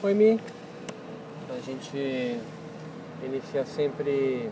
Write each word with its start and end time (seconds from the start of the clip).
Oi, 0.00 0.14
Mi. 0.14 0.40
A 1.50 1.60
gente 1.60 2.40
inicia 3.20 3.64
sempre 3.66 4.48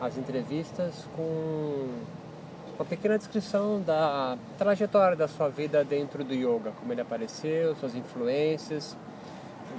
as 0.00 0.18
entrevistas 0.18 1.06
com 1.14 1.86
uma 2.74 2.84
pequena 2.84 3.16
descrição 3.16 3.80
da 3.80 4.36
trajetória 4.58 5.16
da 5.16 5.28
sua 5.28 5.48
vida 5.48 5.84
dentro 5.84 6.24
do 6.24 6.34
yoga, 6.34 6.72
como 6.72 6.92
ele 6.92 7.00
apareceu, 7.00 7.76
suas 7.76 7.94
influências 7.94 8.96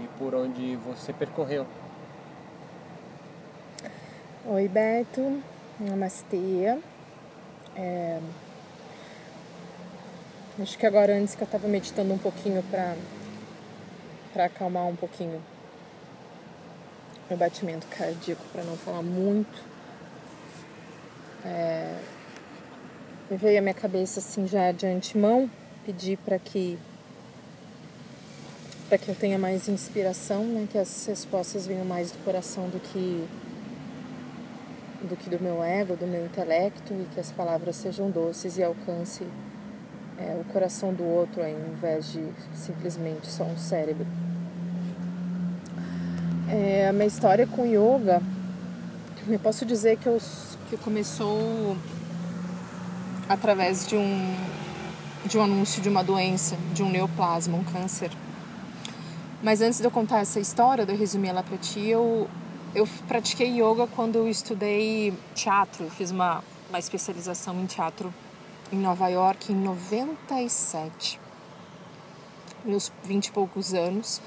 e 0.02 0.08
por 0.18 0.34
onde 0.34 0.78
você 0.78 1.12
percorreu. 1.12 1.68
Oi, 4.46 4.66
Beto. 4.70 5.42
Namastê. 5.78 6.80
É... 7.76 8.22
Acho 10.58 10.78
que 10.78 10.86
agora, 10.86 11.18
antes 11.18 11.36
que 11.36 11.44
eu 11.44 11.46
estava 11.46 11.68
meditando 11.68 12.14
um 12.14 12.18
pouquinho 12.18 12.64
para 12.72 12.96
para 14.36 14.46
acalmar 14.48 14.86
um 14.86 14.98
pouquinho 14.98 15.42
meu 17.30 17.38
batimento 17.38 17.88
cardíaco, 17.88 18.44
para 18.52 18.64
não 18.64 18.76
falar 18.76 19.02
muito. 19.02 19.64
É, 21.46 21.98
me 23.32 23.38
veio 23.38 23.60
à 23.60 23.62
minha 23.62 23.74
cabeça 23.74 24.20
assim 24.20 24.46
já 24.46 24.74
de 24.74 24.86
antemão 24.86 25.50
pedir 25.86 26.18
para 26.18 26.38
que 26.38 26.78
para 28.90 28.98
que 28.98 29.10
eu 29.10 29.16
tenha 29.16 29.40
mais 29.40 29.68
inspiração, 29.68 30.44
né, 30.44 30.68
que 30.70 30.78
as 30.78 31.06
respostas 31.08 31.66
venham 31.66 31.86
mais 31.86 32.12
do 32.12 32.18
coração 32.24 32.70
do 32.70 32.80
que 32.80 33.28
do 35.08 35.16
que 35.16 35.30
do 35.30 35.42
meu 35.42 35.64
ego, 35.64 35.96
do 35.96 36.06
meu 36.06 36.26
intelecto 36.26 36.94
e 36.94 37.08
que 37.14 37.20
as 37.22 37.32
palavras 37.32 37.78
sejam 37.78 38.12
doces 38.12 38.58
e 38.58 38.64
alcance 38.64 39.24
é, 40.18 40.36
o 40.40 40.44
coração 40.52 40.94
do 40.94 41.06
outro 41.06 41.42
ao 41.42 41.50
invés 41.50 42.12
de 42.12 42.28
simplesmente 42.54 43.28
só 43.28 43.44
um 43.44 43.58
cérebro. 43.58 44.25
É, 46.48 46.88
a 46.88 46.94
minha 46.94 47.08
história 47.08 47.48
com 47.48 47.66
yoga, 47.66 48.22
eu 49.28 49.40
posso 49.40 49.66
dizer 49.66 49.98
que, 49.98 50.08
eu, 50.08 50.22
que 50.70 50.78
começou 50.78 51.76
através 53.28 53.88
de 53.88 53.96
um, 53.96 54.36
de 55.26 55.40
um 55.40 55.44
anúncio 55.44 55.82
de 55.82 55.90
uma 55.90 56.04
doença, 56.04 56.56
de 56.72 56.84
um 56.84 56.90
neoplasma, 56.92 57.58
um 57.58 57.64
câncer. 57.64 58.12
Mas 59.42 59.60
antes 59.60 59.80
de 59.80 59.86
eu 59.86 59.92
contar 59.92 60.20
essa 60.20 60.40
história, 60.40 60.86
de 60.86 60.94
eu 60.94 60.98
resumir 60.98 61.30
ela 61.30 61.42
para 61.42 61.58
ti, 61.58 61.88
eu, 61.88 62.30
eu 62.76 62.88
pratiquei 63.08 63.60
yoga 63.60 63.88
quando 63.88 64.18
eu 64.18 64.30
estudei 64.30 65.14
teatro, 65.34 65.90
fiz 65.90 66.12
uma, 66.12 66.44
uma 66.70 66.78
especialização 66.78 67.60
em 67.60 67.66
teatro 67.66 68.14
em 68.72 68.78
Nova 68.78 69.08
York 69.08 69.52
em 69.52 69.56
97, 69.56 71.20
meus 72.64 72.92
vinte 73.04 73.28
e 73.28 73.32
poucos 73.32 73.74
anos. 73.74 74.22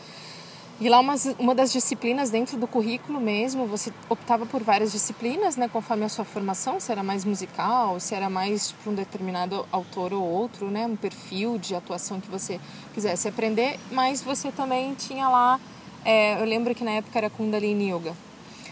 E 0.81 0.89
lá 0.89 1.01
uma, 1.01 1.17
uma 1.41 1.57
das 1.57 1.73
disciplinas 1.73 2.31
dentro 2.31 2.57
do 2.57 2.69
currículo 2.69 3.21
mesmo, 3.21 3.67
você 3.67 3.93
optava 4.09 4.47
por 4.47 4.63
várias 4.63 4.93
disciplinas, 4.93 5.57
né, 5.57 5.69
conforme 5.69 6.05
a 6.05 6.09
sua 6.09 6.25
formação, 6.25 6.79
se 6.79 6.93
era 6.93 7.03
mais 7.03 7.25
musical, 7.25 7.99
se 7.99 8.15
era 8.15 8.31
mais 8.31 8.71
para 8.71 8.93
um 8.93 8.95
determinado 8.95 9.67
autor 9.73 10.13
ou 10.13 10.23
outro, 10.23 10.71
né, 10.71 10.87
um 10.87 10.95
perfil 10.95 11.59
de 11.59 11.75
atuação 11.75 12.21
que 12.21 12.31
você 12.31 12.61
quisesse 12.95 13.27
aprender, 13.27 13.77
mas 13.91 14.23
você 14.23 14.53
também 14.53 14.95
tinha 14.95 15.29
lá, 15.29 15.59
é, 16.05 16.41
eu 16.41 16.45
lembro 16.45 16.73
que 16.77 16.85
na 16.85 16.93
época 16.93 17.19
era 17.19 17.29
Kundalini 17.29 17.93
Yoga. 17.93 18.15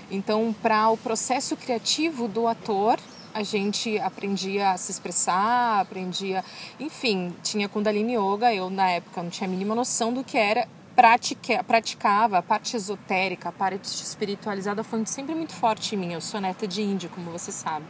Então, 0.09 0.55
para 0.62 0.89
o 0.89 0.97
processo 0.97 1.57
criativo 1.57 2.29
do 2.29 2.47
ator, 2.47 3.01
a 3.34 3.43
gente 3.43 3.99
aprendia 3.99 4.71
a 4.71 4.77
se 4.77 4.93
expressar, 4.93 5.81
aprendia, 5.81 6.45
enfim, 6.79 7.34
tinha 7.43 7.69
Kundalini 7.69 8.15
Yoga, 8.15 8.55
eu 8.55 8.71
na 8.71 8.89
época 8.93 9.25
não 9.25 9.29
tinha 9.29 9.49
a 9.49 9.51
mínima 9.51 9.75
noção 9.75 10.12
do 10.12 10.23
que 10.23 10.39
era, 10.39 10.69
pratica, 10.97 11.62
praticava 11.62 12.39
a 12.39 12.42
parte 12.42 12.75
esotérica, 12.75 13.50
a 13.50 13.52
parte 13.52 13.84
espiritualizada 13.84 14.83
foi 14.83 15.05
sempre 15.05 15.34
muito 15.34 15.53
forte 15.53 15.94
em 15.94 15.98
mim. 15.98 16.12
Eu 16.14 16.22
sou 16.22 16.41
neta 16.41 16.66
de 16.66 16.83
índio, 16.83 17.11
como 17.11 17.30
você 17.30 17.53
sabe. 17.53 17.84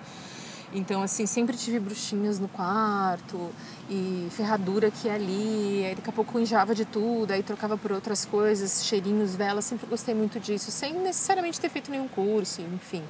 Então, 0.74 1.00
assim, 1.00 1.24
sempre 1.24 1.56
tive 1.56 1.78
bruxinhas 1.78 2.40
no 2.40 2.48
quarto 2.48 3.50
e 3.88 4.26
ferradura 4.32 4.88
aqui 4.88 5.06
e 5.06 5.10
ali. 5.10 5.84
Aí, 5.86 5.94
daqui 5.94 6.10
a 6.10 6.12
pouco 6.12 6.38
enjava 6.40 6.74
de 6.74 6.84
tudo, 6.84 7.30
aí 7.30 7.42
trocava 7.44 7.78
por 7.78 7.92
outras 7.92 8.24
coisas, 8.24 8.84
cheirinhos, 8.84 9.36
velas. 9.36 9.64
Sempre 9.64 9.86
gostei 9.86 10.14
muito 10.14 10.40
disso, 10.40 10.72
sem 10.72 10.92
necessariamente 10.92 11.60
ter 11.60 11.68
feito 11.68 11.90
nenhum 11.90 12.08
curso, 12.08 12.60
enfim. 12.60 13.04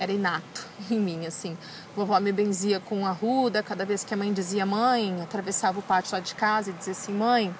Era 0.00 0.10
inato 0.10 0.66
em 0.90 0.98
mim, 0.98 1.24
assim. 1.24 1.56
Vovó 1.94 2.18
me 2.18 2.32
benzia 2.32 2.80
com 2.80 3.06
a 3.06 3.12
ruda, 3.12 3.62
cada 3.62 3.86
vez 3.86 4.02
que 4.02 4.12
a 4.12 4.16
mãe 4.16 4.32
dizia 4.32 4.66
mãe, 4.66 5.22
atravessava 5.22 5.78
o 5.78 5.82
pátio 5.82 6.14
lá 6.14 6.20
de 6.20 6.34
casa 6.34 6.70
e 6.70 6.72
dizia 6.72 6.92
assim: 6.92 7.12
mãe, 7.12 7.54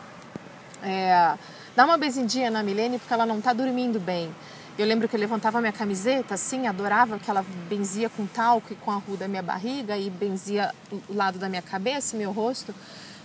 é, 0.83 1.39
dá 1.75 1.85
uma 1.85 1.97
benzidinha 1.97 2.51
na 2.51 2.63
Milene 2.63 2.99
porque 2.99 3.13
ela 3.13 3.27
não 3.27 3.39
está 3.39 3.53
dormindo 3.53 3.99
bem. 4.01 4.35
Eu 4.79 4.87
lembro 4.87 5.09
que 5.09 5.15
eu 5.15 5.21
levantava 5.21 5.61
minha 5.61 5.73
camiseta 5.73 6.35
assim, 6.35 6.67
adorava 6.67 7.19
que 7.19 7.31
ela 7.31 7.45
benzia 7.69 8.09
com 8.09 8.27
talco 8.27 8.73
e 8.73 8.77
com 8.77 8.91
a 8.91 8.97
rua 8.97 9.17
da 9.17 9.29
minha 9.29 9.43
barriga 9.43 9.97
e 9.97 10.09
benzia 10.09 10.73
o 11.09 11.15
lado 11.15 11.39
da 11.39 11.49
minha 11.49 11.63
cabeça, 11.63 12.17
meu 12.17 12.33
rosto. 12.33 12.75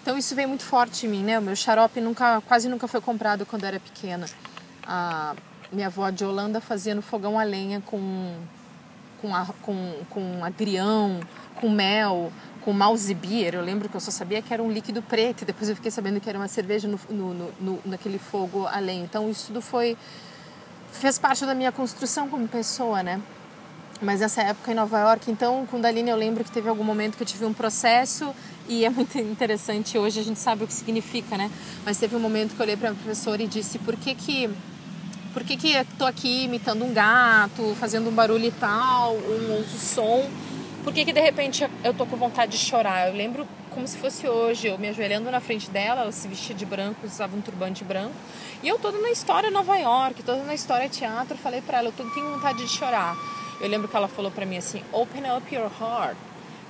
Então 0.02 0.18
isso 0.18 0.36
veio 0.36 0.48
muito 0.48 0.64
forte 0.64 1.06
em 1.06 1.10
mim, 1.10 1.24
né? 1.24 1.40
O 1.40 1.42
meu 1.42 1.56
xarope 1.56 2.02
nunca, 2.02 2.42
quase 2.42 2.68
nunca 2.68 2.88
foi 2.88 3.00
comprado 3.00 3.46
quando 3.46 3.64
eu 3.64 3.70
era 3.70 3.80
pequena. 3.80 4.26
A 4.86 5.36
minha 5.72 5.88
avó 5.88 6.10
de 6.10 6.26
Holanda 6.26 6.60
fazia 6.60 6.94
no 6.94 7.02
fogão 7.02 7.40
a 7.40 7.44
lenha 7.44 7.82
com 7.82 8.36
com, 9.26 9.36
a, 9.36 9.46
com, 9.62 9.94
com 10.10 10.46
agrião, 10.46 11.20
com 11.56 11.70
mel, 11.70 12.32
com 12.66 12.74
mouse 12.74 13.14
beer. 13.14 13.54
Eu 13.54 13.62
lembro 13.62 13.88
que 13.88 13.96
eu 13.96 14.02
só 14.02 14.10
sabia 14.10 14.42
que 14.42 14.52
era 14.52 14.62
um 14.62 14.72
líquido 14.72 15.02
preto 15.04 15.44
e 15.44 15.46
depois 15.46 15.70
eu 15.70 15.76
fiquei 15.76 15.92
sabendo 15.92 16.20
que 16.20 16.28
era 16.28 16.38
uma 16.38 16.48
cerveja 16.48 16.88
no, 16.88 17.00
no, 17.08 17.52
no, 17.62 17.80
naquele 17.86 18.18
fogo 18.18 18.66
além. 18.66 19.04
Então 19.04 19.30
isso 19.30 19.48
tudo 19.48 19.62
foi 19.62 19.96
fez 20.92 21.20
parte 21.20 21.46
da 21.46 21.54
minha 21.54 21.72
construção 21.72 22.28
como 22.28 22.48
pessoa, 22.48 23.04
né? 23.04 23.22
Mas 24.02 24.20
nessa 24.20 24.42
época 24.42 24.72
em 24.72 24.76
Nova 24.76 25.00
York, 25.00 25.32
então, 25.32 25.66
com 25.68 25.80
Daline 25.80 26.10
eu 26.10 26.18
lembro 26.18 26.44
que 26.44 26.52
teve 26.52 26.68
algum 26.68 26.84
momento 26.84 27.16
que 27.16 27.24
eu 27.24 27.28
tive 27.28 27.46
um 27.46 27.54
processo 27.54 28.34
e 28.68 28.84
é 28.84 28.90
muito 28.90 29.18
interessante 29.20 29.98
hoje 29.98 30.20
a 30.20 30.24
gente 30.24 30.40
sabe 30.40 30.64
o 30.64 30.68
que 30.68 30.74
significa, 30.74 31.38
né? 31.38 31.52
Mas 31.86 31.98
teve 31.98 32.16
um 32.16 32.20
momento 32.20 32.56
que 32.56 32.60
eu 32.60 32.66
olhei 32.66 32.76
para 32.76 32.90
a 32.90 32.94
professora 32.96 33.44
e 33.44 33.48
disse: 33.48 33.78
"Por 33.80 33.96
que 33.96 34.16
que 34.16 34.50
por 35.34 35.44
que 35.44 35.56
que 35.56 35.74
eu 35.74 35.86
tô 36.00 36.06
aqui 36.06 36.46
imitando 36.46 36.84
um 36.84 36.94
gato, 36.94 37.76
fazendo 37.80 38.10
um 38.10 38.14
barulho 38.14 38.46
e 38.46 38.52
tal, 38.52 39.14
um 39.16 39.58
ouço 39.58 39.78
som?" 39.78 40.28
Por 40.86 40.94
que, 40.94 41.04
que 41.04 41.12
de 41.12 41.20
repente 41.20 41.68
eu 41.84 41.96
tô 41.96 42.06
com 42.06 42.16
vontade 42.16 42.52
de 42.52 42.60
chorar? 42.60 43.08
Eu 43.08 43.16
lembro 43.16 43.48
como 43.72 43.88
se 43.88 43.98
fosse 43.98 44.28
hoje, 44.28 44.68
eu 44.68 44.78
me 44.78 44.88
ajoelhando 44.88 45.32
na 45.32 45.40
frente 45.40 45.68
dela, 45.68 46.02
ela 46.02 46.12
se 46.12 46.28
vestia 46.28 46.56
de 46.56 46.64
branco, 46.64 47.00
usava 47.04 47.36
um 47.36 47.42
turbante 47.42 47.84
branco. 47.84 48.14
E 48.62 48.68
eu 48.68 48.78
toda 48.78 49.00
na 49.00 49.10
história 49.10 49.50
Nova 49.50 49.76
York, 49.78 50.22
toda 50.22 50.44
na 50.44 50.54
história 50.54 50.88
teatro, 50.88 51.36
falei 51.38 51.60
para 51.60 51.80
ela, 51.80 51.88
eu 51.88 51.92
tô, 51.92 52.04
tenho 52.12 52.30
vontade 52.36 52.60
de 52.60 52.70
chorar. 52.70 53.18
Eu 53.60 53.68
lembro 53.68 53.88
que 53.88 53.96
ela 53.98 54.08
falou 54.08 54.30
para 54.30 54.46
mim 54.46 54.58
assim, 54.58 54.84
open 54.92 55.24
up 55.36 55.56
your 55.56 55.72
heart, 55.82 56.16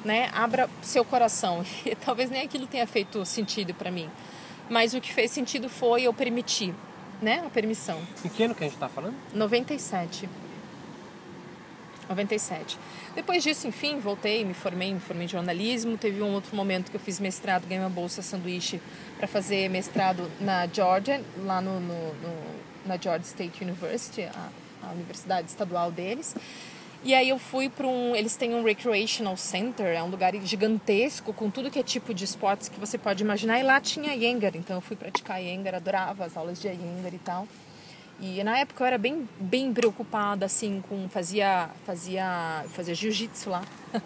né? 0.06 0.30
Abra 0.34 0.70
seu 0.82 1.04
coração. 1.04 1.66
E 1.86 1.94
talvez 1.94 2.30
nem 2.30 2.42
aquilo 2.42 2.68
tenha 2.68 2.88
feito 2.88 3.26
sentido 3.26 3.74
para 3.74 3.92
mim. 3.92 4.10
Mas 4.70 4.94
o 4.94 5.02
que 5.02 5.12
fez 5.12 5.30
sentido 5.30 5.68
foi 5.68 6.04
eu 6.04 6.14
permitir, 6.14 6.74
né? 7.22 7.44
A 7.46 7.50
permissão. 7.50 8.00
Em 8.24 8.30
que 8.30 8.44
ano 8.44 8.56
que 8.56 8.64
a 8.64 8.68
gente 8.68 8.80
tá 8.80 8.88
falando? 8.88 9.16
97. 9.34 10.30
97. 12.08 12.78
Depois 13.16 13.42
disso, 13.42 13.66
enfim, 13.66 13.98
voltei, 13.98 14.44
me 14.44 14.54
formei, 14.54 14.94
me 14.94 15.00
formei 15.00 15.26
em 15.26 15.30
jornalismo. 15.30 15.98
Teve 15.98 16.22
um 16.22 16.34
outro 16.34 16.54
momento 16.54 16.92
que 16.92 16.98
eu 16.98 17.02
fiz 17.02 17.18
mestrado, 17.20 17.66
ganhei 17.66 17.82
uma 17.82 17.90
bolsa 17.90 18.22
sanduíche 18.22 18.82
para 19.18 19.26
fazer 19.26 19.70
mestrado 19.70 20.30
na 20.42 20.68
Georgia, 20.68 21.24
lá 21.38 21.62
no, 21.62 21.80
no, 21.80 22.14
no, 22.16 22.36
na 22.86 22.98
Georgia 22.98 23.26
State 23.26 23.64
University, 23.64 24.24
a, 24.24 24.50
a 24.84 24.92
universidade 24.92 25.48
estadual 25.48 25.90
deles. 25.92 26.36
E 27.06 27.14
aí 27.14 27.30
eu 27.30 27.40
fui 27.40 27.70
para 27.70 27.88
um, 27.88 28.16
eles 28.16 28.36
têm 28.36 28.54
um 28.54 28.64
recreational 28.64 29.38
center, 29.38 29.86
é 29.86 30.04
um 30.04 30.08
lugar 30.08 30.36
gigantesco 30.44 31.32
com 31.32 31.50
tudo 31.50 31.72
que 31.72 31.80
é 31.80 31.84
tipo 31.84 32.14
de 32.14 32.26
esportes 32.26 32.68
que 32.68 32.80
você 32.80 32.98
pode 32.98 33.24
imaginar. 33.24 33.60
E 33.60 33.64
lá 33.64 33.80
tinha 33.80 34.14
Iyengar, 34.14 34.58
então 34.58 34.76
eu 34.76 34.82
fui 34.82 34.96
praticar 34.96 35.42
Iyengar, 35.42 35.76
adorava 35.76 36.26
as 36.26 36.36
aulas 36.36 36.60
de 36.60 36.68
Iyengar 36.68 37.14
e 37.14 37.20
tal. 37.20 37.48
E 38.20 38.44
na 38.44 38.58
época 38.58 38.84
eu 38.84 38.88
era 38.88 38.98
bem, 38.98 39.28
bem 39.40 39.74
preocupada, 39.74 40.46
assim, 40.46 40.82
com. 40.88 41.10
Fazia. 41.10 41.70
Fazia. 41.86 42.66
Fazia 42.70 42.96
jiu-jitsu 42.96 43.50
lá. 43.50 43.64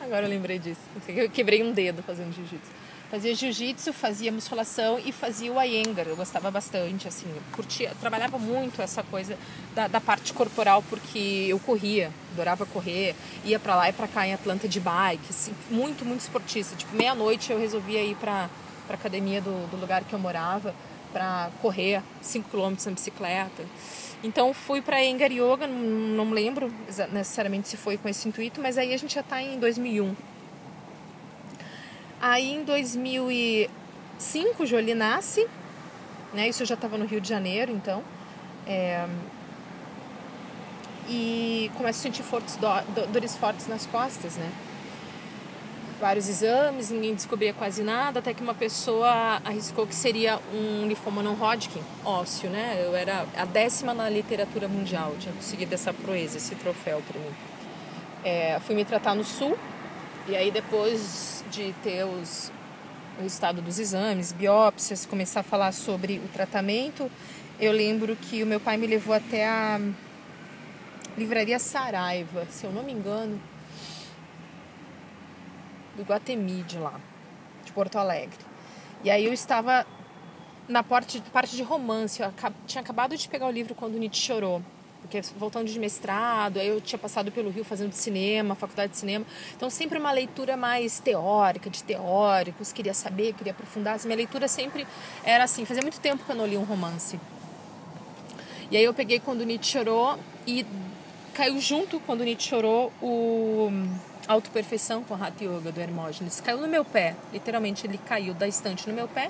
Agora 0.00 0.26
eu 0.26 0.30
lembrei 0.30 0.58
disso. 0.58 0.80
Eu 1.06 1.28
quebrei 1.28 1.62
um 1.62 1.72
dedo 1.72 2.02
fazendo 2.02 2.34
jiu-jitsu. 2.34 2.70
Fazia 3.10 3.34
jiu-jitsu, 3.34 3.92
fazia 3.92 4.30
musculação 4.30 4.98
e 5.04 5.10
fazia 5.10 5.52
o 5.52 5.60
Iyengar. 5.60 6.06
Eu 6.06 6.16
gostava 6.16 6.48
bastante, 6.50 7.08
assim. 7.08 7.26
Eu 7.28 7.42
curtia, 7.52 7.92
trabalhava 8.00 8.38
muito 8.38 8.80
essa 8.80 9.02
coisa 9.02 9.36
da, 9.74 9.88
da 9.88 10.00
parte 10.00 10.32
corporal, 10.32 10.82
porque 10.88 11.46
eu 11.48 11.58
corria, 11.58 12.12
adorava 12.32 12.64
correr. 12.64 13.16
Ia 13.44 13.58
para 13.58 13.74
lá 13.74 13.88
e 13.88 13.92
para 13.92 14.06
cá 14.06 14.26
em 14.26 14.32
Atlanta 14.32 14.68
de 14.68 14.78
bike, 14.78 15.26
assim, 15.28 15.52
muito, 15.68 16.04
muito 16.04 16.20
esportista. 16.20 16.76
Tipo, 16.76 16.94
meia-noite 16.94 17.50
eu 17.50 17.58
resolvia 17.58 18.02
ir 18.02 18.14
para 18.14 18.48
a 18.88 18.94
academia 18.94 19.40
do, 19.40 19.68
do 19.70 19.76
lugar 19.76 20.04
que 20.04 20.12
eu 20.12 20.18
morava 20.18 20.72
para 21.12 21.50
correr 21.60 22.02
5 22.22 22.48
km 22.50 22.74
na 22.86 22.92
bicicleta. 22.92 23.64
Então 24.22 24.52
fui 24.52 24.82
para 24.82 25.02
Engar 25.04 25.32
Yoga, 25.32 25.66
não, 25.66 26.30
lembro 26.30 26.70
necessariamente 27.12 27.68
se 27.68 27.76
foi 27.76 27.96
com 27.96 28.08
esse 28.08 28.28
intuito, 28.28 28.60
mas 28.60 28.76
aí 28.76 28.92
a 28.92 28.96
gente 28.96 29.14
já 29.14 29.22
está 29.22 29.42
em 29.42 29.58
2001. 29.58 30.14
Aí 32.20 32.52
em 32.52 32.64
2005 32.64 34.66
Jolie 34.66 34.94
nasce 34.94 35.48
né? 36.32 36.48
Isso 36.48 36.62
eu 36.62 36.66
já 36.66 36.74
estava 36.74 36.96
no 36.96 37.04
Rio 37.04 37.20
de 37.20 37.28
Janeiro, 37.28 37.72
então. 37.72 38.02
É, 38.66 39.06
e 41.08 41.70
começo 41.76 41.98
a 41.98 42.02
sentir 42.02 42.22
fortes 42.22 42.56
do, 42.56 42.66
dores 43.12 43.36
fortes 43.36 43.66
nas 43.66 43.86
costas, 43.86 44.36
né? 44.36 44.50
Vários 46.00 46.30
exames, 46.30 46.90
ninguém 46.90 47.14
descobria 47.14 47.52
quase 47.52 47.82
nada, 47.82 48.20
até 48.20 48.32
que 48.32 48.42
uma 48.42 48.54
pessoa 48.54 49.38
arriscou 49.44 49.86
que 49.86 49.94
seria 49.94 50.40
um 50.50 50.88
linfoma 50.88 51.22
não 51.22 51.34
Hodgkin 51.34 51.82
ósseo, 52.02 52.48
né? 52.48 52.82
Eu 52.82 52.96
era 52.96 53.26
a 53.36 53.44
décima 53.44 53.92
na 53.92 54.08
literatura 54.08 54.66
mundial, 54.66 55.14
tinha 55.20 55.34
conseguido 55.34 55.74
essa 55.74 55.92
proeza, 55.92 56.38
esse 56.38 56.54
troféu 56.54 57.02
para 57.06 57.20
mim. 57.20 57.34
É, 58.24 58.58
fui 58.60 58.74
me 58.74 58.82
tratar 58.82 59.14
no 59.14 59.22
sul, 59.22 59.58
e 60.26 60.34
aí 60.34 60.50
depois 60.50 61.44
de 61.50 61.74
ter 61.82 62.04
os, 62.04 62.50
o 63.22 63.26
estado 63.26 63.60
dos 63.60 63.78
exames, 63.78 64.32
biópsias, 64.32 65.04
começar 65.04 65.40
a 65.40 65.42
falar 65.42 65.72
sobre 65.72 66.16
o 66.16 66.28
tratamento, 66.28 67.10
eu 67.60 67.72
lembro 67.72 68.16
que 68.16 68.42
o 68.42 68.46
meu 68.46 68.58
pai 68.58 68.78
me 68.78 68.86
levou 68.86 69.14
até 69.14 69.46
a 69.46 69.78
livraria 71.18 71.58
Saraiva, 71.58 72.46
se 72.50 72.64
eu 72.64 72.72
não 72.72 72.82
me 72.82 72.92
engano, 72.92 73.38
do 75.96 76.02
Guatemi 76.02 76.62
de 76.62 76.78
lá, 76.78 77.00
de 77.64 77.72
Porto 77.72 77.96
Alegre. 77.96 78.38
E 79.02 79.10
aí 79.10 79.24
eu 79.24 79.32
estava 79.32 79.86
na 80.68 80.82
parte, 80.82 81.20
parte 81.32 81.56
de 81.56 81.62
romance, 81.62 82.22
eu 82.22 82.32
tinha 82.66 82.80
acabado 82.80 83.16
de 83.16 83.28
pegar 83.28 83.46
o 83.46 83.50
livro 83.50 83.74
quando 83.74 83.98
Nietzsche 83.98 84.22
chorou 84.22 84.62
porque 85.00 85.20
voltando 85.36 85.66
de 85.66 85.78
mestrado, 85.78 86.58
aí 86.58 86.68
eu 86.68 86.80
tinha 86.80 86.98
passado 86.98 87.32
pelo 87.32 87.50
Rio 87.50 87.64
fazendo 87.64 87.92
cinema, 87.92 88.54
faculdade 88.54 88.92
de 88.92 88.98
cinema, 88.98 89.24
então 89.56 89.70
sempre 89.70 89.98
uma 89.98 90.12
leitura 90.12 90.56
mais 90.56 91.00
teórica, 91.00 91.70
de 91.70 91.82
teóricos, 91.82 92.72
queria 92.72 92.94
saber, 92.94 93.32
queria 93.32 93.52
aprofundar. 93.52 93.94
Assim, 93.94 94.06
minha 94.06 94.16
leitura 94.16 94.46
sempre 94.46 94.86
era 95.24 95.44
assim, 95.44 95.64
fazia 95.64 95.82
muito 95.82 96.00
tempo 96.00 96.24
que 96.24 96.30
eu 96.30 96.36
não 96.36 96.46
li 96.46 96.56
um 96.56 96.64
romance. 96.64 97.18
E 98.70 98.76
aí 98.76 98.84
eu 98.84 98.94
peguei 98.94 99.18
quando 99.18 99.44
Nietzsche 99.44 99.72
chorou 99.72 100.18
e 100.46 100.64
caiu 101.34 101.58
junto 101.60 101.98
quando 102.00 102.22
Nietzsche 102.22 102.48
chorou 102.48 102.92
o 103.02 103.70
Autoperfeição 104.30 105.02
com 105.02 105.14
Hatha 105.14 105.42
Yoga 105.42 105.72
do 105.72 105.80
Hermógenes. 105.80 106.40
Caiu 106.40 106.60
no 106.60 106.68
meu 106.68 106.84
pé, 106.84 107.16
literalmente 107.32 107.84
ele 107.84 107.98
caiu 107.98 108.32
da 108.32 108.46
estante 108.46 108.88
no 108.88 108.94
meu 108.94 109.08
pé. 109.08 109.28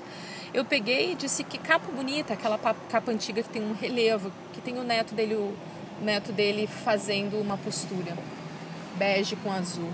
Eu 0.53 0.63
peguei 0.63 1.13
e 1.13 1.15
disse 1.15 1.43
que 1.43 1.57
capa 1.57 1.91
bonita, 1.91 2.35
aquela 2.35 2.55
capa 2.59 3.11
antiga 3.11 3.41
que 3.41 3.49
tem 3.49 3.63
um 3.63 3.73
relevo, 3.73 4.31
que 4.53 4.61
tem 4.61 4.77
o 4.77 4.83
neto 4.83 5.15
dele, 5.15 5.33
o 5.33 5.55
neto 6.03 6.31
dele 6.31 6.67
fazendo 6.67 7.41
uma 7.41 7.57
postura 7.57 8.15
bege 8.95 9.35
com 9.37 9.51
azul. 9.51 9.89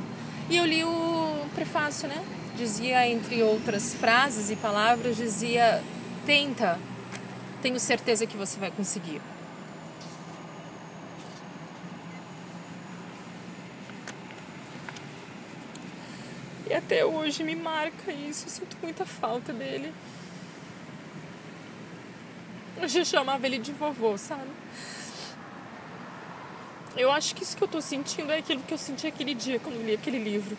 E 0.50 0.58
eu 0.58 0.66
li 0.66 0.84
o 0.84 1.46
prefácio, 1.56 2.10
né? 2.10 2.22
Dizia, 2.58 3.08
entre 3.08 3.42
outras 3.42 3.94
frases 3.94 4.50
e 4.50 4.58
palavras, 4.58 5.16
dizia: 5.16 5.82
tenta, 6.26 6.78
tenho 7.62 7.80
certeza 7.80 8.28
que 8.28 8.36
você 8.36 8.60
vai 8.60 8.72
conseguir. 8.72 9.22
E 16.70 16.74
até 16.74 17.06
hoje 17.06 17.44
me 17.44 17.56
marca 17.56 18.12
isso, 18.12 18.46
eu 18.46 18.50
sinto 18.50 18.78
muita 18.82 19.06
falta 19.06 19.54
dele. 19.54 19.94
Eu 22.76 22.88
já 22.90 23.06
chamava 23.06 23.46
ele 23.48 23.58
de 23.58 23.72
vovô, 23.72 24.18
sabe? 24.18 24.50
Eu 26.98 27.10
acho 27.10 27.34
que 27.34 27.44
isso 27.44 27.56
que 27.56 27.64
eu 27.64 27.68
tô 27.70 27.80
sentindo 27.80 28.32
é 28.32 28.40
aquilo 28.40 28.62
que 28.64 28.74
eu 28.74 28.78
senti 28.78 29.08
aquele 29.08 29.34
dia 29.34 29.60
quando 29.60 29.82
li 29.86 29.94
aquele 29.94 30.20
livro. 30.20 30.58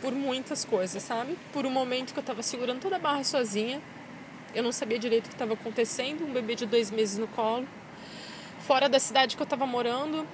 Por 0.00 0.12
muitas 0.12 0.64
coisas, 0.64 1.02
sabe? 1.02 1.36
Por 1.52 1.66
um 1.66 1.70
momento 1.70 2.12
que 2.12 2.18
eu 2.20 2.22
tava 2.22 2.42
segurando 2.42 2.80
toda 2.80 2.96
a 2.96 2.98
barra 3.00 3.24
sozinha. 3.24 3.82
Eu 4.54 4.62
não 4.62 4.70
sabia 4.70 4.98
direito 4.98 5.26
o 5.26 5.28
que 5.28 5.34
estava 5.34 5.54
acontecendo. 5.54 6.24
Um 6.24 6.32
bebê 6.32 6.54
de 6.54 6.66
dois 6.66 6.90
meses 6.90 7.18
no 7.18 7.26
colo. 7.26 7.66
Fora 8.60 8.88
da 8.88 9.00
cidade 9.00 9.36
que 9.36 9.42
eu 9.42 9.46
tava 9.46 9.66
morando, 9.66 10.24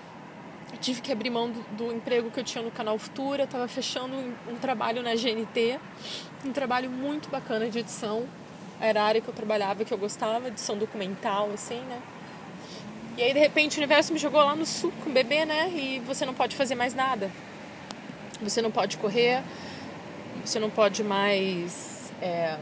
tive 0.80 1.00
que 1.00 1.12
abrir 1.12 1.30
mão 1.30 1.50
do, 1.50 1.62
do, 1.76 1.92
emprego 1.92 2.30
que 2.30 2.40
eu 2.40 2.44
tinha 2.44 2.62
no 2.62 2.70
canal 2.70 2.98
Futura, 2.98 3.44
estava 3.44 3.68
fechando 3.68 4.14
um, 4.14 4.34
um, 4.52 4.56
trabalho 4.56 5.02
na 5.02 5.14
GNT, 5.14 5.78
um 6.44 6.52
trabalho 6.52 6.90
muito 6.90 7.28
bacana 7.28 7.68
de 7.68 7.78
edição. 7.78 8.24
Era 8.80 9.02
a 9.02 9.04
área 9.04 9.20
que 9.20 9.28
eu 9.28 9.34
trabalhava, 9.34 9.84
que 9.84 9.92
eu 9.92 9.98
gostava, 9.98 10.48
edição 10.48 10.76
documental, 10.76 11.50
assim, 11.52 11.80
né? 11.80 12.00
E 13.16 13.22
aí, 13.22 13.32
de 13.32 13.38
repente, 13.38 13.76
o 13.76 13.78
universo 13.78 14.12
me 14.12 14.18
jogou 14.18 14.42
lá 14.42 14.56
no 14.56 14.66
sul 14.66 14.92
com 15.02 15.10
o 15.10 15.12
bebê, 15.12 15.44
né? 15.44 15.70
E 15.70 16.00
você 16.00 16.26
não 16.26 16.34
pode 16.34 16.56
fazer 16.56 16.74
mais 16.74 16.94
nada. 16.94 17.30
Você 18.42 18.60
não 18.60 18.72
pode 18.72 18.96
correr, 18.96 19.42
você 20.44 20.58
não 20.58 20.68
pode 20.68 21.04
mais. 21.04 22.12
É... 22.20 22.58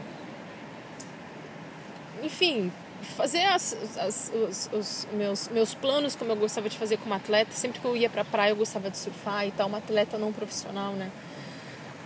Enfim, 2.21 2.71
fazer 3.03 3.43
as, 3.43 3.75
as, 3.97 4.31
os, 4.33 4.69
os, 4.73 5.07
meus, 5.13 5.47
meus 5.49 5.73
planos 5.73 6.15
como 6.15 6.31
eu 6.31 6.35
gostava 6.35 6.69
de 6.69 6.77
fazer 6.77 6.97
como 6.97 7.13
atleta. 7.13 7.51
Sempre 7.51 7.79
que 7.79 7.85
eu 7.85 7.95
ia 7.95 8.09
pra 8.09 8.25
praia 8.25 8.51
eu 8.51 8.55
gostava 8.55 8.89
de 8.89 8.97
surfar 8.97 9.47
e 9.47 9.51
tal, 9.51 9.67
uma 9.67 9.77
atleta 9.77 10.17
não 10.17 10.31
profissional, 10.31 10.93
né? 10.93 11.11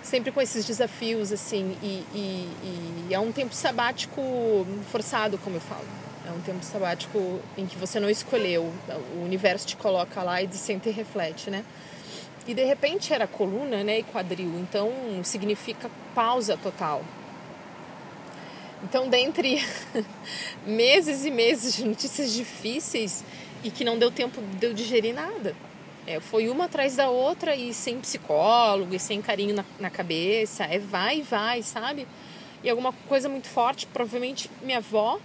Sempre 0.04 0.32
com 0.32 0.42
esses 0.42 0.66
desafios, 0.66 1.34
assim, 1.34 1.78
e, 1.84 2.04
e, 2.16 3.08
e 3.10 3.14
é 3.14 3.20
um 3.20 3.32
tempo 3.32 3.54
sabático 3.54 4.22
forçado, 4.90 5.38
como 5.38 5.58
eu 5.58 5.62
falo. 5.62 5.86
É 6.26 6.32
um 6.32 6.42
tempo 6.42 6.64
sabático 6.64 7.40
em 7.58 7.66
que 7.66 7.78
você 7.78 8.00
não 8.00 8.10
escolheu, 8.10 8.72
o 9.16 9.24
universo 9.24 9.68
te 9.68 9.78
coloca 9.78 10.22
lá 10.24 10.42
e 10.42 10.50
sente 10.54 10.90
e 10.90 10.92
reflete, 10.92 11.50
né? 11.50 11.64
E 12.48 12.54
de 12.54 12.64
repente 12.64 13.14
era 13.14 13.28
coluna, 13.28 13.84
né, 13.84 14.00
e 14.00 14.04
quadril, 14.04 14.58
então 14.60 14.90
significa 15.24 15.92
pausa 16.16 16.56
total, 16.56 17.04
então, 18.83 19.09
dentre 19.09 19.63
meses 20.65 21.25
e 21.25 21.31
meses 21.31 21.75
de 21.75 21.85
notícias 21.85 22.31
difíceis 22.31 23.24
e 23.63 23.71
que 23.71 23.83
não 23.83 23.97
deu 23.97 24.12
tempo 24.12 24.41
de 24.41 24.68
eu 24.68 24.74
digerir 24.74 25.13
nada. 25.13 25.56
É, 26.06 26.19
foi 26.21 26.47
uma 26.47 26.65
atrás 26.65 26.95
da 26.95 27.09
outra 27.09 27.56
e 27.56 27.74
sem 27.74 28.00
psicólogo 28.00 28.95
e 28.95 29.00
sem 29.00 29.21
carinho 29.21 29.56
na, 29.56 29.65
na 29.79 29.89
cabeça. 29.89 30.63
É 30.63 30.79
vai, 30.79 31.21
vai, 31.21 31.62
sabe? 31.63 32.07
E 32.63 32.69
alguma 32.69 32.94
coisa 33.07 33.27
muito 33.27 33.47
forte, 33.47 33.85
provavelmente 33.88 34.50
minha 34.62 34.77
avó, 34.77 35.19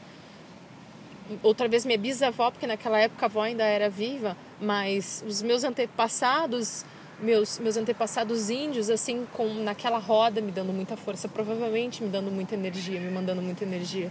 outra 1.42 1.68
vez 1.68 1.84
minha 1.84 1.98
bisavó, 1.98 2.50
porque 2.50 2.66
naquela 2.66 2.98
época 2.98 3.26
a 3.26 3.28
avó 3.28 3.42
ainda 3.42 3.64
era 3.64 3.88
viva, 3.88 4.36
mas 4.60 5.24
os 5.26 5.40
meus 5.40 5.62
antepassados 5.62 6.84
meus, 7.22 7.58
meus 7.60 7.76
antepassados 7.76 8.50
índios, 8.50 8.90
assim, 8.90 9.26
com 9.32 9.46
naquela 9.62 9.98
roda, 9.98 10.40
me 10.40 10.50
dando 10.50 10.72
muita 10.72 10.96
força, 10.96 11.28
provavelmente 11.28 12.02
me 12.02 12.08
dando 12.08 12.30
muita 12.30 12.54
energia, 12.54 13.00
me 13.00 13.10
mandando 13.10 13.40
muita 13.40 13.64
energia, 13.64 14.10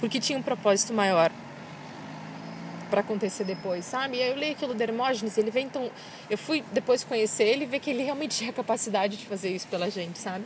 porque 0.00 0.18
tinha 0.18 0.38
um 0.38 0.42
propósito 0.42 0.94
maior 0.94 1.30
para 2.90 3.00
acontecer 3.00 3.44
depois, 3.44 3.84
sabe? 3.84 4.16
E 4.16 4.22
aí 4.22 4.30
eu 4.30 4.36
leio 4.36 4.52
aquilo 4.52 4.72
do 4.72 4.80
Hermógenes, 4.80 5.36
ele 5.36 5.50
vem 5.50 5.68
tão. 5.68 5.90
Eu 6.30 6.38
fui 6.38 6.64
depois 6.72 7.04
conhecer 7.04 7.44
ele 7.44 7.64
e 7.64 7.66
ver 7.66 7.80
que 7.80 7.90
ele 7.90 8.02
realmente 8.02 8.38
tinha 8.38 8.52
capacidade 8.52 9.16
de 9.16 9.26
fazer 9.26 9.50
isso 9.50 9.66
pela 9.66 9.90
gente, 9.90 10.18
sabe? 10.18 10.44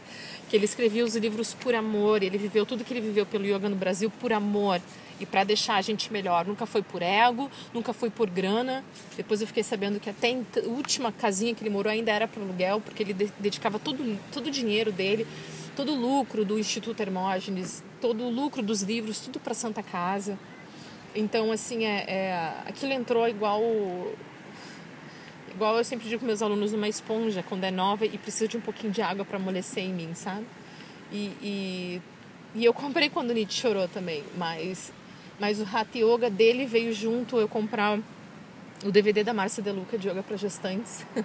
Que 0.48 0.56
ele 0.56 0.64
escrevia 0.64 1.04
os 1.04 1.14
livros 1.16 1.54
por 1.54 1.74
amor, 1.74 2.22
ele 2.22 2.38
viveu 2.38 2.64
tudo 2.64 2.82
que 2.82 2.92
ele 2.92 3.02
viveu 3.02 3.26
pelo 3.26 3.44
yoga 3.44 3.68
no 3.68 3.76
Brasil 3.76 4.10
por 4.18 4.32
amor 4.32 4.80
e 5.20 5.26
para 5.26 5.44
deixar 5.44 5.76
a 5.76 5.82
gente 5.82 6.12
melhor. 6.12 6.46
Nunca 6.46 6.66
foi 6.66 6.82
por 6.82 7.02
ego, 7.02 7.50
nunca 7.72 7.92
foi 7.92 8.10
por 8.10 8.28
grana. 8.28 8.82
Depois 9.16 9.40
eu 9.40 9.46
fiquei 9.46 9.62
sabendo 9.62 10.00
que 10.00 10.08
até 10.08 10.32
a 10.32 10.68
última 10.68 11.12
casinha 11.12 11.54
que 11.54 11.62
ele 11.62 11.70
morou 11.70 11.92
ainda 11.92 12.10
era 12.10 12.26
para 12.26 12.42
aluguel, 12.42 12.80
porque 12.80 13.02
ele 13.02 13.30
dedicava 13.38 13.78
todo, 13.78 14.18
todo 14.32 14.46
o 14.46 14.50
dinheiro 14.50 14.90
dele, 14.90 15.26
todo 15.76 15.92
o 15.92 15.96
lucro 15.96 16.44
do 16.44 16.58
Instituto 16.58 17.00
Hermógenes, 17.00 17.84
todo 18.00 18.24
o 18.24 18.30
lucro 18.30 18.62
dos 18.62 18.82
livros, 18.82 19.20
tudo 19.20 19.38
para 19.38 19.54
Santa 19.54 19.82
Casa. 19.82 20.38
Então, 21.14 21.52
assim, 21.52 21.84
é, 21.84 22.04
é, 22.08 22.52
aquilo 22.66 22.92
entrou 22.92 23.28
igual 23.28 23.62
igual 25.52 25.76
eu 25.76 25.84
sempre 25.84 26.08
digo 26.08 26.20
com 26.20 26.26
meus 26.26 26.40
alunos, 26.40 26.72
uma 26.72 26.88
esponja 26.88 27.42
quando 27.42 27.64
é 27.64 27.70
nova 27.70 28.06
e 28.06 28.16
precisa 28.16 28.48
de 28.48 28.56
um 28.56 28.60
pouquinho 28.60 28.92
de 28.92 29.02
água 29.02 29.24
para 29.24 29.36
amolecer 29.36 29.84
em 29.84 29.92
mim, 29.92 30.14
sabe? 30.14 30.46
E, 31.12 31.32
e, 31.42 32.02
e, 32.54 32.64
eu 32.64 32.72
comprei 32.74 33.10
quando 33.10 33.34
Nietzsche 33.34 33.60
chorou 33.60 33.88
também, 33.88 34.24
mas 34.38 34.92
mas 35.40 35.58
o 35.58 35.64
Hatha 35.64 35.98
Yoga 35.98 36.28
dele 36.28 36.66
veio 36.66 36.92
junto 36.92 37.38
eu 37.38 37.48
comprar 37.48 37.98
o 38.84 38.92
DVD 38.92 39.24
da 39.24 39.32
Márcia 39.32 39.62
Deluca 39.62 39.96
de 39.96 40.08
Yoga 40.08 40.22
para 40.22 40.36
Gestantes. 40.36 41.04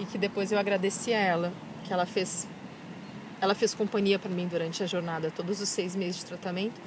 E 0.00 0.06
que 0.06 0.16
depois 0.16 0.52
eu 0.52 0.58
agradeci 0.60 1.12
a 1.12 1.18
ela 1.18 1.52
que 1.84 1.92
ela 1.92 2.06
fez 2.06 2.46
ela 3.40 3.52
fez 3.52 3.74
companhia 3.74 4.16
para 4.16 4.30
mim 4.30 4.46
durante 4.46 4.80
a 4.80 4.86
jornada 4.86 5.28
todos 5.28 5.60
os 5.60 5.68
seis 5.68 5.96
meses 5.96 6.18
de 6.18 6.26
tratamento. 6.26 6.80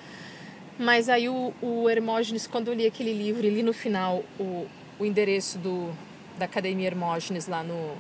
Mas 0.80 1.10
aí 1.10 1.28
o, 1.28 1.54
o 1.62 1.90
Hermógenes 1.90 2.48
quando 2.48 2.70
eu 2.70 2.74
li 2.74 2.88
aquele 2.88 3.12
livro 3.12 3.46
e 3.46 3.50
li 3.50 3.64
no 3.64 3.74
final 3.74 4.24
o, 4.40 4.66
o 4.98 5.06
endereço 5.06 5.58
do 5.58 5.94
da 6.40 6.46
Academia 6.46 6.88
Hermógenes 6.88 7.48
lá 7.48 7.62
no 7.62 7.98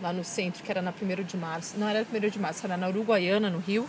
lá 0.00 0.14
no 0.14 0.24
centro 0.24 0.62
que 0.62 0.70
era 0.70 0.80
na 0.80 0.92
1 0.92 1.24
de 1.24 1.36
março 1.36 1.78
não 1.78 1.86
era 1.86 2.06
1 2.10 2.30
de 2.30 2.38
março 2.38 2.64
era 2.64 2.78
na 2.78 2.88
Uruguaiana 2.88 3.50
no 3.50 3.58
Rio 3.58 3.86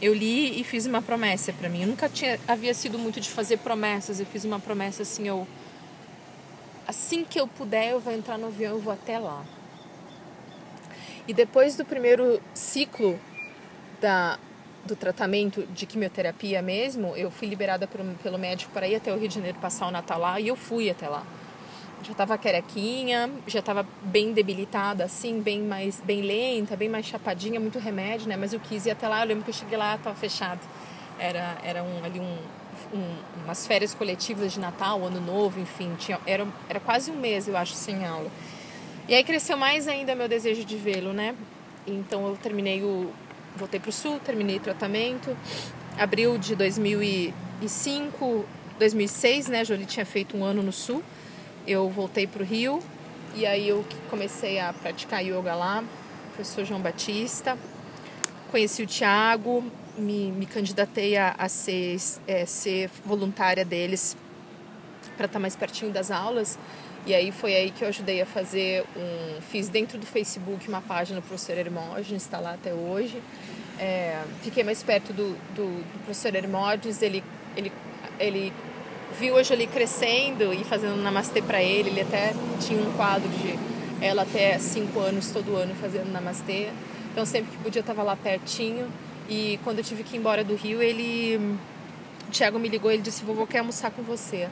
eu 0.00 0.12
li 0.12 0.60
e 0.60 0.64
fiz 0.64 0.86
uma 0.86 1.00
promessa 1.00 1.52
para 1.52 1.68
mim. 1.68 1.82
Eu 1.82 1.88
nunca 1.88 2.08
tinha 2.08 2.38
havia 2.46 2.74
sido 2.74 2.98
muito 2.98 3.20
de 3.20 3.30
fazer 3.30 3.58
promessas. 3.58 4.20
Eu 4.20 4.26
fiz 4.26 4.44
uma 4.44 4.60
promessa 4.60 5.02
assim, 5.02 5.26
eu 5.26 5.46
assim 6.86 7.24
que 7.24 7.40
eu 7.40 7.48
puder, 7.48 7.92
eu 7.92 8.00
vou 8.00 8.12
entrar 8.12 8.38
no 8.38 8.46
avião, 8.46 8.74
eu 8.74 8.80
vou 8.80 8.92
até 8.92 9.18
lá. 9.18 9.44
E 11.26 11.34
depois 11.34 11.76
do 11.76 11.84
primeiro 11.84 12.40
ciclo 12.54 13.18
da 14.00 14.38
do 14.86 14.94
tratamento 14.94 15.66
de 15.66 15.84
quimioterapia 15.84 16.62
mesmo, 16.62 17.16
eu 17.16 17.28
fui 17.28 17.48
liberada 17.48 17.88
por, 17.88 18.00
pelo 18.22 18.38
médico 18.38 18.70
para 18.72 18.86
ir 18.86 18.94
até 18.94 19.12
o 19.12 19.18
Rio 19.18 19.28
de 19.28 19.34
Janeiro 19.34 19.58
passar 19.58 19.88
o 19.88 19.90
Natal 19.90 20.20
lá 20.20 20.38
e 20.38 20.46
eu 20.46 20.54
fui 20.54 20.88
até 20.88 21.08
lá. 21.08 21.26
Já 22.02 22.12
estava 22.12 22.38
carequinha, 22.38 23.30
já 23.46 23.60
estava 23.60 23.86
bem 24.02 24.32
debilitada, 24.32 25.04
assim, 25.04 25.40
bem 25.40 25.62
mais 25.62 26.00
bem 26.00 26.20
lenta, 26.20 26.76
bem 26.76 26.88
mais 26.88 27.06
chapadinha, 27.06 27.58
muito 27.58 27.78
remédio, 27.78 28.28
né? 28.28 28.36
Mas 28.36 28.52
eu 28.52 28.60
quis 28.60 28.86
ir 28.86 28.90
até 28.90 29.08
lá, 29.08 29.22
eu 29.22 29.28
lembro 29.28 29.44
que 29.44 29.50
eu 29.50 29.54
cheguei 29.54 29.76
lá, 29.76 29.96
estava 29.96 30.14
fechado. 30.14 30.60
Era, 31.18 31.56
era 31.64 31.82
um, 31.82 32.04
ali 32.04 32.20
um, 32.20 32.38
um, 32.94 33.16
umas 33.44 33.66
férias 33.66 33.94
coletivas 33.94 34.52
de 34.52 34.60
Natal, 34.60 35.02
Ano 35.04 35.20
Novo, 35.20 35.58
enfim, 35.58 35.94
tinha, 35.98 36.20
era, 36.26 36.46
era 36.68 36.78
quase 36.78 37.10
um 37.10 37.16
mês, 37.16 37.48
eu 37.48 37.56
acho, 37.56 37.72
sem 37.72 38.04
aula. 38.04 38.30
E 39.08 39.14
aí 39.14 39.24
cresceu 39.24 39.56
mais 39.56 39.88
ainda 39.88 40.14
meu 40.14 40.28
desejo 40.28 40.64
de 40.64 40.76
vê-lo, 40.76 41.12
né? 41.12 41.34
Então 41.86 42.26
eu 42.26 42.36
terminei 42.36 42.82
o, 42.82 43.10
voltei 43.56 43.78
para 43.80 43.90
o 43.90 43.92
sul, 43.92 44.18
terminei 44.18 44.58
tratamento. 44.58 45.36
Abril 45.98 46.36
de 46.36 46.54
2005, 46.54 48.44
2006, 48.78 49.48
né? 49.48 49.64
Jolie 49.64 49.86
tinha 49.86 50.04
feito 50.04 50.36
um 50.36 50.44
ano 50.44 50.62
no 50.62 50.72
sul. 50.72 51.02
Eu 51.66 51.88
voltei 51.90 52.26
para 52.26 52.42
o 52.42 52.46
Rio 52.46 52.80
e 53.34 53.44
aí 53.44 53.68
eu 53.68 53.84
comecei 54.08 54.60
a 54.60 54.72
praticar 54.72 55.22
yoga 55.22 55.54
lá. 55.54 55.82
Professor 56.34 56.64
João 56.64 56.80
Batista. 56.80 57.58
Conheci 58.50 58.82
o 58.82 58.86
Tiago, 58.86 59.64
me, 59.98 60.30
me 60.30 60.46
candidatei 60.46 61.16
a, 61.16 61.34
a 61.36 61.48
ser, 61.48 61.96
é, 62.28 62.46
ser 62.46 62.90
voluntária 63.04 63.64
deles 63.64 64.16
para 65.16 65.26
estar 65.26 65.34
tá 65.34 65.40
mais 65.40 65.56
pertinho 65.56 65.90
das 65.90 66.10
aulas. 66.10 66.58
E 67.04 67.14
aí 67.14 67.32
foi 67.32 67.54
aí 67.54 67.70
que 67.70 67.82
eu 67.82 67.88
ajudei 67.88 68.20
a 68.20 68.26
fazer 68.26 68.84
um. 68.96 69.40
Fiz 69.42 69.68
dentro 69.68 69.98
do 69.98 70.06
Facebook 70.06 70.68
uma 70.68 70.80
página 70.80 71.20
para 71.20 71.26
o 71.26 71.28
professor 71.28 71.56
Hermógenes, 71.56 72.22
está 72.22 72.38
lá 72.38 72.54
até 72.54 72.72
hoje. 72.74 73.22
É, 73.78 74.22
fiquei 74.42 74.64
mais 74.64 74.82
perto 74.82 75.12
do, 75.12 75.30
do, 75.54 75.82
do 75.82 75.98
professor 76.04 76.34
Hermógenes, 76.34 77.02
ele, 77.02 77.22
ele, 77.56 77.72
ele 78.18 78.52
viu 79.18 79.34
hoje 79.34 79.52
ali 79.52 79.66
crescendo 79.66 80.52
e 80.52 80.64
fazendo 80.64 80.96
namastê 81.02 81.42
para 81.42 81.62
ele. 81.62 81.90
Ele 81.90 82.00
até 82.00 82.32
tinha 82.60 82.80
um 82.80 82.92
quadro 82.92 83.28
de 83.28 83.58
ela 84.00 84.22
até 84.22 84.58
cinco 84.58 85.00
anos, 85.00 85.30
todo 85.30 85.56
ano, 85.56 85.74
fazendo 85.74 86.10
namastê. 86.12 86.68
Então 87.12 87.24
sempre 87.24 87.50
que 87.50 87.62
podia 87.62 87.80
eu 87.80 87.82
estava 87.82 88.02
lá 88.02 88.16
pertinho. 88.16 88.88
E 89.28 89.58
quando 89.64 89.78
eu 89.78 89.84
tive 89.84 90.02
que 90.02 90.16
ir 90.16 90.18
embora 90.18 90.44
do 90.44 90.54
Rio, 90.54 90.82
ele. 90.82 91.36
O 92.28 92.30
Thiago 92.30 92.58
me 92.58 92.68
ligou 92.68 92.90
ele 92.90 93.02
disse: 93.02 93.24
Vovô, 93.24 93.46
quer 93.46 93.58
almoçar 93.60 93.90
com 93.90 94.02
você. 94.02 94.48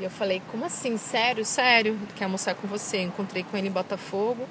E 0.00 0.04
eu 0.04 0.10
falei, 0.10 0.40
como 0.48 0.64
assim? 0.64 0.96
Sério? 0.96 1.44
Sério? 1.44 1.98
Quer 2.14 2.24
almoçar 2.24 2.54
com 2.54 2.68
você? 2.68 3.02
Encontrei 3.02 3.42
com 3.42 3.56
ele 3.56 3.66
em 3.66 3.70
Botafogo. 3.70 4.46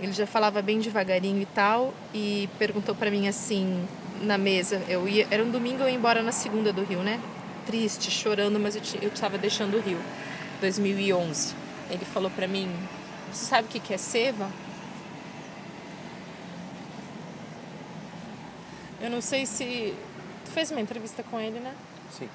Ele 0.00 0.12
já 0.12 0.26
falava 0.26 0.60
bem 0.60 0.78
devagarinho 0.78 1.40
e 1.40 1.46
tal. 1.46 1.94
E 2.12 2.50
perguntou 2.58 2.94
para 2.94 3.10
mim 3.10 3.26
assim, 3.26 3.82
na 4.20 4.36
mesa. 4.36 4.82
Eu 4.86 5.08
ia, 5.08 5.26
era 5.30 5.42
um 5.42 5.50
domingo, 5.50 5.82
eu 5.82 5.88
ia 5.88 5.94
embora 5.94 6.22
na 6.22 6.32
segunda 6.32 6.70
do 6.70 6.84
Rio, 6.84 7.00
né? 7.00 7.18
Triste, 7.66 8.10
chorando, 8.10 8.60
mas 8.60 8.76
eu, 8.76 8.82
eu 9.02 9.08
estava 9.08 9.38
deixando 9.38 9.76
o 9.76 9.80
Rio. 9.80 10.00
2011. 10.60 11.54
Ele 11.90 12.04
falou 12.04 12.30
para 12.30 12.46
mim, 12.46 12.70
você 13.32 13.46
sabe 13.46 13.68
o 13.68 13.80
que 13.80 13.92
é 13.92 13.98
seva? 13.98 14.48
Eu 19.00 19.10
não 19.10 19.20
sei 19.20 19.44
se... 19.44 19.94
Tu 20.44 20.50
fez 20.50 20.70
uma 20.70 20.80
entrevista 20.80 21.22
com 21.22 21.38
ele, 21.38 21.58
né? 21.60 21.74
Sim. 22.10 22.28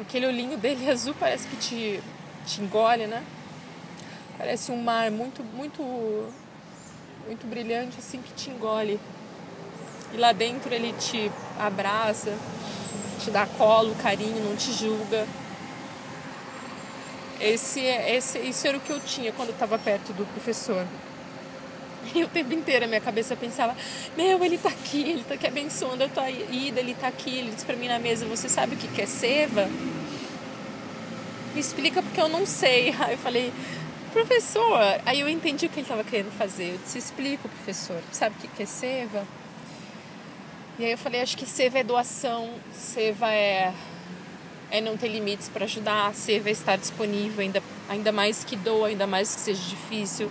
Aquele 0.00 0.26
olhinho 0.26 0.58
dele 0.58 0.88
azul 0.90 1.14
parece 1.18 1.46
que 1.48 1.56
te, 1.56 2.00
te 2.46 2.60
engole, 2.60 3.06
né? 3.06 3.24
Parece 4.36 4.70
um 4.72 4.82
mar 4.82 5.10
muito, 5.10 5.42
muito, 5.42 5.82
muito 7.26 7.46
brilhante, 7.46 7.98
assim, 7.98 8.20
que 8.20 8.32
te 8.34 8.50
engole. 8.50 9.00
E 10.12 10.16
lá 10.16 10.32
dentro 10.32 10.74
ele 10.74 10.92
te 10.94 11.30
abraça, 11.58 12.36
te 13.20 13.30
dá 13.30 13.46
colo, 13.46 13.94
carinho, 14.02 14.44
não 14.44 14.56
te 14.56 14.72
julga. 14.72 15.26
Esse, 17.40 17.80
esse, 17.80 18.38
isso 18.38 18.66
era 18.66 18.76
o 18.76 18.80
que 18.80 18.90
eu 18.90 19.00
tinha 19.00 19.32
quando 19.32 19.48
eu 19.48 19.54
estava 19.54 19.78
perto 19.78 20.12
do 20.12 20.26
professor. 20.26 20.84
E 22.14 22.24
o 22.24 22.28
tempo 22.28 22.52
inteiro 22.52 22.86
a 22.86 22.88
minha 22.88 23.00
cabeça 23.00 23.36
pensava: 23.36 23.76
Meu, 24.16 24.42
ele 24.44 24.58
tá 24.58 24.70
aqui, 24.70 25.02
ele 25.10 25.24
tá 25.24 25.34
aqui 25.34 25.46
abençoando 25.46 26.02
a 26.04 26.08
tua 26.08 26.30
ida, 26.30 26.80
ele 26.80 26.94
tá 26.94 27.08
aqui. 27.08 27.38
Ele 27.38 27.50
disse 27.52 27.64
pra 27.64 27.76
mim 27.76 27.88
na 27.88 27.98
mesa: 27.98 28.26
Você 28.26 28.48
sabe 28.48 28.74
o 28.74 28.78
que 28.78 29.00
é 29.00 29.06
seva? 29.06 29.68
Me 31.54 31.60
explica 31.60 32.02
porque 32.02 32.20
eu 32.20 32.28
não 32.28 32.46
sei. 32.46 32.94
Aí 33.00 33.12
eu 33.12 33.18
falei: 33.18 33.52
Professor. 34.12 34.80
Aí 35.04 35.20
eu 35.20 35.28
entendi 35.28 35.66
o 35.66 35.68
que 35.68 35.76
ele 35.76 35.82
estava 35.82 36.02
querendo 36.02 36.32
fazer. 36.36 36.72
Eu 36.72 36.78
disse: 36.78 36.98
Explica, 36.98 37.48
professor. 37.48 38.02
Sabe 38.12 38.34
o 38.42 38.48
que 38.48 38.62
é 38.62 38.66
seva? 38.66 39.26
E 40.80 40.84
aí 40.86 40.92
eu 40.92 40.98
falei: 40.98 41.20
Acho 41.20 41.36
que 41.36 41.46
seva 41.46 41.78
é 41.78 41.84
doação, 41.84 42.48
seva 42.72 43.30
é, 43.30 43.72
é 44.70 44.80
não 44.80 44.96
ter 44.96 45.08
limites 45.08 45.48
para 45.48 45.66
ajudar, 45.66 46.12
seva 46.14 46.48
é 46.48 46.52
estar 46.52 46.76
disponível, 46.76 47.42
ainda, 47.42 47.62
ainda 47.88 48.10
mais 48.10 48.42
que 48.42 48.56
doa, 48.56 48.88
ainda 48.88 49.06
mais 49.06 49.34
que 49.34 49.40
seja 49.42 49.62
difícil 49.68 50.30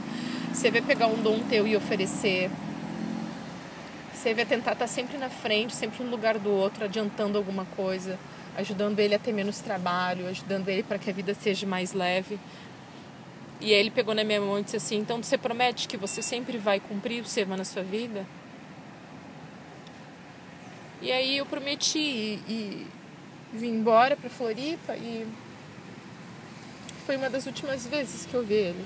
você 0.59 0.71
vê 0.71 0.81
pegar 0.81 1.07
um 1.07 1.15
dom 1.21 1.39
teu 1.47 1.65
e 1.65 1.77
oferecer. 1.77 2.49
Você 4.13 4.33
vê 4.33 4.43
tentar 4.43 4.73
estar 4.73 4.87
sempre 4.87 5.17
na 5.17 5.29
frente, 5.29 5.73
sempre 5.73 6.03
no 6.03 6.11
lugar 6.11 6.37
do 6.37 6.49
outro, 6.49 6.83
adiantando 6.83 7.37
alguma 7.37 7.63
coisa, 7.77 8.19
ajudando 8.57 8.99
ele 8.99 9.15
a 9.15 9.19
ter 9.19 9.31
menos 9.31 9.59
trabalho, 9.59 10.27
ajudando 10.27 10.67
ele 10.67 10.83
para 10.83 10.97
que 10.97 11.09
a 11.09 11.13
vida 11.13 11.33
seja 11.33 11.65
mais 11.65 11.93
leve. 11.93 12.37
E 13.61 13.73
aí 13.73 13.79
ele 13.79 13.91
pegou 13.91 14.13
na 14.13 14.23
minha 14.23 14.41
mão 14.41 14.59
e 14.59 14.63
disse 14.63 14.77
assim: 14.77 14.97
Então 14.97 15.21
você 15.23 15.37
promete 15.37 15.87
que 15.87 15.95
você 15.95 16.21
sempre 16.21 16.57
vai 16.57 16.79
cumprir 16.79 17.21
o 17.21 17.25
Seva 17.25 17.55
na 17.55 17.63
sua 17.63 17.83
vida? 17.83 18.25
E 21.01 21.11
aí 21.11 21.37
eu 21.37 21.45
prometi 21.45 21.99
e, 22.47 22.87
vim 23.53 23.69
embora 23.69 24.15
para 24.17 24.29
Floripa 24.29 24.95
e 24.95 25.27
foi 27.05 27.15
uma 27.15 27.29
das 27.29 27.45
últimas 27.45 27.87
vezes 27.87 28.25
que 28.25 28.33
eu 28.33 28.45
vi 28.45 28.55
ele. 28.55 28.85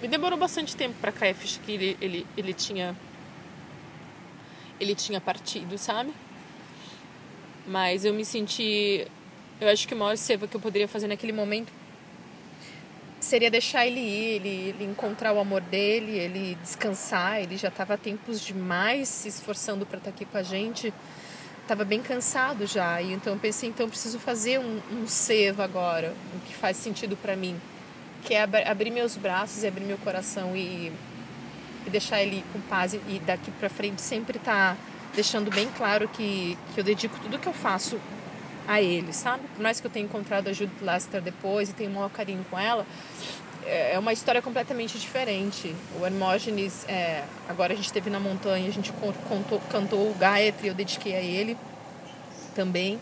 Me 0.00 0.08
demorou 0.08 0.38
bastante 0.38 0.74
tempo 0.74 0.96
para 1.00 1.12
cair 1.12 1.30
a 1.30 1.34
ficha 1.34 1.60
que 1.64 1.72
ele, 1.72 1.96
ele, 2.00 2.26
ele 2.36 2.52
tinha 2.52 2.96
ele 4.80 4.94
tinha 4.94 5.20
partido, 5.20 5.78
sabe? 5.78 6.12
Mas 7.66 8.04
eu 8.04 8.12
me 8.12 8.24
senti. 8.24 9.06
Eu 9.60 9.68
acho 9.68 9.86
que 9.86 9.94
o 9.94 9.96
maior 9.96 10.16
seva 10.16 10.48
que 10.48 10.56
eu 10.56 10.60
poderia 10.60 10.88
fazer 10.88 11.06
naquele 11.06 11.32
momento 11.32 11.72
seria 13.24 13.50
deixar 13.50 13.86
ele 13.86 14.00
ir, 14.00 14.34
ele, 14.36 14.48
ele 14.48 14.84
encontrar 14.84 15.32
o 15.32 15.38
amor 15.38 15.60
dele, 15.60 16.18
ele 16.18 16.58
descansar. 16.62 17.40
Ele 17.40 17.56
já 17.56 17.68
estava 17.68 17.96
tempos 17.96 18.40
demais 18.40 19.08
se 19.08 19.28
esforçando 19.28 19.86
para 19.86 19.98
estar 19.98 20.10
tá 20.10 20.14
aqui 20.14 20.24
com 20.24 20.36
a 20.36 20.42
gente. 20.42 20.92
Estava 21.62 21.84
bem 21.84 22.02
cansado 22.02 22.66
já. 22.66 23.00
E 23.00 23.12
então 23.12 23.32
eu 23.32 23.38
pensei, 23.38 23.68
então 23.68 23.86
eu 23.86 23.90
preciso 23.90 24.18
fazer 24.18 24.58
um, 24.58 24.80
um 24.90 25.62
agora, 25.62 26.14
o 26.34 26.40
que 26.40 26.54
faz 26.54 26.76
sentido 26.76 27.16
para 27.16 27.36
mim 27.36 27.58
que 28.24 28.34
é 28.34 28.42
abrir 28.42 28.90
meus 28.90 29.16
braços 29.16 29.62
e 29.62 29.66
abrir 29.66 29.84
meu 29.84 29.98
coração 29.98 30.56
e, 30.56 30.92
e 31.86 31.90
deixar 31.90 32.22
ele 32.22 32.44
com 32.52 32.60
paz 32.60 32.94
e 32.94 33.20
daqui 33.26 33.50
para 33.52 33.68
frente 33.68 34.00
sempre 34.00 34.38
tá 34.38 34.76
deixando 35.14 35.50
bem 35.50 35.68
claro 35.76 36.08
que, 36.08 36.56
que 36.74 36.80
eu 36.80 36.84
dedico 36.84 37.18
tudo 37.20 37.38
que 37.38 37.48
eu 37.48 37.52
faço 37.52 38.00
a 38.66 38.80
ele, 38.80 39.12
sabe? 39.12 39.42
Por 39.54 39.62
mais 39.62 39.80
que 39.80 39.86
eu 39.86 39.90
tenha 39.90 40.04
encontrado 40.04 40.48
a 40.48 40.52
Judith 40.52 40.82
Lester 40.82 41.20
depois 41.20 41.70
e 41.70 41.72
tenha 41.72 41.90
um 41.90 41.94
maior 41.94 42.10
carinho 42.10 42.44
com 42.50 42.58
ela, 42.58 42.86
é, 43.64 43.94
é 43.94 43.98
uma 43.98 44.12
história 44.12 44.40
completamente 44.42 44.98
diferente. 44.98 45.74
O 46.00 46.06
Hermógenes, 46.06 46.84
é, 46.88 47.24
agora 47.48 47.72
a 47.72 47.76
gente 47.76 47.86
esteve 47.86 48.10
na 48.10 48.20
montanha, 48.20 48.68
a 48.68 48.72
gente 48.72 48.92
contou, 49.28 49.60
cantou 49.70 50.10
o 50.10 50.14
Gayatri, 50.14 50.68
eu 50.68 50.74
dediquei 50.74 51.14
a 51.14 51.20
ele 51.20 51.56
também. 52.54 52.98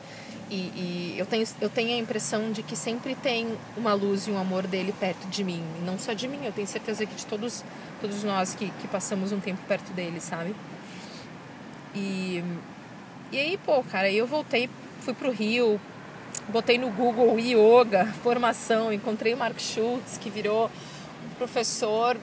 E, 0.50 0.55
e, 0.55 1.14
eu, 1.17 1.26
tenho, 1.26 1.47
eu 1.61 1.71
tenho 1.71 1.95
a 1.95 1.99
impressão 1.99 2.50
de 2.50 2.62
que 2.62 2.75
sempre 2.75 3.14
tem 3.14 3.57
uma 3.76 3.95
luz 3.95 4.26
e 4.26 4.33
um 4.33 4.38
amor 4.38 4.67
dele 4.67 4.93
perto 4.99 5.29
de 5.29 5.45
mim. 5.45 5.62
E 5.81 5.85
não 5.85 5.97
só 5.97 6.12
de 6.12 6.26
mim, 6.26 6.40
eu 6.45 6.52
tenho 6.52 6.67
certeza 6.67 7.07
que 7.07 7.14
de 7.14 7.25
todos, 7.25 7.64
todos 8.00 8.25
nós 8.25 8.55
que, 8.55 8.69
que 8.81 8.88
passamos 8.88 9.31
um 9.31 9.38
tempo 9.38 9.61
perto 9.69 9.93
dele, 9.93 10.21
sabe? 10.21 10.55
E, 11.95 12.43
e 13.31 13.38
aí, 13.38 13.59
pô, 13.64 13.83
cara, 13.85 14.11
eu 14.11 14.26
voltei, 14.26 14.69
fui 15.00 15.14
pro 15.14 15.30
Rio, 15.30 15.80
botei 16.49 16.78
no 16.78 16.90
Google 16.90 17.38
yoga, 17.38 18.07
formação, 18.23 18.92
encontrei 18.92 19.35
o 19.35 19.37
Mark 19.37 19.59
Schultz, 19.59 20.19
que 20.19 20.30
virou 20.30 20.71
um 21.25 21.35
professor 21.37 22.16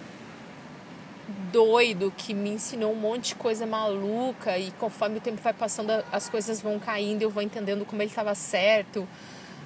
doido 1.52 2.14
que 2.16 2.34
me 2.34 2.50
ensinou 2.50 2.94
um 2.94 2.96
monte 2.96 3.30
de 3.30 3.36
coisa 3.36 3.66
maluca 3.66 4.58
e 4.58 4.72
conforme 4.72 5.18
o 5.18 5.22
tempo 5.22 5.42
vai 5.42 5.54
passando 5.54 5.92
as 6.12 6.30
coisas 6.30 6.62
vão 6.62 6.80
caindo 6.80 7.22
eu 7.22 7.30
vou 7.30 7.44
entendendo 7.44 7.86
como 7.86 8.02
ele 8.02 8.10
estava 8.10 8.34
certo. 8.36 9.08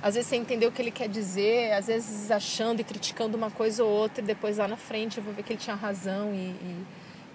Às 0.01 0.15
vezes 0.15 0.29
você 0.29 0.35
entendeu 0.35 0.69
o 0.69 0.71
que 0.71 0.81
ele 0.81 0.91
quer 0.91 1.07
dizer 1.07 1.73
às 1.73 1.87
vezes 1.87 2.31
achando 2.31 2.79
e 2.79 2.83
criticando 2.83 3.37
uma 3.37 3.51
coisa 3.51 3.83
ou 3.83 3.89
outra 3.89 4.23
e 4.23 4.25
depois 4.25 4.57
lá 4.57 4.67
na 4.67 4.77
frente 4.77 5.17
eu 5.17 5.23
vou 5.23 5.33
ver 5.33 5.43
que 5.43 5.53
ele 5.53 5.59
tinha 5.59 5.75
razão 5.75 6.33
e, 6.33 6.37
e, 6.37 6.85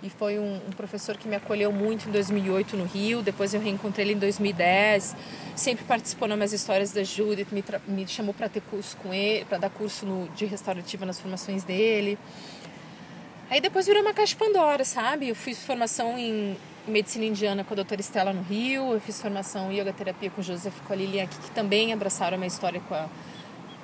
e 0.02 0.10
foi 0.10 0.38
um, 0.38 0.56
um, 0.56 0.70
professor 0.76 1.16
que 1.16 1.26
me 1.26 1.36
acolheu 1.36 1.72
muito 1.72 2.08
em 2.08 2.12
2008 2.12 2.76
no 2.76 2.84
Rio 2.84 3.22
depois 3.22 3.54
eu 3.54 3.60
reencontrei 3.60 4.04
ele 4.04 4.14
em 4.14 4.18
2010 4.18 5.16
sempre 5.54 5.84
participou 5.84 6.28
nas 6.28 6.36
minhas 6.36 6.52
histórias 6.52 6.92
da 6.92 7.02
Judith 7.02 7.48
me, 7.50 7.64
me 7.88 8.06
chamou 8.06 8.34
para 8.34 8.48
ter 8.48 8.62
curso 8.62 8.96
com 8.98 9.12
ele 9.12 9.44
para 9.44 9.58
dar 9.58 9.70
curso 9.70 10.04
no, 10.04 10.28
de 10.28 10.44
restaurativa 10.44 11.06
nas 11.06 11.18
formações 11.18 11.64
dele 11.64 12.18
Aí 13.48 13.60
depois 13.60 13.86
virou 13.86 14.02
uma 14.02 14.12
caixa 14.12 14.34
Pandora, 14.36 14.84
sabe? 14.84 15.28
Eu 15.28 15.34
fiz 15.36 15.64
formação 15.64 16.18
em, 16.18 16.56
medicina 16.86 17.24
indiana 17.24 17.64
com 17.64 17.74
a 17.74 17.76
doutora 17.76 18.00
Estela 18.00 18.32
no 18.32 18.42
Rio, 18.42 18.92
eu 18.92 19.00
fiz 19.00 19.20
formação 19.20 19.72
em 19.72 19.80
yoga 19.80 19.92
terapia 19.92 20.30
com 20.30 20.40
Joseph 20.40 20.76
e 20.76 20.80
com 20.82 20.92
aqui, 20.92 21.38
que 21.38 21.50
também 21.50 21.92
abraçaram 21.92 22.34
a 22.34 22.38
minha 22.38 22.48
história 22.48 22.80
com 22.88 22.94
a, 22.94 23.08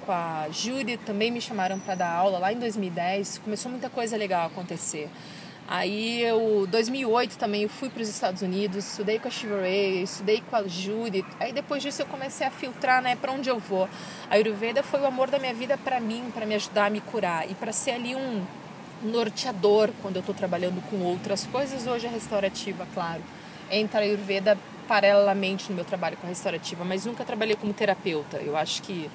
com 0.06 0.12
a 0.12 0.46
Júlia, 0.50 0.98
também 0.98 1.30
me 1.30 1.40
chamaram 1.40 1.78
para 1.80 1.94
dar 1.94 2.10
aula 2.10 2.38
lá 2.38 2.52
em 2.52 2.58
2010. 2.58 3.38
Começou 3.38 3.70
muita 3.70 3.90
coisa 3.90 4.16
legal 4.16 4.42
a 4.42 4.46
acontecer. 4.46 5.08
Aí 5.74 6.20
eu, 6.20 6.66
2008 6.70 7.38
também, 7.38 7.62
eu 7.62 7.68
fui 7.70 7.88
para 7.88 8.02
os 8.02 8.08
Estados 8.10 8.42
Unidos, 8.42 8.86
estudei 8.86 9.18
com 9.18 9.26
a 9.26 9.30
Shiva 9.30 9.58
Ray, 9.58 10.02
estudei 10.02 10.42
com 10.50 10.54
a 10.54 10.68
Judith. 10.68 11.24
Aí 11.40 11.50
depois 11.50 11.82
disso 11.82 12.02
eu 12.02 12.06
comecei 12.06 12.46
a 12.46 12.50
filtrar, 12.50 13.00
né, 13.00 13.16
para 13.16 13.32
onde 13.32 13.48
eu 13.48 13.58
vou. 13.58 13.88
A 14.28 14.34
Ayurveda 14.34 14.82
foi 14.82 15.00
o 15.00 15.06
amor 15.06 15.30
da 15.30 15.38
minha 15.38 15.54
vida 15.54 15.78
para 15.78 15.98
mim, 15.98 16.30
para 16.34 16.44
me 16.44 16.54
ajudar 16.56 16.88
a 16.88 16.90
me 16.90 17.00
curar 17.00 17.50
e 17.50 17.54
para 17.54 17.72
ser 17.72 17.92
ali 17.92 18.14
um 18.14 18.44
norteador 19.02 19.88
quando 20.02 20.16
eu 20.16 20.20
estou 20.20 20.34
trabalhando 20.34 20.82
com 20.90 20.96
outras 21.06 21.46
coisas. 21.46 21.86
Hoje 21.86 22.06
a 22.06 22.10
restaurativa, 22.10 22.86
claro, 22.92 23.22
entra 23.70 24.00
a 24.00 24.02
Ayurveda 24.02 24.58
paralelamente 24.86 25.70
no 25.70 25.76
meu 25.76 25.86
trabalho 25.86 26.18
com 26.18 26.26
a 26.26 26.28
restaurativa, 26.28 26.84
mas 26.84 27.06
nunca 27.06 27.24
trabalhei 27.24 27.56
como 27.56 27.72
terapeuta. 27.72 28.36
Eu 28.36 28.58
acho 28.58 28.82
que 28.82 29.10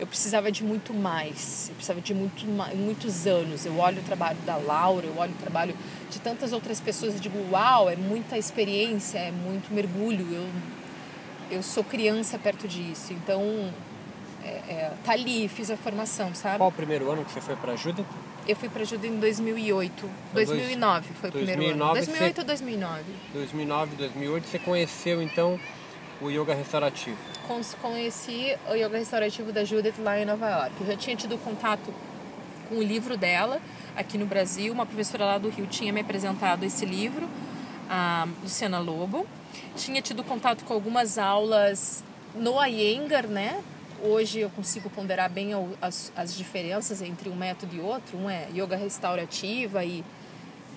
eu 0.00 0.06
precisava 0.06 0.50
de 0.50 0.64
muito 0.64 0.94
mais, 0.94 1.66
eu 1.68 1.74
precisava 1.74 2.00
de 2.00 2.14
muito, 2.14 2.46
muitos 2.74 3.26
anos. 3.26 3.66
Eu 3.66 3.78
olho 3.78 4.00
o 4.00 4.02
trabalho 4.02 4.38
da 4.46 4.56
Laura, 4.56 5.06
eu 5.06 5.14
olho 5.18 5.32
o 5.32 5.36
trabalho 5.42 5.76
de 6.10 6.18
tantas 6.18 6.54
outras 6.54 6.80
pessoas 6.80 7.16
e 7.16 7.20
digo, 7.20 7.38
uau, 7.52 7.90
é 7.90 7.96
muita 7.96 8.38
experiência, 8.38 9.18
é 9.18 9.30
muito 9.30 9.70
mergulho. 9.72 10.26
Eu, 10.32 10.48
eu 11.50 11.62
sou 11.62 11.84
criança 11.84 12.38
perto 12.38 12.66
disso, 12.66 13.12
então 13.12 13.70
é, 14.42 14.48
é, 14.48 14.92
tá 15.04 15.12
ali, 15.12 15.46
fiz 15.48 15.70
a 15.70 15.76
formação, 15.76 16.34
sabe? 16.34 16.56
Qual 16.56 16.70
o 16.70 16.72
primeiro 16.72 17.10
ano 17.10 17.22
que 17.22 17.30
você 17.30 17.42
foi 17.42 17.56
para 17.56 17.72
ajuda? 17.72 18.02
Eu 18.48 18.56
fui 18.56 18.70
para 18.70 18.80
ajuda 18.80 19.06
em 19.06 19.20
2008, 19.20 20.10
2009 20.32 21.08
foi 21.20 21.28
o 21.28 21.32
2009 21.32 21.58
primeiro 21.58 21.84
ano. 21.84 21.92
2008 21.92 22.38
ou 22.38 22.44
2009? 22.44 23.04
2009, 23.34 23.96
2008 23.96 24.48
você 24.48 24.58
conheceu 24.58 25.22
então 25.22 25.60
o 26.22 26.30
yoga 26.30 26.54
restaurativo? 26.54 27.18
Conheci 27.82 28.56
o 28.70 28.74
yoga 28.74 28.96
restaurativo 28.96 29.50
da 29.50 29.64
Judith 29.64 29.94
lá 29.98 30.16
em 30.16 30.24
Nova 30.24 30.48
York. 30.48 30.72
Eu 30.82 30.86
já 30.86 30.96
tinha 30.96 31.16
tido 31.16 31.36
contato 31.36 31.92
com 32.68 32.76
o 32.76 32.82
livro 32.82 33.16
dela 33.16 33.60
aqui 33.96 34.16
no 34.16 34.24
Brasil. 34.24 34.72
Uma 34.72 34.86
professora 34.86 35.24
lá 35.24 35.36
do 35.36 35.48
Rio 35.48 35.66
tinha 35.66 35.92
me 35.92 36.00
apresentado 36.00 36.62
esse 36.62 36.86
livro, 36.86 37.28
a 37.88 38.28
Luciana 38.40 38.78
Lobo. 38.78 39.26
Tinha 39.74 40.00
tido 40.00 40.22
contato 40.22 40.64
com 40.64 40.72
algumas 40.72 41.18
aulas 41.18 42.04
no 42.36 42.64
Iyengar, 42.64 43.26
né? 43.26 43.60
Hoje 44.00 44.38
eu 44.38 44.50
consigo 44.50 44.88
ponderar 44.88 45.28
bem 45.28 45.50
as, 45.82 46.12
as 46.14 46.32
diferenças 46.32 47.02
entre 47.02 47.28
um 47.28 47.34
método 47.34 47.74
e 47.74 47.80
outro. 47.80 48.16
Um 48.16 48.30
é 48.30 48.46
yoga 48.54 48.76
restaurativa 48.76 49.84
e 49.84 50.04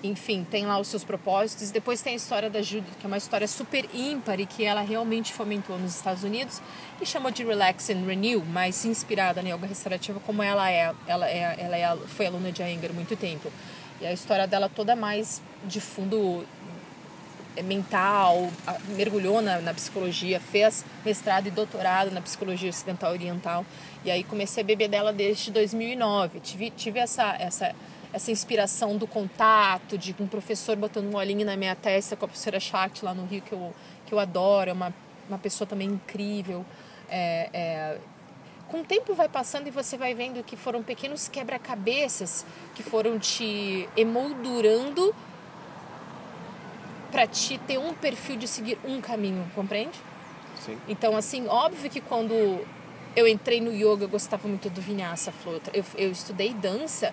enfim, 0.04 0.46
tem 0.48 0.66
lá 0.66 0.78
os 0.78 0.88
seus 0.88 1.02
propósitos. 1.02 1.70
Depois 1.70 2.02
tem 2.02 2.12
a 2.12 2.16
história 2.16 2.50
da 2.50 2.60
Judith, 2.60 2.92
que 3.00 3.06
é 3.06 3.08
uma 3.08 3.16
história 3.16 3.48
super 3.48 3.88
ímpar 3.94 4.38
e 4.38 4.44
que 4.44 4.62
ela 4.62 4.82
realmente 4.82 5.32
fomentou 5.32 5.78
nos 5.78 5.96
Estados 5.96 6.22
Unidos 6.22 6.60
e 7.00 7.06
chamou 7.06 7.30
de 7.30 7.42
Relax 7.42 7.88
and 7.88 8.04
Renew, 8.06 8.44
mais 8.44 8.84
inspirada 8.84 9.42
na 9.42 9.48
yoga 9.48 9.66
restaurativa, 9.66 10.20
como 10.20 10.42
ela 10.42 10.70
é. 10.70 10.92
Ela, 11.06 11.28
é, 11.28 11.56
ela 11.58 11.76
é, 11.76 11.96
foi 12.06 12.26
aluna 12.26 12.52
de 12.52 12.62
Iyengar 12.62 12.90
há 12.90 12.92
muito 12.94 13.16
tempo. 13.16 13.50
E 13.98 14.06
a 14.06 14.12
história 14.12 14.46
dela 14.46 14.68
toda 14.68 14.94
mais 14.94 15.40
de 15.64 15.80
fundo 15.80 16.44
é, 17.56 17.62
mental, 17.62 18.50
mergulhou 18.88 19.40
na, 19.40 19.60
na, 19.60 19.72
psicologia, 19.72 20.38
fez 20.38 20.84
mestrado 21.02 21.46
e 21.46 21.50
doutorado 21.50 22.10
na 22.10 22.20
psicologia 22.20 22.68
ocidental 22.68 23.10
oriental. 23.10 23.64
E 24.04 24.10
aí 24.10 24.22
comecei 24.22 24.62
a 24.62 24.66
beber 24.66 24.88
dela 24.88 25.14
desde 25.14 25.50
2009. 25.50 26.40
Tive, 26.40 26.70
tive 26.70 26.98
essa, 26.98 27.34
essa 27.38 27.74
essa 28.14 28.30
inspiração 28.30 28.96
do 28.96 29.08
contato, 29.08 29.98
de 29.98 30.14
um 30.20 30.28
professor 30.28 30.76
botando 30.76 31.12
um 31.12 31.16
olhinho 31.16 31.44
na 31.44 31.56
minha 31.56 31.74
testa 31.74 32.14
com 32.14 32.24
a 32.24 32.28
professora 32.28 32.60
Shakti 32.60 33.04
lá 33.04 33.12
no 33.12 33.26
Rio, 33.26 33.42
que 33.42 33.52
eu, 33.52 33.74
que 34.06 34.14
eu 34.14 34.20
adoro, 34.20 34.70
é 34.70 34.72
uma, 34.72 34.94
uma 35.28 35.36
pessoa 35.36 35.66
também 35.66 35.88
incrível. 35.88 36.64
É, 37.10 37.50
é, 37.52 37.98
com 38.68 38.82
o 38.82 38.84
tempo 38.84 39.14
vai 39.14 39.28
passando 39.28 39.66
e 39.66 39.70
você 39.72 39.96
vai 39.96 40.14
vendo 40.14 40.44
que 40.44 40.56
foram 40.56 40.80
pequenos 40.80 41.26
quebra-cabeças 41.26 42.46
que 42.76 42.84
foram 42.84 43.18
te 43.18 43.88
emoldurando 43.96 45.12
para 47.10 47.26
te 47.26 47.58
ter 47.58 47.78
um 47.78 47.94
perfil 47.94 48.36
de 48.36 48.46
seguir 48.46 48.78
um 48.84 49.00
caminho, 49.00 49.44
compreende? 49.56 49.98
Sim. 50.64 50.78
Então, 50.86 51.16
assim, 51.16 51.48
óbvio 51.48 51.90
que 51.90 52.00
quando 52.00 52.64
eu 53.16 53.26
entrei 53.26 53.60
no 53.60 53.72
yoga, 53.72 54.04
eu 54.04 54.08
gostava 54.08 54.46
muito 54.46 54.70
do 54.70 54.80
Vinyasa 54.80 55.32
Flow. 55.32 55.60
Eu, 55.72 55.84
eu 55.96 56.12
estudei 56.12 56.54
dança 56.54 57.12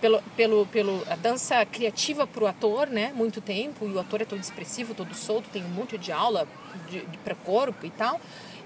pelo, 0.00 0.22
pelo, 0.36 0.66
pelo 0.66 1.02
a 1.08 1.16
dança 1.16 1.64
criativa 1.66 2.26
para 2.26 2.44
o 2.44 2.46
ator, 2.46 2.88
né? 2.88 3.12
Muito 3.14 3.40
tempo 3.40 3.86
e 3.86 3.92
o 3.92 4.00
ator 4.00 4.22
é 4.22 4.24
todo 4.24 4.40
expressivo, 4.40 4.94
todo 4.94 5.14
solto, 5.14 5.48
tem 5.50 5.64
um 5.64 5.68
monte 5.68 5.98
de 5.98 6.10
aula 6.12 6.46
de, 6.90 7.00
de 7.00 7.18
para 7.18 7.34
corpo 7.34 7.86
e 7.86 7.90
tal. 7.90 8.20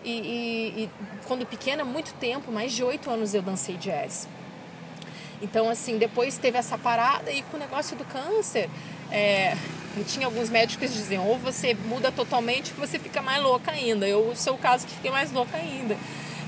E, 0.04 0.10
e, 0.10 0.82
e, 0.82 0.90
quando 1.26 1.46
pequena, 1.46 1.84
muito 1.84 2.12
tempo, 2.14 2.50
mais 2.50 2.72
de 2.72 2.82
oito 2.82 3.10
anos 3.10 3.34
eu 3.34 3.42
dancei 3.42 3.76
jazz. 3.76 4.28
Então, 5.40 5.68
assim, 5.68 5.98
depois 5.98 6.38
teve 6.38 6.58
essa 6.58 6.78
parada 6.78 7.30
e 7.30 7.42
com 7.42 7.56
o 7.56 7.60
negócio 7.60 7.96
do 7.96 8.04
câncer, 8.04 8.68
é, 9.10 9.56
eu 9.96 10.04
tinha 10.04 10.26
alguns 10.26 10.48
médicos 10.48 10.88
que 10.88 10.96
diziam 10.96 11.26
ou 11.26 11.36
você 11.36 11.74
muda 11.74 12.10
totalmente 12.10 12.72
ou 12.72 12.86
você 12.86 12.98
fica 12.98 13.20
mais 13.20 13.42
louca 13.42 13.72
ainda. 13.72 14.06
Eu 14.06 14.34
sou 14.34 14.54
o 14.54 14.58
caso 14.58 14.86
que 14.86 14.94
fiquei 14.94 15.10
mais 15.10 15.32
louca 15.32 15.56
ainda. 15.56 15.96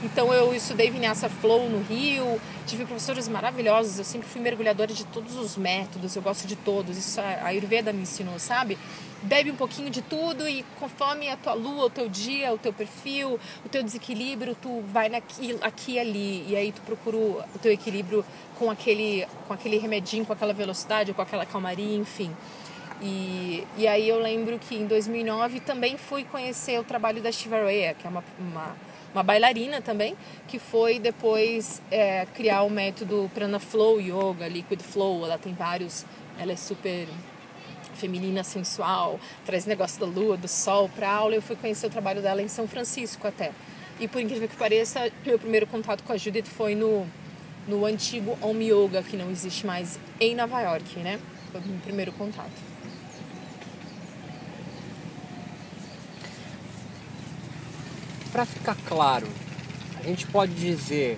Então 0.05 0.35
eu 0.35 0.55
estudei 0.55 0.90
Vinyasa 0.90 1.31
Flow 1.31 1.71
no 1.71 1.81
Rio, 1.83 2.38
tive 2.67 2.85
professores 2.85 3.27
maravilhosos, 3.27 3.99
eu 3.99 4.05
sempre 4.05 4.29
fui 4.29 4.38
mergulhadora 4.38 4.93
de 4.93 5.03
todos 5.07 5.35
os 5.35 5.57
métodos, 5.57 6.14
eu 6.14 6.21
gosto 6.21 6.47
de 6.47 6.57
todos, 6.57 6.99
isso 6.99 7.19
a 7.23 7.47
Ayurveda 7.47 7.90
me 7.90 8.03
ensinou, 8.03 8.38
sabe? 8.38 8.77
Bebe 9.23 9.51
um 9.51 9.57
pouquinho 9.57 9.88
de 9.88 10.03
tudo 10.03 10.47
e 10.47 10.62
conforme 10.79 11.31
a 11.31 11.38
tua 11.38 11.55
lua, 11.55 11.87
o 11.87 11.90
teu 11.90 12.07
dia, 12.07 12.53
o 12.53 12.59
teu 12.59 12.71
perfil, 12.71 13.40
o 13.64 13.69
teu 13.71 13.83
desequilíbrio, 13.83 14.55
tu 14.55 14.83
vai 14.93 15.07
aqui, 15.07 15.57
aqui 15.62 15.93
e 15.93 15.99
ali, 15.99 16.45
e 16.51 16.55
aí 16.55 16.71
tu 16.71 16.83
procura 16.83 17.17
o 17.17 17.59
teu 17.62 17.73
equilíbrio 17.73 18.23
com 18.59 18.71
aquele, 18.71 19.27
com 19.49 19.55
aquele 19.55 19.79
remedinho, 19.79 20.27
com 20.27 20.35
aquela 20.35 20.53
velocidade, 20.53 21.14
com 21.14 21.23
aquela 21.23 21.47
calmaria, 21.47 21.97
enfim. 21.97 22.31
E, 23.01 23.67
e 23.79 23.88
aí 23.88 24.07
eu 24.07 24.21
lembro 24.21 24.59
que 24.59 24.77
em 24.77 24.87
2009 24.87 25.61
também 25.61 25.97
fui 25.97 26.25
conhecer 26.25 26.79
o 26.79 26.85
trabalho 26.85 27.23
da 27.23 27.33
Shiva 27.33 27.64
Rea, 27.64 27.95
que 27.95 28.07
é 28.07 28.11
uma, 28.11 28.23
uma 28.38 28.77
uma 29.14 29.22
bailarina 29.22 29.81
também, 29.81 30.16
que 30.48 30.59
foi 30.59 30.98
depois 30.98 31.81
é, 31.90 32.27
criar 32.35 32.62
o 32.62 32.70
método 32.70 33.31
Prana 33.33 33.61
Flow 33.61 34.00
Yoga, 34.00 34.48
Liquid 34.48 34.83
Flow. 34.83 35.24
Ela 35.24 35.38
tem 35.38 35.55
vários, 35.55 36.05
ela 36.38 36.53
é 36.53 36.57
super 36.57 37.07
feminina, 37.94 38.42
sensual, 38.42 39.20
traz 39.46 39.66
negócio 39.66 40.00
da 40.00 40.07
lua, 40.07 40.37
do 40.37 40.48
sol 40.48 40.88
para 40.88 41.09
aula. 41.09 41.37
Eu 41.37 41.42
fui 41.42 41.55
conhecer 41.55 41.87
o 41.87 41.90
trabalho 41.90 42.20
dela 42.20 42.42
em 42.42 42.48
São 42.48 42.66
Francisco 42.66 43.27
até. 43.27 43.53
E 44.00 44.09
por 44.09 44.20
incrível 44.20 44.48
que 44.48 44.57
pareça, 44.57 45.09
meu 45.24 45.38
primeiro 45.38 45.68
contato 45.68 46.03
com 46.03 46.12
a 46.12 46.16
Judith 46.16 46.46
foi 46.46 46.74
no, 46.74 47.07
no 47.68 47.87
antigo 47.87 48.37
Om 48.42 48.61
Yoga, 48.61 49.03
que 49.05 49.16
não 49.16 49.31
existe 49.31 49.64
mais 49.64 49.98
em 50.18 50.35
Nova 50.35 50.61
York, 50.61 50.98
né? 50.98 51.20
Foi 51.53 51.61
o 51.61 51.64
meu 51.64 51.81
primeiro 51.81 52.11
contato. 52.11 52.74
Para 58.35 58.44
ficar 58.44 58.77
claro, 58.88 59.29
a 60.01 60.03
gente 60.03 60.27
pode 60.27 60.53
dizer 60.55 61.16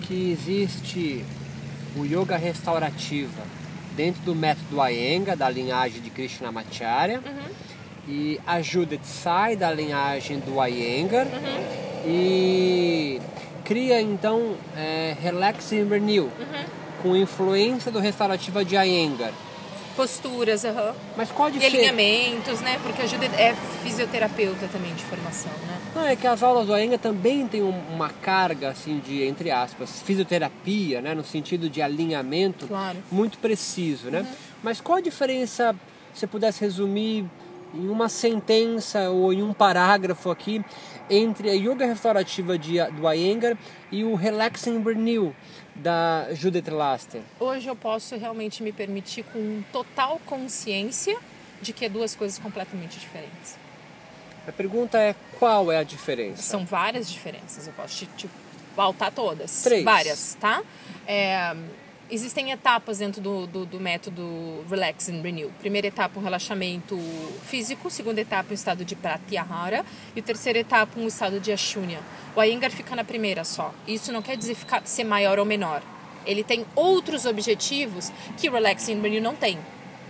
que 0.00 0.32
existe 0.32 1.22
o 1.94 2.06
yoga 2.06 2.38
restaurativa 2.38 3.42
dentro 3.94 4.22
do 4.22 4.34
método 4.34 4.82
Iyengar, 4.82 5.36
da 5.36 5.50
linhagem 5.50 6.00
de 6.00 6.08
Krishnamacharya, 6.08 7.18
uhum. 7.18 7.52
e 8.08 8.40
a 8.46 8.62
Judith 8.62 9.04
sai 9.04 9.56
da 9.56 9.70
linhagem 9.70 10.38
do 10.38 10.52
Iyengar 10.64 11.26
uhum. 11.26 12.06
e 12.06 13.20
cria 13.62 14.00
então 14.00 14.56
é, 14.74 15.14
Relax 15.20 15.70
and 15.74 15.88
Renew, 15.90 16.24
uhum. 16.24 16.64
com 17.02 17.14
influência 17.14 17.92
do 17.92 17.98
restaurativa 17.98 18.64
de 18.64 18.74
Iyengar 18.74 19.34
posturas, 19.98 20.62
uhum. 20.62 20.94
Mas 21.16 21.32
qual 21.32 21.48
a 21.48 21.50
diferença? 21.50 21.76
E 21.76 21.88
alinhamentos, 21.88 22.60
né? 22.60 22.78
Porque 22.84 23.02
ajuda 23.02 23.26
é 23.26 23.52
fisioterapeuta 23.82 24.68
também 24.68 24.94
de 24.94 25.02
formação, 25.02 25.50
né? 25.66 25.80
Não, 25.92 26.06
é 26.06 26.14
que 26.14 26.24
as 26.24 26.40
aulas 26.40 26.68
do 26.68 26.72
Aenga 26.72 26.96
também 26.96 27.48
tem 27.48 27.62
uma 27.62 28.08
carga, 28.08 28.68
assim, 28.68 29.00
de, 29.00 29.24
entre 29.24 29.50
aspas, 29.50 30.00
fisioterapia, 30.00 31.00
né? 31.00 31.16
No 31.16 31.24
sentido 31.24 31.68
de 31.68 31.82
alinhamento 31.82 32.68
claro. 32.68 32.98
muito 33.10 33.38
preciso, 33.38 34.08
né? 34.08 34.20
Uhum. 34.20 34.26
Mas 34.62 34.80
qual 34.80 34.98
a 34.98 35.00
diferença, 35.00 35.74
se 36.14 36.20
você 36.20 36.26
pudesse 36.28 36.60
resumir 36.60 37.24
em 37.74 37.88
uma 37.88 38.08
sentença 38.08 39.10
ou 39.10 39.32
em 39.32 39.42
um 39.42 39.52
parágrafo 39.52 40.30
aqui, 40.30 40.64
entre 41.10 41.50
a 41.50 41.54
yoga 41.54 41.86
restaurativa 41.86 42.58
de, 42.58 42.82
do 42.92 43.10
Iyengar 43.12 43.56
e 43.90 44.04
o 44.04 44.14
Relaxing 44.14 44.82
Renew, 44.82 45.34
da 45.74 46.28
Judith 46.32 46.68
Laster? 46.70 47.22
Hoje 47.38 47.68
eu 47.68 47.76
posso 47.76 48.16
realmente 48.16 48.62
me 48.62 48.72
permitir 48.72 49.24
com 49.24 49.62
total 49.72 50.20
consciência 50.26 51.18
de 51.60 51.72
que 51.72 51.84
é 51.84 51.88
duas 51.88 52.14
coisas 52.14 52.38
completamente 52.38 52.98
diferentes. 52.98 53.56
A 54.46 54.52
pergunta 54.52 54.98
é 54.98 55.14
qual 55.38 55.70
é 55.70 55.78
a 55.78 55.82
diferença? 55.82 56.42
São 56.42 56.64
várias 56.64 57.10
diferenças, 57.10 57.66
eu 57.66 57.72
posso 57.74 57.96
te, 57.96 58.06
te 58.16 58.30
pautar 58.74 59.12
todas. 59.12 59.62
Três. 59.62 59.84
Várias, 59.84 60.36
tá? 60.40 60.62
É, 61.06 61.54
existem 62.10 62.50
etapas 62.50 62.98
dentro 62.98 63.20
do, 63.20 63.46
do, 63.46 63.66
do, 63.66 63.80
método 63.80 64.64
Relax 64.68 65.08
and 65.08 65.20
Renew. 65.22 65.50
Primeira 65.58 65.86
etapa, 65.86 66.18
um 66.18 66.22
relaxamento 66.22 66.98
físico. 67.44 67.90
Segunda 67.90 68.20
etapa, 68.20 68.50
um 68.50 68.54
estado 68.54 68.84
de 68.84 68.96
Pratyahara. 68.96 69.84
E 70.16 70.22
terceira 70.22 70.58
etapa, 70.58 70.98
um 70.98 71.06
estado 71.06 71.38
de 71.40 71.52
Ashunya. 71.52 72.00
O 72.34 72.42
Iyengar 72.42 72.70
fica 72.70 72.96
na 72.96 73.04
primeira 73.04 73.44
só. 73.44 73.72
Isso 73.86 74.12
não 74.12 74.22
quer 74.22 74.36
dizer 74.36 74.54
ficar, 74.54 74.86
ser 74.86 75.04
maior 75.04 75.38
ou 75.38 75.44
menor. 75.44 75.82
Ele 76.26 76.44
tem 76.44 76.66
outros 76.74 77.24
objetivos 77.26 78.12
que 78.36 78.50
Relax 78.50 78.88
and 78.88 79.00
Renew 79.00 79.20
não 79.20 79.34
tem. 79.34 79.58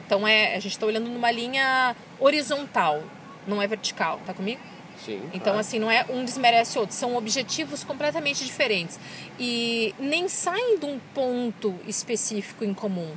Então, 0.07 0.27
é, 0.27 0.55
a 0.55 0.61
gente 0.61 0.73
está 0.73 0.87
olhando 0.87 1.09
numa 1.11 1.31
linha 1.31 1.95
horizontal, 2.19 3.03
não 3.47 3.61
é 3.61 3.67
vertical. 3.67 4.21
Tá 4.25 4.33
comigo? 4.33 4.61
Sim, 5.05 5.21
então, 5.29 5.41
claro. 5.41 5.59
assim, 5.59 5.79
não 5.79 5.91
é 5.91 6.05
um 6.09 6.25
desmerece 6.25 6.79
outro, 6.79 6.95
são 6.95 7.17
objetivos 7.17 7.85
completamente 7.85 8.45
diferentes. 8.45 8.99
E 9.39 9.95
nem 9.99 10.29
saem 10.29 10.79
de 10.79 10.87
um 10.87 10.99
ponto 11.15 11.75
específico 11.87 12.65
em 12.65 12.75
comum. 12.75 13.11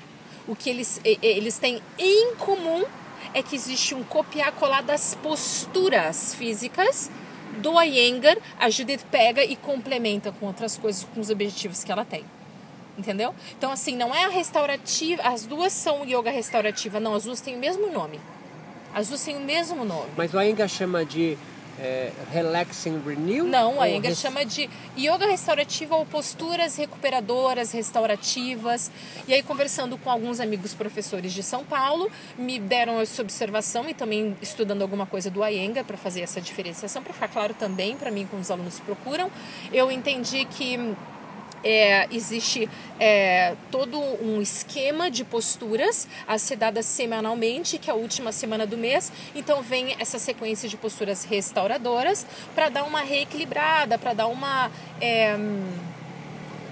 O 0.47 0.55
que 0.55 0.69
eles, 0.69 0.99
eles 1.03 1.57
têm 1.57 1.81
em 1.97 2.35
comum 2.35 2.83
é 3.33 3.41
que 3.41 3.55
existe 3.55 3.95
um 3.95 4.03
copiar-colar 4.03 4.83
das 4.83 5.15
posturas 5.15 6.35
físicas 6.35 7.09
do 7.59 7.79
Iyengar. 7.81 8.37
A 8.59 8.69
Judith 8.69 9.05
pega 9.09 9.43
e 9.43 9.55
complementa 9.55 10.31
com 10.31 10.47
outras 10.47 10.77
coisas, 10.77 11.03
com 11.13 11.19
os 11.19 11.29
objetivos 11.29 11.83
que 11.83 11.91
ela 11.91 12.05
tem. 12.05 12.25
Entendeu? 12.97 13.33
Então, 13.57 13.71
assim, 13.71 13.95
não 13.95 14.13
é 14.13 14.25
a 14.25 14.29
restaurativa, 14.29 15.21
as 15.23 15.45
duas 15.45 15.71
são 15.71 16.05
yoga 16.05 16.29
restaurativa, 16.29 16.99
não, 16.99 17.15
as 17.15 17.23
duas 17.23 17.39
têm 17.39 17.55
o 17.55 17.59
mesmo 17.59 17.91
nome. 17.91 18.19
As 18.93 19.07
duas 19.07 19.23
têm 19.23 19.37
o 19.37 19.39
mesmo 19.39 19.85
nome. 19.85 20.09
Mas 20.17 20.33
o 20.33 20.41
Iyengar 20.41 20.67
chama 20.67 21.05
de 21.05 21.37
é, 21.79 22.11
relaxing 22.31 23.01
renew? 23.05 23.45
Não, 23.45 23.81
a 23.81 23.87
Iyengar 23.87 24.09
res... 24.09 24.19
chama 24.19 24.45
de 24.45 24.69
yoga 24.97 25.25
restaurativa 25.25 25.95
ou 25.95 26.05
posturas 26.05 26.75
recuperadoras, 26.75 27.71
restaurativas. 27.71 28.91
E 29.27 29.33
aí, 29.33 29.43
conversando 29.43 29.97
com 29.97 30.09
alguns 30.09 30.39
amigos 30.39 30.73
professores 30.73 31.33
de 31.33 31.43
São 31.43 31.63
Paulo, 31.63 32.11
me 32.37 32.59
deram 32.59 32.99
essa 32.99 33.21
observação 33.21 33.89
e 33.89 33.93
também 33.93 34.35
estudando 34.41 34.81
alguma 34.81 35.05
coisa 35.05 35.29
do 35.29 35.45
Iyengar 35.45 35.85
para 35.85 35.97
fazer 35.97 36.21
essa 36.21 36.41
diferenciação, 36.41 37.01
para 37.03 37.13
ficar 37.13 37.27
claro 37.27 37.53
também 37.53 37.95
para 37.95 38.11
mim 38.11 38.27
quando 38.29 38.41
os 38.43 38.51
alunos 38.51 38.79
procuram, 38.79 39.31
eu 39.71 39.91
entendi 39.91 40.45
que 40.45 40.95
é, 41.63 42.07
existe 42.11 42.69
é, 42.99 43.55
todo 43.69 43.99
um 43.99 44.41
esquema 44.41 45.09
de 45.09 45.23
posturas 45.23 46.07
a 46.27 46.37
ser 46.37 46.55
dadas 46.55 46.85
semanalmente, 46.85 47.77
que 47.77 47.89
é 47.89 47.93
a 47.93 47.95
última 47.95 48.31
semana 48.31 48.65
do 48.65 48.77
mês. 48.77 49.11
Então 49.35 49.61
vem 49.61 49.95
essa 49.99 50.19
sequência 50.19 50.67
de 50.67 50.77
posturas 50.77 51.23
restauradoras 51.23 52.25
para 52.55 52.69
dar 52.69 52.83
uma 52.83 53.01
reequilibrada, 53.01 53.97
para 53.97 54.13
dar 54.13 54.27
uma. 54.27 54.71
É, 54.99 55.35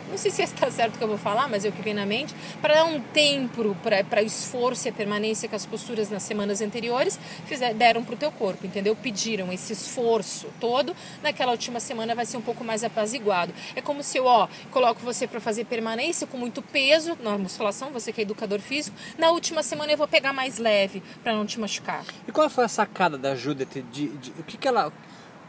não 0.09 0.17
sei 0.17 0.31
se 0.31 0.41
está 0.41 0.69
certo 0.71 0.95
o 0.95 0.97
que 0.97 1.03
eu 1.03 1.07
vou 1.07 1.17
falar, 1.17 1.47
mas 1.47 1.65
é 1.65 1.69
o 1.69 1.71
que 1.71 1.81
vem 1.81 1.93
na 1.93 2.05
mente, 2.05 2.33
para 2.61 2.75
dar 2.75 2.85
um 2.85 2.99
tempo 2.99 3.75
para 4.09 4.21
esforço 4.21 4.87
e 4.87 4.89
a 4.89 4.93
permanência 4.93 5.47
que 5.47 5.55
as 5.55 5.65
posturas 5.65 6.09
nas 6.09 6.23
semanas 6.23 6.61
anteriores 6.61 7.19
fizer, 7.45 7.73
deram 7.73 8.03
para 8.03 8.15
o 8.15 8.17
teu 8.17 8.31
corpo, 8.31 8.65
entendeu? 8.65 8.95
Pediram 8.95 9.51
esse 9.51 9.73
esforço 9.73 10.47
todo, 10.59 10.95
naquela 11.21 11.51
última 11.51 11.79
semana 11.79 12.15
vai 12.15 12.25
ser 12.25 12.37
um 12.37 12.41
pouco 12.41 12.63
mais 12.63 12.83
apaziguado. 12.83 13.53
É 13.75 13.81
como 13.81 14.03
se 14.03 14.17
eu, 14.17 14.25
ó, 14.25 14.47
coloco 14.71 15.01
você 15.01 15.27
para 15.27 15.39
fazer 15.39 15.65
permanência 15.65 16.27
com 16.27 16.37
muito 16.37 16.61
peso 16.61 17.17
na 17.21 17.37
musculação, 17.37 17.91
você 17.91 18.11
que 18.11 18.21
é 18.21 18.23
educador 18.23 18.59
físico, 18.59 18.95
na 19.17 19.31
última 19.31 19.63
semana 19.63 19.91
eu 19.91 19.97
vou 19.97 20.07
pegar 20.07 20.33
mais 20.33 20.57
leve 20.57 21.03
para 21.23 21.33
não 21.33 21.45
te 21.45 21.59
machucar. 21.59 22.03
E 22.27 22.31
qual 22.31 22.49
foi 22.49 22.65
a 22.65 22.67
sacada 22.67 23.17
da 23.17 23.35
Judith? 23.35 23.83
De, 23.91 24.07
de, 24.07 24.31
o 24.39 24.43
que, 24.43 24.57
que 24.57 24.67
ela 24.67 24.91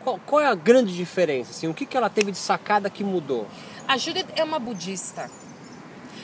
qual, 0.03 0.19
qual, 0.25 0.41
é 0.41 0.47
a 0.47 0.55
grande 0.55 0.95
diferença? 0.97 1.51
Assim, 1.51 1.69
o 1.69 1.75
que, 1.75 1.87
que 1.87 1.97
ela 1.97 2.11
teve 2.11 2.33
de 2.33 2.39
sacada 2.39 2.89
que 2.89 3.05
mudou? 3.05 3.47
A 3.87 3.97
Judith 3.97 4.27
é 4.37 4.43
uma 4.43 4.59
budista. 4.59 5.31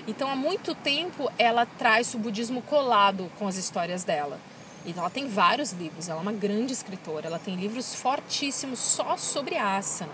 Então, 0.07 0.31
há 0.31 0.37
muito 0.37 0.75
tempo, 0.75 1.31
ela 1.37 1.67
traz 1.67 2.15
o 2.15 2.19
budismo 2.19 2.63
colado 2.63 3.31
com 3.39 3.49
as 3.49 3.57
histórias 3.57 4.05
dela. 4.05 4.39
Então, 4.87 5.03
ela 5.03 5.11
tem 5.11 5.27
vários 5.27 5.73
livros, 5.73 6.09
ela 6.09 6.21
é 6.21 6.23
uma 6.23 6.33
grande 6.33 6.73
escritora, 6.73 7.27
ela 7.27 7.41
tem 7.41 7.57
livros 7.57 7.95
fortíssimos 7.95 8.79
só 8.79 9.17
sobre 9.17 9.57
asana. 9.57 10.13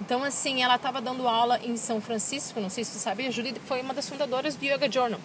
Então, 0.00 0.22
assim, 0.22 0.62
ela 0.62 0.76
estava 0.76 1.00
dando 1.00 1.26
aula 1.26 1.58
em 1.62 1.76
São 1.76 2.00
Francisco, 2.00 2.60
não 2.60 2.68
sei 2.68 2.84
se 2.84 2.92
você 2.92 2.98
sabe, 2.98 3.26
a 3.26 3.30
Judith 3.30 3.58
foi 3.64 3.80
uma 3.80 3.94
das 3.94 4.08
fundadoras 4.08 4.54
do 4.54 4.64
Yoga 4.64 4.90
Journal. 4.90 5.20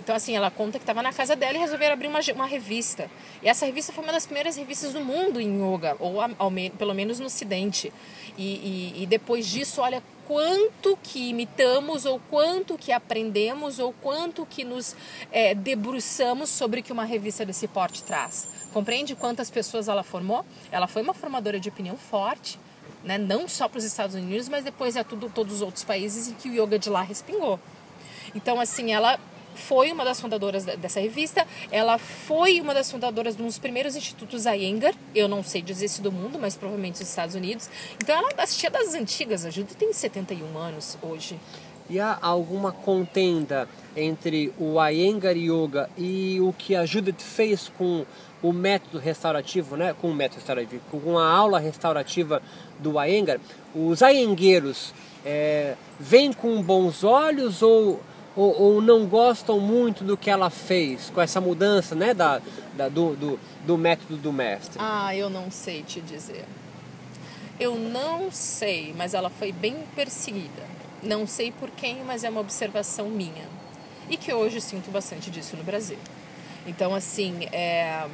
Então, 0.00 0.14
assim, 0.14 0.36
ela 0.36 0.50
conta 0.50 0.78
que 0.78 0.82
estava 0.82 1.02
na 1.02 1.12
casa 1.12 1.34
dela 1.34 1.56
e 1.56 1.60
resolveram 1.60 1.94
abrir 1.94 2.08
uma, 2.08 2.20
uma 2.34 2.46
revista. 2.46 3.10
E 3.42 3.48
essa 3.48 3.66
revista 3.66 3.92
foi 3.92 4.04
uma 4.04 4.12
das 4.12 4.24
primeiras 4.24 4.56
revistas 4.56 4.92
do 4.92 5.00
mundo 5.00 5.40
em 5.40 5.56
yoga, 5.56 5.96
ou 5.98 6.20
ao, 6.20 6.52
pelo 6.78 6.94
menos 6.94 7.18
no 7.18 7.26
Ocidente. 7.26 7.92
E, 8.36 8.94
e, 8.96 9.02
e 9.02 9.06
depois 9.06 9.46
disso, 9.46 9.80
olha 9.80 10.02
quanto 10.26 10.98
que 11.02 11.30
imitamos, 11.30 12.04
ou 12.04 12.20
quanto 12.30 12.76
que 12.76 12.92
aprendemos, 12.92 13.78
ou 13.78 13.92
quanto 13.92 14.44
que 14.44 14.64
nos 14.64 14.96
é, 15.32 15.54
debruçamos 15.54 16.50
sobre 16.50 16.80
o 16.80 16.82
que 16.82 16.92
uma 16.92 17.04
revista 17.04 17.44
desse 17.44 17.66
porte 17.66 18.02
traz. 18.02 18.48
Compreende 18.72 19.14
quantas 19.14 19.50
pessoas 19.50 19.88
ela 19.88 20.02
formou? 20.02 20.44
Ela 20.70 20.86
foi 20.86 21.02
uma 21.02 21.14
formadora 21.14 21.58
de 21.58 21.68
opinião 21.68 21.96
forte. 21.96 22.58
Né? 23.02 23.18
Não 23.18 23.48
só 23.48 23.68
para 23.68 23.78
os 23.78 23.84
Estados 23.84 24.16
Unidos, 24.16 24.48
mas 24.48 24.64
depois 24.64 24.96
é 24.96 25.04
tudo 25.04 25.30
todos 25.30 25.54
os 25.54 25.62
outros 25.62 25.84
países 25.84 26.28
em 26.28 26.34
que 26.34 26.48
o 26.48 26.64
yoga 26.64 26.78
de 26.78 26.90
lá 26.90 27.02
respingou. 27.02 27.58
Então, 28.34 28.60
assim, 28.60 28.92
ela 28.92 29.18
foi 29.56 29.90
uma 29.90 30.04
das 30.04 30.20
fundadoras 30.20 30.64
dessa 30.64 31.00
revista. 31.00 31.46
Ela 31.70 31.98
foi 31.98 32.60
uma 32.60 32.74
das 32.74 32.90
fundadoras 32.90 33.36
de 33.36 33.42
um 33.42 33.46
dos 33.46 33.58
primeiros 33.58 33.96
institutos 33.96 34.46
Iyengar. 34.46 34.94
Eu 35.14 35.28
não 35.28 35.42
sei 35.42 35.62
dizer 35.62 35.88
se 35.88 36.00
do 36.00 36.12
mundo, 36.12 36.38
mas 36.38 36.54
provavelmente 36.54 37.00
dos 37.00 37.08
Estados 37.08 37.34
Unidos. 37.34 37.68
Então 38.02 38.16
ela 38.16 38.28
assistia 38.38 38.70
das 38.70 38.94
antigas. 38.94 39.44
A 39.44 39.50
Judith 39.50 39.74
tem 39.76 39.92
71 39.92 40.56
anos 40.58 40.96
hoje. 41.02 41.38
E 41.88 42.00
há 42.00 42.18
alguma 42.20 42.72
contenda 42.72 43.68
entre 43.96 44.52
o 44.58 44.74
Iyengar 44.84 45.36
Yoga 45.36 45.88
e 45.96 46.40
o 46.40 46.52
que 46.52 46.74
a 46.74 46.84
Judith 46.84 47.20
fez 47.20 47.70
com 47.78 48.04
o 48.42 48.52
método 48.52 48.98
restaurativo, 48.98 49.76
né? 49.76 49.94
Com 50.00 50.10
o 50.10 50.14
método 50.14 50.38
restaurativo, 50.38 50.82
com 50.90 51.16
a 51.18 51.28
aula 51.28 51.60
restaurativa 51.60 52.42
do 52.80 53.00
Iyengar? 53.00 53.38
Os 53.74 54.00
Iyengueiros 54.00 54.92
é, 55.24 55.76
vêm 55.98 56.32
com 56.32 56.60
bons 56.60 57.04
olhos 57.04 57.62
ou 57.62 58.00
ou, 58.36 58.60
ou, 58.60 58.82
não 58.82 59.06
gostam 59.06 59.58
muito 59.58 60.04
do 60.04 60.16
que 60.16 60.28
ela 60.28 60.50
fez 60.50 61.10
com 61.10 61.22
essa 61.22 61.40
mudança 61.40 61.94
né, 61.94 62.12
da, 62.12 62.42
da 62.74 62.88
do, 62.88 63.16
do, 63.16 63.40
do, 63.64 63.78
método 63.78 64.16
do 64.18 64.30
mestre? 64.30 64.78
Ah, 64.78 65.16
eu 65.16 65.30
não 65.30 65.50
sei 65.50 65.82
te 65.82 66.02
dizer. 66.02 66.44
Eu 67.58 67.76
não 67.76 68.30
sei, 68.30 68.94
mas 68.94 69.14
ela 69.14 69.30
foi 69.30 69.52
bem 69.52 69.76
perseguida. 69.94 70.62
Não 71.02 71.26
sei 71.26 71.50
por 71.50 71.70
quem, 71.70 72.04
mas 72.04 72.24
é 72.24 72.28
uma 72.28 72.40
observação 72.40 73.08
minha. 73.08 73.48
E 74.10 74.18
que 74.18 74.32
hoje 74.32 74.60
sinto 74.60 74.90
bastante 74.90 75.30
disso 75.30 75.56
no 75.56 75.64
Brasil. 75.64 75.98
Então, 76.66 76.94
assim, 76.94 77.46
é... 77.50 78.06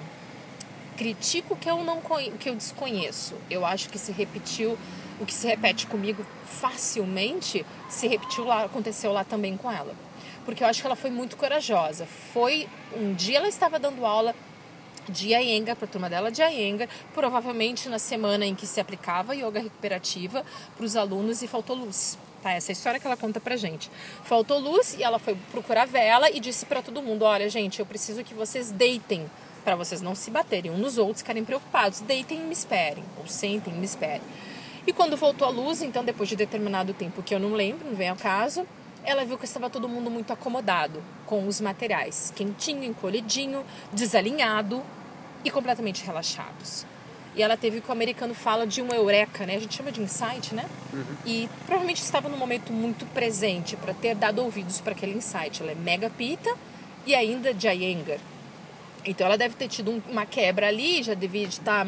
critico 0.96 1.54
o 1.54 1.56
que 1.56 1.68
eu, 1.68 1.82
não 1.82 1.98
o 1.98 2.38
que 2.38 2.48
eu 2.48 2.54
desconheço. 2.54 3.34
Eu 3.50 3.66
acho 3.66 3.88
que 3.88 3.98
se 3.98 4.12
repetiu 4.12 4.78
o 5.20 5.26
que 5.26 5.34
se 5.34 5.46
repete 5.46 5.86
comigo 5.86 6.24
facilmente 6.44 7.64
se 7.88 8.08
repetiu 8.08 8.44
lá, 8.44 8.64
aconteceu 8.64 9.12
lá 9.12 9.22
também 9.22 9.56
com 9.56 9.70
ela 9.70 9.94
porque 10.44 10.62
eu 10.62 10.68
acho 10.68 10.80
que 10.80 10.86
ela 10.86 10.96
foi 10.96 11.10
muito 11.10 11.36
corajosa. 11.36 12.06
Foi 12.32 12.68
um 12.96 13.14
dia 13.14 13.38
ela 13.38 13.48
estava 13.48 13.78
dando 13.78 14.04
aula 14.04 14.34
de 15.08 15.28
Iyengar 15.28 15.76
para 15.76 15.86
a 15.86 15.88
turma 15.88 16.08
dela 16.08 16.30
de 16.30 16.42
Iyengar, 16.42 16.88
provavelmente 17.14 17.88
na 17.88 17.98
semana 17.98 18.46
em 18.46 18.54
que 18.54 18.66
se 18.66 18.80
aplicava 18.80 19.34
yoga 19.34 19.60
recuperativa 19.60 20.44
para 20.76 20.84
os 20.84 20.96
alunos 20.96 21.42
e 21.42 21.48
faltou 21.48 21.76
luz. 21.76 22.18
Tá, 22.42 22.52
essa 22.52 22.72
é 22.72 22.74
história 22.74 22.98
que 22.98 23.06
ela 23.06 23.16
conta 23.16 23.40
pra 23.40 23.56
gente. 23.56 23.90
Faltou 24.24 24.58
luz 24.58 24.96
e 24.98 25.02
ela 25.02 25.18
foi 25.18 25.36
procurar 25.52 25.86
vela 25.86 26.28
e 26.30 26.40
disse 26.40 26.66
para 26.66 26.82
todo 26.82 27.00
mundo: 27.00 27.24
"Olha, 27.24 27.48
gente, 27.48 27.78
eu 27.78 27.86
preciso 27.86 28.24
que 28.24 28.34
vocês 28.34 28.70
deitem 28.70 29.30
para 29.64 29.76
vocês 29.76 30.02
não 30.02 30.12
se 30.12 30.28
baterem 30.28 30.72
uns 30.72 30.78
nos 30.78 30.98
outros, 30.98 31.20
ficarem 31.20 31.44
preocupados. 31.44 32.00
Deitem 32.00 32.40
e 32.40 32.42
me 32.42 32.52
esperem, 32.52 33.04
ou 33.18 33.28
sentem 33.28 33.72
e 33.72 33.76
me 33.76 33.84
esperem". 33.84 34.22
E 34.84 34.92
quando 34.92 35.16
voltou 35.16 35.46
a 35.46 35.50
luz, 35.50 35.82
então 35.82 36.04
depois 36.04 36.28
de 36.28 36.34
determinado 36.34 36.92
tempo 36.92 37.22
que 37.22 37.32
eu 37.32 37.38
não 37.38 37.54
lembro, 37.54 37.86
não 37.86 37.94
vem 37.94 38.08
ao 38.08 38.16
caso, 38.16 38.66
ela 39.04 39.24
viu 39.24 39.36
que 39.36 39.44
estava 39.44 39.68
todo 39.68 39.88
mundo 39.88 40.10
muito 40.10 40.32
acomodado 40.32 41.02
com 41.26 41.46
os 41.46 41.60
materiais, 41.60 42.32
quentinho, 42.34 42.84
encolhidinho, 42.84 43.64
desalinhado 43.92 44.82
e 45.44 45.50
completamente 45.50 46.04
relaxados. 46.04 46.86
E 47.34 47.42
ela 47.42 47.56
teve 47.56 47.78
o 47.78 47.82
que 47.82 47.88
o 47.88 47.92
americano 47.92 48.34
fala 48.34 48.66
de 48.66 48.82
um 48.82 48.88
eureka, 48.88 49.46
né? 49.46 49.56
A 49.56 49.58
gente 49.58 49.74
chama 49.74 49.90
de 49.90 50.02
insight, 50.02 50.54
né? 50.54 50.68
Uhum. 50.92 51.04
E 51.24 51.48
provavelmente 51.64 52.02
estava 52.02 52.28
num 52.28 52.36
momento 52.36 52.72
muito 52.72 53.06
presente 53.06 53.74
para 53.76 53.94
ter 53.94 54.14
dado 54.14 54.42
ouvidos 54.42 54.80
para 54.80 54.92
aquele 54.92 55.14
insight. 55.16 55.62
Ela 55.62 55.72
é 55.72 55.74
mega 55.74 56.10
pita 56.10 56.54
e 57.06 57.14
ainda 57.14 57.54
de 57.54 57.66
Iyengar. 57.66 58.18
Então 59.04 59.26
ela 59.26 59.38
deve 59.38 59.54
ter 59.54 59.66
tido 59.68 60.02
uma 60.10 60.26
quebra 60.26 60.68
ali, 60.68 61.02
já 61.02 61.14
devia 61.14 61.46
estar 61.46 61.86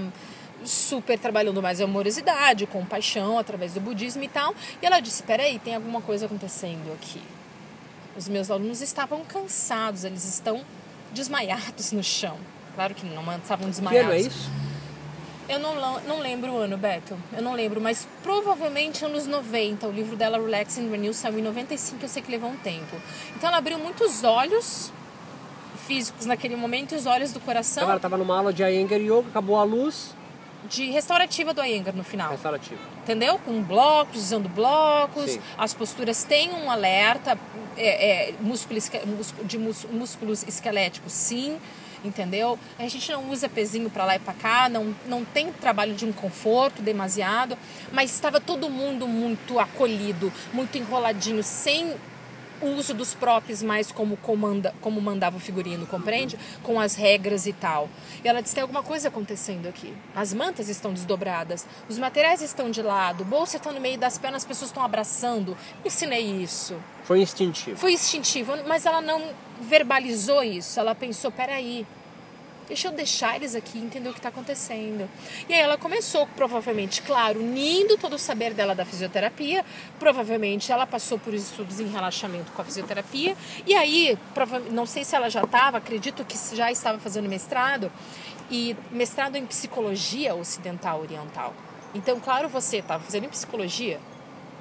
super 0.66 1.18
trabalhando 1.18 1.62
mais 1.62 1.81
a 1.81 1.85
amorosidade, 1.85 2.66
compaixão 2.66 3.38
através 3.38 3.74
do 3.74 3.81
budismo 3.81 4.22
e 4.22 4.29
tal. 4.29 4.55
E 4.81 4.87
ela 4.87 5.00
disse: 5.00 5.22
peraí, 5.22 5.59
tem 5.59 5.74
alguma 5.74 6.00
coisa 6.00 6.27
acontecendo 6.27 6.92
aqui. 6.92 7.22
Os 8.16 8.29
meus 8.29 8.50
alunos 8.50 8.81
estavam 8.81 9.24
cansados, 9.24 10.05
eles 10.05 10.24
estão 10.24 10.64
desmaiados 11.12 11.92
no 11.92 12.03
chão. 12.03 12.37
Claro 12.74 12.94
que 12.94 13.07
não 13.07 13.22
estavam 13.37 13.68
desmaiados. 13.68 14.09
Que 14.09 14.12
ano 14.12 14.14
é 14.14 14.20
isso? 14.20 14.50
Eu 15.48 15.59
não, 15.59 16.00
não 16.00 16.20
lembro 16.20 16.53
o 16.53 16.57
ano, 16.57 16.77
Beto. 16.79 17.16
Eu 17.33 17.42
não 17.42 17.53
lembro, 17.53 17.81
mas 17.81 18.09
provavelmente 18.22 19.05
anos 19.05 19.27
90. 19.27 19.87
O 19.87 19.92
livro 19.92 20.16
dela, 20.16 20.38
Relax 20.38 20.79
and 20.79 20.90
Renew, 20.90 21.12
saiu 21.12 21.38
em 21.38 21.42
95, 21.42 22.03
eu 22.03 22.09
sei 22.09 22.22
que 22.22 22.31
levou 22.31 22.50
um 22.50 22.57
tempo. 22.57 22.96
Então 23.37 23.48
ela 23.48 23.59
abriu 23.59 23.79
muitos 23.79 24.24
olhos 24.24 24.90
físicos 25.87 26.24
naquele 26.24 26.57
momento 26.57 26.94
e 26.94 26.96
os 26.96 27.05
olhos 27.05 27.33
do 27.33 27.40
coração. 27.40 27.85
Ela 27.85 27.96
estava 27.96 28.16
numa 28.16 28.37
aula 28.37 28.53
de 28.53 28.62
Iyengar 28.62 28.98
Yoga, 28.98 29.29
acabou 29.29 29.57
a 29.57 29.64
luz. 29.64 30.14
De 30.68 30.90
restaurativa 30.90 31.53
do 31.53 31.62
Iyengar 31.62 31.94
no 31.94 32.05
final. 32.05 32.31
Restaurativa. 32.31 32.81
Entendeu? 33.03 33.38
Com 33.38 33.62
blocos, 33.62 34.16
usando 34.16 34.48
blocos. 34.48 35.33
Sim. 35.33 35.40
As 35.59 35.74
posturas 35.74 36.24
têm 36.24 36.53
um 36.53 36.70
alerta 36.70 37.38
é, 37.77 38.31
é, 38.31 38.35
músculo, 38.40 38.81
de 39.44 39.59
músculos 39.59 40.42
esqueléticos, 40.46 41.12
sim 41.12 41.59
entendeu? 42.05 42.59
A 42.79 42.87
gente 42.87 43.11
não 43.11 43.31
usa 43.31 43.48
pezinho 43.48 43.88
para 43.88 44.05
lá 44.05 44.16
e 44.16 44.18
para 44.18 44.35
cá, 44.35 44.68
não, 44.68 44.94
não 45.07 45.24
tem 45.24 45.50
trabalho 45.53 45.94
de 45.94 46.05
um 46.05 46.12
conforto 46.12 46.83
demasiado, 46.83 47.57
mas 47.92 48.12
estava 48.12 48.40
todo 48.40 48.68
mundo 48.68 49.09
muito 49.09 49.59
acolhido, 49.59 50.33
muito 50.53 50.77
enroladinho, 50.77 51.42
sem 51.42 51.94
o 52.61 52.67
uso 52.77 52.95
dos 52.95 53.14
próprios 53.14 53.62
mais 53.62 53.90
como, 53.90 54.17
comanda, 54.17 54.75
como 54.81 55.01
mandava 55.01 55.37
o 55.37 55.40
figurino, 55.40 55.87
compreende? 55.87 56.38
Com 56.62 56.81
as 56.81 56.95
regras 56.95 57.47
e 57.47 57.53
tal. 57.53 57.88
E 58.25 58.29
ela 58.29 58.40
disse: 58.40 58.55
tem 58.55 58.62
alguma 58.62 58.83
coisa 58.83 59.09
acontecendo 59.09 59.67
aqui. 59.67 59.95
As 60.14 60.33
mantas 60.33 60.69
estão 60.69 60.93
desdobradas, 60.93 61.67
os 61.88 61.99
materiais 61.99 62.43
estão 62.43 62.71
de 62.71 62.83
lado, 62.83 63.23
o 63.23 63.25
bolso 63.25 63.57
está 63.57 63.73
no 63.73 63.81
meio 63.81 63.99
das 63.99 64.19
pernas, 64.19 64.43
as 64.43 64.49
pessoas 64.49 64.71
estão 64.71 64.85
abraçando. 64.85 65.57
Eu 65.83 65.87
ensinei 65.87 66.43
isso. 66.43 66.77
Foi 67.05 67.21
instintivo. 67.21 67.77
Foi 67.77 67.93
instintivo, 67.93 68.53
mas 68.67 68.87
ela 68.87 69.01
não 69.01 69.31
verbalizou 69.61 70.43
isso. 70.43 70.79
Ela 70.79 70.95
pensou: 70.95 71.31
peraí, 71.31 71.87
Deixa 72.66 72.88
eu 72.88 72.92
deixar 72.92 73.37
eles 73.37 73.55
aqui 73.55 73.79
entender 73.79 74.09
o 74.09 74.12
que 74.12 74.18
está 74.18 74.31
acontecendo. 74.31 75.09
E 75.48 75.53
aí 75.53 75.61
ela 75.61 75.77
começou, 75.77 76.27
provavelmente, 76.29 77.03
claro, 77.03 77.40
unindo 77.40 77.98
todo 77.98 78.14
o 78.14 78.18
saber 78.18 78.55
dela 78.55 78.74
da 78.74 78.85
fisioterapia. 78.85 79.64
Provavelmente 79.98 80.72
ela 80.72 80.87
passou 80.87 81.18
por 81.18 81.35
estudos 81.35 81.79
em 81.81 81.88
relaxamento 81.88 82.50
com 82.53 82.62
a 82.62 82.64
fisioterapia. 82.64 83.37
E 83.66 83.74
aí, 83.74 84.18
não 84.70 84.87
sei 84.87 85.05
se 85.05 85.14
ela 85.14 85.29
já 85.29 85.42
estava, 85.42 85.79
acredito 85.79 86.24
que 86.24 86.38
já 86.57 86.72
estava 86.72 86.98
fazendo 86.98 87.29
mestrado. 87.29 87.92
E 88.50 88.77
mestrado 88.90 89.37
em 89.37 89.46
psicologia 89.46 90.35
ocidental 90.35 91.00
oriental. 91.00 91.55
Então, 91.94 92.18
claro, 92.18 92.48
você 92.48 92.79
estava 92.79 93.03
fazendo 93.05 93.24
em 93.24 93.29
psicologia, 93.29 94.00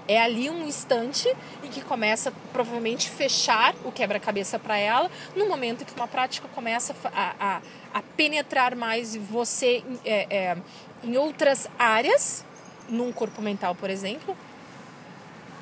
é 0.08 0.22
ali 0.22 0.50
um 0.50 0.68
instante 0.68 1.34
em 1.64 1.70
que 1.70 1.82
começa 1.82 2.32
provavelmente 2.52 3.10
fechar 3.10 3.74
o 3.84 3.92
quebra-cabeça 3.92 4.60
para 4.60 4.78
ela, 4.78 5.10
no 5.36 5.48
momento 5.48 5.86
que 5.86 5.94
uma 5.96 6.08
prática 6.08 6.48
começa 6.50 6.96
a, 7.06 7.36
a, 7.40 7.62
a 7.94 8.02
penetrar 8.02 8.76
mais 8.76 9.16
você 9.16 9.84
é, 10.04 10.36
é, 10.36 10.58
em 11.04 11.18
outras 11.18 11.68
áreas, 11.78 12.44
num 12.90 13.12
corpo 13.12 13.42
mental, 13.42 13.76
por 13.76 13.90
exemplo, 13.90 14.36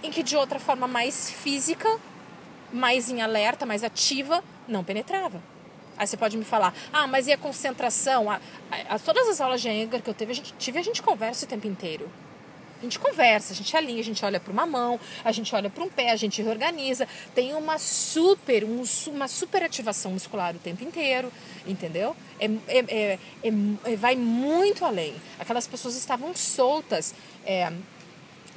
em 0.02 0.10
que 0.10 0.24
de 0.24 0.36
outra 0.36 0.60
forma 0.60 0.88
mais 0.88 1.30
física, 1.30 2.00
mais 2.72 3.10
em 3.10 3.22
alerta, 3.22 3.66
mais 3.66 3.84
ativa, 3.84 4.44
não 4.68 4.84
penetrava. 4.84 5.42
Aí 5.98 6.08
você 6.08 6.18
pode 6.18 6.38
me 6.38 6.44
falar, 6.44 6.74
ah, 6.92 7.06
mas 7.06 7.28
e 7.28 7.34
a 7.34 7.38
concentração? 7.38 8.30
A, 8.30 8.40
a, 8.72 8.96
a 8.96 9.00
todas 9.00 9.28
as 9.28 9.42
aulas 9.42 9.62
de 9.62 9.70
Engar 9.70 10.02
que 10.02 10.10
eu 10.10 10.14
tive, 10.14 10.32
a 10.32 10.36
gente, 10.36 10.54
tive, 10.58 10.80
a 10.80 10.84
gente 10.84 11.04
conversa 11.04 11.46
o 11.46 11.48
tempo 11.48 11.68
inteiro. 11.68 12.10
A 12.82 12.84
gente 12.84 12.98
conversa, 12.98 13.54
a 13.54 13.56
gente 13.56 13.78
alinha, 13.78 14.02
a 14.02 14.04
gente 14.04 14.26
olha 14.26 14.40
para 14.40 14.52
uma 14.52 14.66
mão, 14.66 15.00
a 15.24 15.32
gente 15.32 15.54
olha 15.54 15.70
para 15.70 15.84
um 15.84 15.88
pé, 15.88 16.10
a 16.10 16.16
gente 16.16 16.42
reorganiza. 16.42 17.08
Tem 17.36 17.54
uma 17.54 17.78
super, 17.78 18.64
um, 18.64 18.82
uma 19.08 19.28
super 19.28 19.62
ativação 19.62 20.14
muscular 20.14 20.56
o 20.56 20.60
tempo 20.60 20.84
inteiro, 20.84 21.32
entendeu? 21.68 22.16
É, 22.40 22.46
é, 22.68 22.80
é, 22.90 23.20
é, 23.86 23.96
vai 23.96 24.16
muito 24.16 24.84
além. 24.84 25.14
Aquelas 25.38 25.68
pessoas 25.68 25.96
estavam 25.96 26.36
soltas, 26.36 27.14
é, 27.46 27.72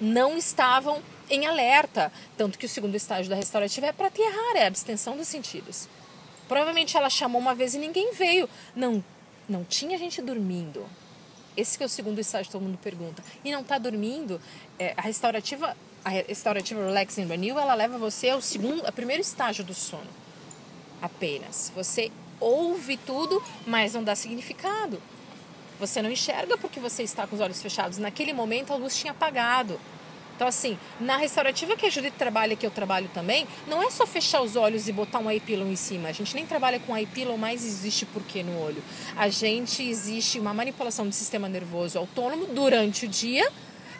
não 0.00 0.38
estavam 0.38 1.02
em 1.28 1.44
alerta. 1.44 2.10
Tanto 2.34 2.58
que 2.58 2.64
o 2.64 2.68
segundo 2.68 2.94
estágio 2.94 3.28
da 3.28 3.36
restaurativa 3.36 3.88
é 3.88 3.92
para 3.92 4.10
errar, 4.18 4.56
é 4.56 4.64
a 4.64 4.68
abstenção 4.68 5.18
dos 5.18 5.28
sentidos. 5.28 5.86
Provavelmente 6.48 6.96
ela 6.96 7.10
chamou 7.10 7.38
uma 7.38 7.54
vez 7.54 7.74
e 7.74 7.78
ninguém 7.78 8.14
veio. 8.14 8.48
Não, 8.74 9.04
não 9.46 9.64
tinha 9.64 9.98
gente 9.98 10.22
dormindo. 10.22 10.86
Esse 11.56 11.76
que 11.78 11.84
é 11.84 11.86
o 11.86 11.88
segundo 11.88 12.20
estágio 12.20 12.46
que 12.46 12.52
todo 12.52 12.62
mundo 12.62 12.78
pergunta. 12.82 13.22
E 13.44 13.52
não 13.52 13.60
está 13.60 13.78
dormindo, 13.78 14.40
é, 14.78 14.94
a 14.96 15.02
restaurativa, 15.02 15.76
a 16.04 16.08
restaurativa 16.10 16.84
Relax 16.84 17.18
and 17.18 17.26
Renew, 17.26 17.58
ela 17.58 17.74
leva 17.74 17.96
você 17.98 18.30
ao 18.30 18.40
segundo, 18.40 18.84
ao 18.84 18.92
primeiro 18.92 19.22
estágio 19.22 19.64
do 19.64 19.74
sono. 19.74 20.08
Apenas. 21.00 21.72
Você 21.74 22.10
ouve 22.40 22.96
tudo, 22.96 23.42
mas 23.66 23.94
não 23.94 24.02
dá 24.02 24.14
significado. 24.14 25.00
Você 25.78 26.00
não 26.00 26.10
enxerga 26.10 26.56
porque 26.56 26.80
você 26.80 27.02
está 27.02 27.26
com 27.26 27.34
os 27.34 27.40
olhos 27.40 27.60
fechados. 27.60 27.98
Naquele 27.98 28.32
momento 28.32 28.72
a 28.72 28.76
luz 28.76 28.96
tinha 28.96 29.12
apagado. 29.12 29.80
Então, 30.34 30.48
assim, 30.48 30.76
na 31.00 31.16
restaurativa 31.16 31.76
que 31.76 31.86
a 31.86 31.90
Judith 31.90 32.14
trabalha, 32.18 32.56
que 32.56 32.66
eu 32.66 32.70
trabalho 32.70 33.08
também, 33.14 33.46
não 33.68 33.82
é 33.82 33.90
só 33.90 34.04
fechar 34.04 34.42
os 34.42 34.56
olhos 34.56 34.88
e 34.88 34.92
botar 34.92 35.20
um 35.20 35.30
eye 35.30 35.42
em 35.48 35.76
cima. 35.76 36.08
A 36.08 36.12
gente 36.12 36.34
nem 36.34 36.44
trabalha 36.44 36.80
com 36.80 36.96
eye 36.96 37.06
pillow, 37.06 37.38
mas 37.38 37.64
existe 37.64 38.04
por 38.06 38.22
quê 38.22 38.42
no 38.42 38.58
olho? 38.60 38.82
A 39.16 39.28
gente 39.28 39.82
existe 39.82 40.40
uma 40.40 40.52
manipulação 40.52 41.06
do 41.06 41.14
sistema 41.14 41.48
nervoso 41.48 41.98
autônomo 41.98 42.46
durante 42.46 43.06
o 43.06 43.08
dia 43.08 43.48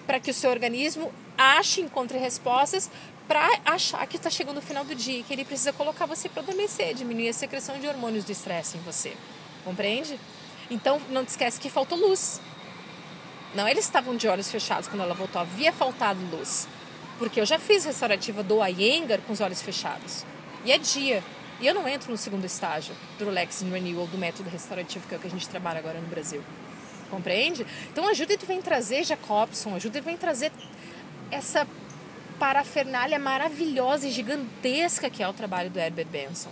para 0.07 0.19
que 0.19 0.31
o 0.31 0.35
seu 0.35 0.51
organismo 0.51 1.13
ache, 1.39 1.81
encontre 1.81 2.19
respostas 2.19 2.91
para 3.27 3.49
achar 3.65 4.07
que 4.07 4.17
está 4.17 4.29
chegando 4.29 4.59
o 4.59 4.63
final 4.63 4.85
do 4.85 4.95
dia 4.95 5.21
e 5.21 5.23
que 5.23 5.33
ele 5.33 5.45
precisa 5.45 5.73
colocar 5.73 6.05
você 6.05 6.29
para 6.29 6.43
adormecer, 6.43 6.95
diminuir 6.95 7.29
a 7.29 7.33
secreção 7.33 7.79
de 7.79 7.87
hormônios 7.87 8.25
do 8.25 8.33
estresse 8.33 8.77
em 8.77 8.81
você. 8.81 9.17
Compreende? 9.65 10.19
Então, 10.71 11.01
não 11.11 11.25
te 11.25 11.29
esquece 11.29 11.61
que 11.61 11.71
faltou 11.71 11.97
luz. 11.97 12.41
Não, 13.55 13.69
eles 13.69 13.85
estavam 13.85 14.17
de 14.17 14.27
olhos 14.27 14.51
fechados 14.51 14.89
quando 14.89 15.03
ela 15.03 15.15
voltou. 15.15 15.41
Havia 15.41 15.73
faltado 15.73 16.19
luz. 16.31 16.67
Porque 17.19 17.41
eu 17.41 17.47
já 17.47 17.59
fiz 17.59 17.85
restaurativa 17.85 18.43
do 18.43 18.65
Iyengar 18.65 19.21
com 19.21 19.33
os 19.33 19.41
olhos 19.41 19.63
fechados. 19.63 20.25
E 20.65 20.73
é 20.73 20.79
dia. 20.79 21.23
E 21.61 21.67
eu 21.67 21.73
não 21.73 21.87
entro 21.87 22.11
no 22.11 22.17
segundo 22.17 22.45
estágio 22.45 22.95
do 23.17 23.27
Relax 23.27 23.63
and 23.63 23.71
Renewal, 23.71 24.09
do 24.09 24.19
método 24.19 24.51
restaurativo, 24.51 25.07
que 25.07 25.15
é 25.15 25.19
o 25.19 25.21
que 25.21 25.29
a 25.29 25.31
gente 25.31 25.49
trabalha 25.49 25.79
agora 25.79 26.01
no 26.01 26.09
Brasil. 26.09 26.43
Compreende? 27.09 27.65
Então 27.93 28.09
a 28.09 28.13
Judith 28.13 28.45
vem 28.45 28.61
trazer 28.61 29.05
Jacobson, 29.05 29.77
a 29.77 29.79
Judith 29.79 30.03
vem 30.03 30.17
trazer 30.17 30.51
essa 31.31 31.65
parafernália 32.41 33.21
maravilhosa 33.21 34.09
e 34.09 34.11
gigantesca 34.11 35.09
que 35.09 35.23
é 35.23 35.29
o 35.29 35.33
trabalho 35.33 35.71
do 35.71 35.79
Herbert 35.79 36.09
Benson 36.09 36.51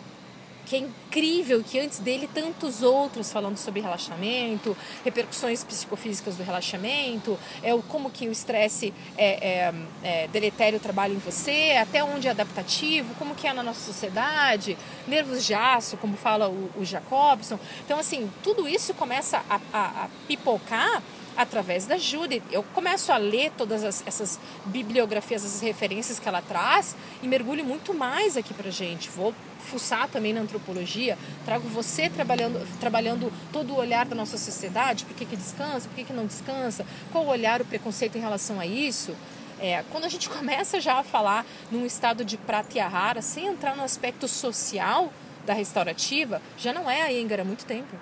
que 0.66 0.77
é 0.77 0.79
incrível, 0.79 1.62
que 1.62 1.79
antes 1.79 1.98
dele 1.98 2.29
tantos 2.33 2.83
outros 2.83 3.33
falando 3.33 3.57
sobre 3.57 3.81
relaxamento, 3.81 4.77
repercussões 5.05 5.64
psicofísicas 5.64 6.37
do 6.37 6.42
relaxamento, 6.42 7.38
é 7.62 7.75
o 7.75 7.83
como 7.83 8.11
que 8.11 8.29
o 8.29 8.33
estresse 8.33 8.92
é, 9.16 9.68
é, 9.68 9.75
é 10.03 10.29
deletério 10.29 10.79
trabalha 10.81 11.12
em 11.12 11.18
você, 11.18 11.77
até 11.81 12.03
onde 12.03 12.29
é 12.29 12.31
adaptativo, 12.31 13.14
como 13.16 13.35
que 13.35 13.46
é 13.46 13.53
na 13.53 13.62
nossa 13.62 13.81
sociedade, 13.81 14.77
nervos 15.07 15.44
de 15.44 15.55
aço, 15.55 15.96
como 15.96 16.16
fala 16.16 16.48
o, 16.48 16.70
o 16.77 16.85
Jacobson. 16.85 17.59
Então, 17.85 17.98
assim, 17.98 18.31
tudo 18.42 18.68
isso 18.68 18.94
começa 18.94 19.42
a, 19.48 19.61
a, 19.72 20.05
a 20.05 20.09
pipocar 20.27 21.03
através 21.37 21.87
da 21.87 21.97
Judith. 21.97 22.42
Eu 22.51 22.62
começo 22.62 23.12
a 23.12 23.16
ler 23.16 23.53
todas 23.57 23.85
as, 23.85 24.03
essas 24.07 24.38
bibliografias, 24.66 25.45
essas 25.45 25.61
referências 25.61 26.18
que 26.18 26.29
ela 26.29 26.42
traz 26.42 26.97
e 27.23 27.29
mergulho 27.29 27.64
muito 27.64 27.95
mais 27.95 28.37
aqui 28.37 28.53
pra 28.55 28.71
gente. 28.71 29.09
Vou 29.09 29.35
fuçar 29.62 30.09
também 30.09 30.33
na 30.33 30.40
antropologia, 30.40 31.16
trago 31.45 31.68
você 31.68 32.11
trabalhando, 32.11 32.66
trabalhando 32.79 33.33
todo 33.53 33.73
o 33.73 33.77
olhar 33.77 34.05
da 34.05 34.14
nossa 34.14 34.37
sociedade, 34.37 35.05
por 35.05 35.14
que, 35.14 35.25
que 35.25 35.37
descansa, 35.37 35.88
por 35.88 35.95
que, 35.95 36.05
que 36.05 36.12
não 36.12 36.27
descansa, 36.27 36.85
qual 37.12 37.25
o 37.25 37.29
olhar, 37.29 37.61
o 37.61 37.64
preconceito 37.64 38.18
em 38.18 38.21
relação 38.21 38.59
a 38.59 38.66
isso. 38.66 39.14
É, 39.61 39.85
quando 39.90 40.05
a 40.05 40.09
gente 40.09 40.29
começa 40.31 40.81
já 40.81 40.99
a 40.99 41.05
falar 41.05 41.47
num 41.71 41.87
estado 41.87 42.25
de 42.25 42.37
pratyahara, 42.37 43.23
sem 43.23 43.47
entrar 43.47 43.77
no 43.77 43.83
aspecto 43.83 44.27
social 44.27 45.12
da 45.47 45.55
restaurativa, 45.55 46.42
já 46.59 46.73
não 46.73 46.90
é 46.90 47.03
a 47.03 47.09
Iyengar 47.09 47.40
há 47.40 47.45
muito 47.45 47.64
tempo. 47.64 47.97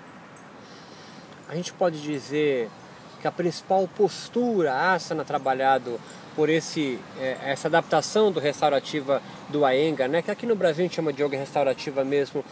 A 1.47 1.55
gente 1.55 1.73
pode 1.73 2.01
dizer 2.01 2.69
que 3.21 3.27
a 3.27 3.31
principal 3.31 3.87
postura 3.95 4.93
asana 4.93 5.23
trabalhado 5.23 5.99
por 6.35 6.49
esse, 6.49 6.99
é, 7.19 7.37
essa 7.45 7.67
adaptação 7.67 8.31
do 8.31 8.39
restaurativa 8.39 9.21
do 9.49 9.63
Aenga, 9.63 10.07
né, 10.07 10.21
que 10.21 10.31
aqui 10.31 10.45
no 10.45 10.55
Brasil 10.55 10.83
a 10.83 10.87
gente 10.87 10.95
chama 10.95 11.13
de 11.13 11.23
yoga 11.23 11.37
restaurativa 11.37 12.03
mesmo, 12.03 12.43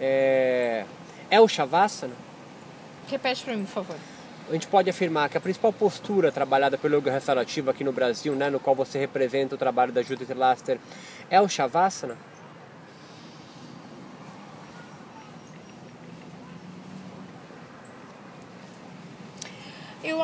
é, 0.00 0.84
é 1.30 1.40
o 1.40 1.48
Shavasana? 1.48 2.14
Repete 3.08 3.42
para 3.42 3.56
mim, 3.56 3.64
por 3.64 3.72
favor. 3.72 3.96
A 4.48 4.52
gente 4.52 4.66
pode 4.66 4.88
afirmar 4.88 5.28
que 5.28 5.36
a 5.36 5.40
principal 5.40 5.72
postura 5.72 6.32
trabalhada 6.32 6.76
pelo 6.76 6.96
yoga 6.98 7.10
restaurativo 7.10 7.70
aqui 7.70 7.84
no 7.84 7.92
Brasil, 7.92 8.34
né, 8.34 8.50
no 8.50 8.60
qual 8.60 8.76
você 8.76 8.98
representa 8.98 9.54
o 9.54 9.58
trabalho 9.58 9.92
da 9.92 10.02
Judith 10.02 10.34
Laster, 10.34 10.78
é 11.30 11.40
o 11.40 11.48
Shavasana? 11.48 12.16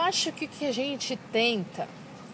Acho 0.05 0.33
que 0.33 0.45
o 0.45 0.49
que 0.49 0.67
a 0.67 0.73
gente 0.73 1.17
tenta, 1.33 1.89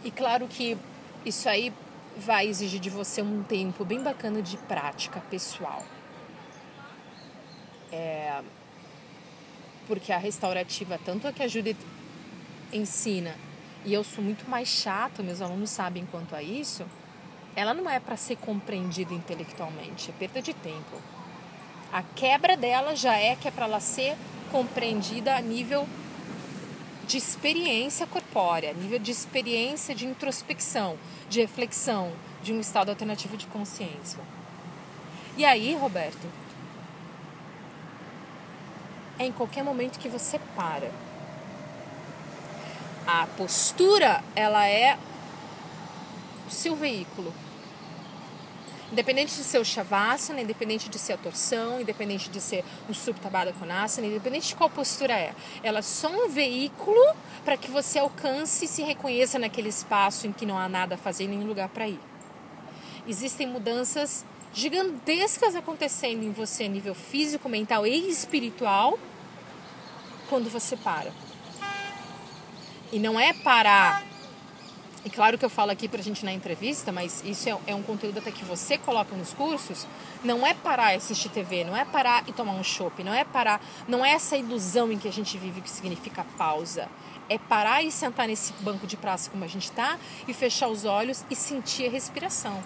e 0.04 0.10
claro 0.10 0.46
que 0.48 0.76
isso 1.24 1.48
aí 1.48 1.72
vai 2.16 2.46
exigir 2.46 2.80
de 2.80 2.90
você 2.90 3.22
um 3.22 3.42
tempo 3.42 3.84
bem 3.84 4.02
bacana 4.02 4.42
de 4.42 4.56
prática 4.56 5.20
pessoal. 5.30 5.84
É, 7.92 8.42
porque 9.86 10.12
a 10.12 10.18
restaurativa, 10.18 10.98
tanto 11.04 11.26
a 11.26 11.32
que 11.32 11.42
a 11.42 11.48
Judith 11.48 11.78
ensina, 12.72 13.34
e 13.84 13.94
eu 13.94 14.04
sou 14.04 14.22
muito 14.22 14.48
mais 14.48 14.68
chata, 14.68 15.22
meus 15.22 15.40
alunos 15.40 15.70
sabem 15.70 16.06
quanto 16.06 16.34
a 16.34 16.42
isso, 16.42 16.84
ela 17.56 17.74
não 17.74 17.88
é 17.88 17.98
para 17.98 18.16
ser 18.16 18.36
compreendida 18.36 19.14
intelectualmente, 19.14 20.10
é 20.10 20.12
perda 20.12 20.42
de 20.42 20.54
tempo. 20.54 21.00
A 21.92 22.02
quebra 22.02 22.56
dela 22.56 22.94
já 22.94 23.16
é 23.16 23.34
que 23.34 23.48
é 23.48 23.50
para 23.50 23.64
ela 23.64 23.80
ser 23.80 24.16
compreendida 24.52 25.34
a 25.34 25.40
nível 25.40 25.86
de 27.10 27.18
experiência 27.18 28.06
corpórea, 28.06 28.72
nível 28.72 29.00
de 29.00 29.10
experiência 29.10 29.96
de 29.96 30.06
introspecção, 30.06 30.96
de 31.28 31.40
reflexão, 31.40 32.12
de 32.40 32.52
um 32.52 32.60
estado 32.60 32.88
alternativo 32.88 33.36
de 33.36 33.48
consciência. 33.48 34.20
E 35.36 35.44
aí, 35.44 35.74
Roberto, 35.74 36.28
é 39.18 39.26
em 39.26 39.32
qualquer 39.32 39.64
momento 39.64 39.98
que 39.98 40.08
você 40.08 40.38
para. 40.54 40.92
A 43.04 43.26
postura, 43.36 44.22
ela 44.36 44.64
é 44.68 44.96
o 46.46 46.50
seu 46.50 46.76
veículo. 46.76 47.34
Independente 48.92 49.36
de 49.36 49.44
ser 49.44 49.58
o 49.58 49.64
Shavasana, 49.64 50.40
independente 50.40 50.88
de 50.88 50.98
ser 50.98 51.12
a 51.12 51.16
torção, 51.16 51.80
independente 51.80 52.28
de 52.28 52.40
ser 52.40 52.64
o 52.88 52.94
Suptabada 52.94 53.52
Konasana, 53.52 54.08
independente 54.08 54.48
de 54.48 54.56
qual 54.56 54.68
postura 54.68 55.12
é. 55.12 55.32
Ela 55.62 55.78
é 55.78 55.82
só 55.82 56.08
um 56.08 56.28
veículo 56.28 57.00
para 57.44 57.56
que 57.56 57.70
você 57.70 58.00
alcance 58.00 58.64
e 58.64 58.68
se 58.68 58.82
reconheça 58.82 59.38
naquele 59.38 59.68
espaço 59.68 60.26
em 60.26 60.32
que 60.32 60.44
não 60.44 60.58
há 60.58 60.68
nada 60.68 60.96
a 60.96 60.98
fazer, 60.98 61.28
nenhum 61.28 61.46
lugar 61.46 61.68
para 61.68 61.86
ir. 61.86 62.00
Existem 63.06 63.46
mudanças 63.46 64.24
gigantescas 64.52 65.54
acontecendo 65.54 66.24
em 66.24 66.32
você 66.32 66.64
a 66.64 66.68
nível 66.68 66.94
físico, 66.94 67.48
mental 67.48 67.86
e 67.86 68.10
espiritual 68.10 68.98
quando 70.28 70.50
você 70.50 70.76
para. 70.76 71.12
E 72.92 72.98
não 72.98 73.20
é 73.20 73.32
parar 73.32 74.09
e 75.02 75.08
claro 75.08 75.38
que 75.38 75.44
eu 75.44 75.48
falo 75.48 75.70
aqui 75.70 75.88
pra 75.88 76.02
gente 76.02 76.24
na 76.26 76.32
entrevista, 76.32 76.92
mas 76.92 77.22
isso 77.24 77.48
é, 77.48 77.56
é 77.68 77.74
um 77.74 77.82
conteúdo 77.82 78.18
até 78.18 78.30
que 78.30 78.44
você 78.44 78.76
coloca 78.76 79.16
nos 79.16 79.32
cursos. 79.32 79.86
Não 80.22 80.46
é 80.46 80.52
parar 80.52 80.92
e 80.92 80.96
assistir 80.96 81.30
TV, 81.30 81.64
não 81.64 81.74
é 81.74 81.86
parar 81.86 82.28
e 82.28 82.32
tomar 82.32 82.52
um 82.52 82.62
chopp, 82.62 83.02
não 83.02 83.14
é 83.14 83.24
parar, 83.24 83.62
não 83.88 84.04
é 84.04 84.10
essa 84.10 84.36
ilusão 84.36 84.92
em 84.92 84.98
que 84.98 85.08
a 85.08 85.12
gente 85.12 85.38
vive 85.38 85.62
que 85.62 85.70
significa 85.70 86.24
pausa. 86.36 86.86
É 87.30 87.38
parar 87.38 87.82
e 87.82 87.90
sentar 87.90 88.28
nesse 88.28 88.52
banco 88.60 88.86
de 88.86 88.96
praça 88.96 89.30
como 89.30 89.42
a 89.42 89.46
gente 89.46 89.64
está 89.64 89.98
e 90.28 90.34
fechar 90.34 90.68
os 90.68 90.84
olhos 90.84 91.24
e 91.30 91.34
sentir 91.34 91.86
a 91.86 91.90
respiração. 91.90 92.62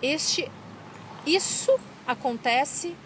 Este, 0.00 0.50
isso 1.26 1.78
acontece 2.06 2.96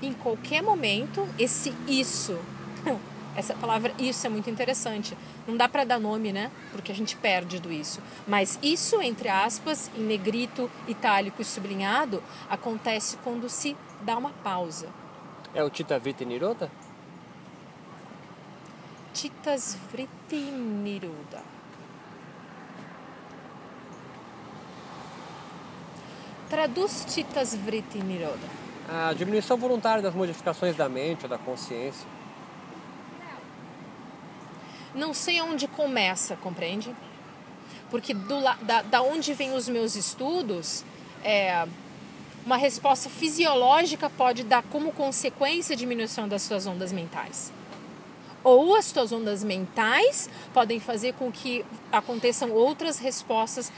em 0.00 0.12
qualquer 0.12 0.62
momento. 0.62 1.28
Esse 1.36 1.74
isso 1.88 2.38
essa 3.36 3.54
palavra 3.54 3.92
isso 3.98 4.26
é 4.26 4.30
muito 4.30 4.48
interessante. 4.48 5.16
Não 5.46 5.56
dá 5.56 5.68
para 5.68 5.84
dar 5.84 5.98
nome, 5.98 6.32
né? 6.32 6.50
Porque 6.70 6.92
a 6.92 6.94
gente 6.94 7.16
perde 7.16 7.58
do 7.58 7.72
isso. 7.72 8.00
Mas 8.26 8.58
isso, 8.62 9.00
entre 9.02 9.28
aspas, 9.28 9.90
em 9.96 10.02
negrito, 10.02 10.70
itálico 10.86 11.42
e 11.42 11.44
sublinhado, 11.44 12.22
acontece 12.48 13.16
quando 13.24 13.48
se 13.48 13.76
dá 14.02 14.16
uma 14.16 14.30
pausa. 14.30 14.88
É 15.52 15.62
o 15.62 15.70
Tita 15.70 15.98
Vriti 15.98 16.24
Niroda? 16.24 16.70
Titas 19.12 19.76
Vriti 19.90 20.36
Niroda. 20.36 21.42
Traduz 26.48 27.04
Titas 27.08 27.54
Vriti 27.54 27.98
Niroda. 27.98 28.64
A 28.88 29.12
diminuição 29.12 29.56
voluntária 29.56 30.02
das 30.02 30.14
modificações 30.14 30.76
da 30.76 30.88
mente 30.88 31.24
ou 31.24 31.28
da 31.28 31.38
consciência 31.38 32.06
não 34.94 35.12
sei 35.12 35.40
onde 35.40 35.66
começa, 35.66 36.36
compreende? 36.36 36.94
Porque 37.90 38.14
do, 38.14 38.40
da, 38.62 38.82
da 38.82 39.02
onde 39.02 39.32
vem 39.34 39.52
os 39.52 39.68
meus 39.68 39.94
estudos, 39.96 40.84
é, 41.22 41.66
uma 42.44 42.56
resposta 42.56 43.08
fisiológica 43.08 44.10
pode 44.10 44.44
dar 44.44 44.62
como 44.64 44.92
consequência 44.92 45.74
a 45.74 45.76
diminuição 45.76 46.28
das 46.28 46.42
suas 46.42 46.66
ondas 46.66 46.92
mentais. 46.92 47.52
Ou 48.42 48.76
as 48.76 48.86
suas 48.86 49.10
ondas 49.12 49.42
mentais 49.42 50.28
podem 50.52 50.78
fazer 50.78 51.14
com 51.14 51.32
que 51.32 51.64
aconteçam 51.90 52.50
outras 52.52 52.98
respostas 52.98 53.72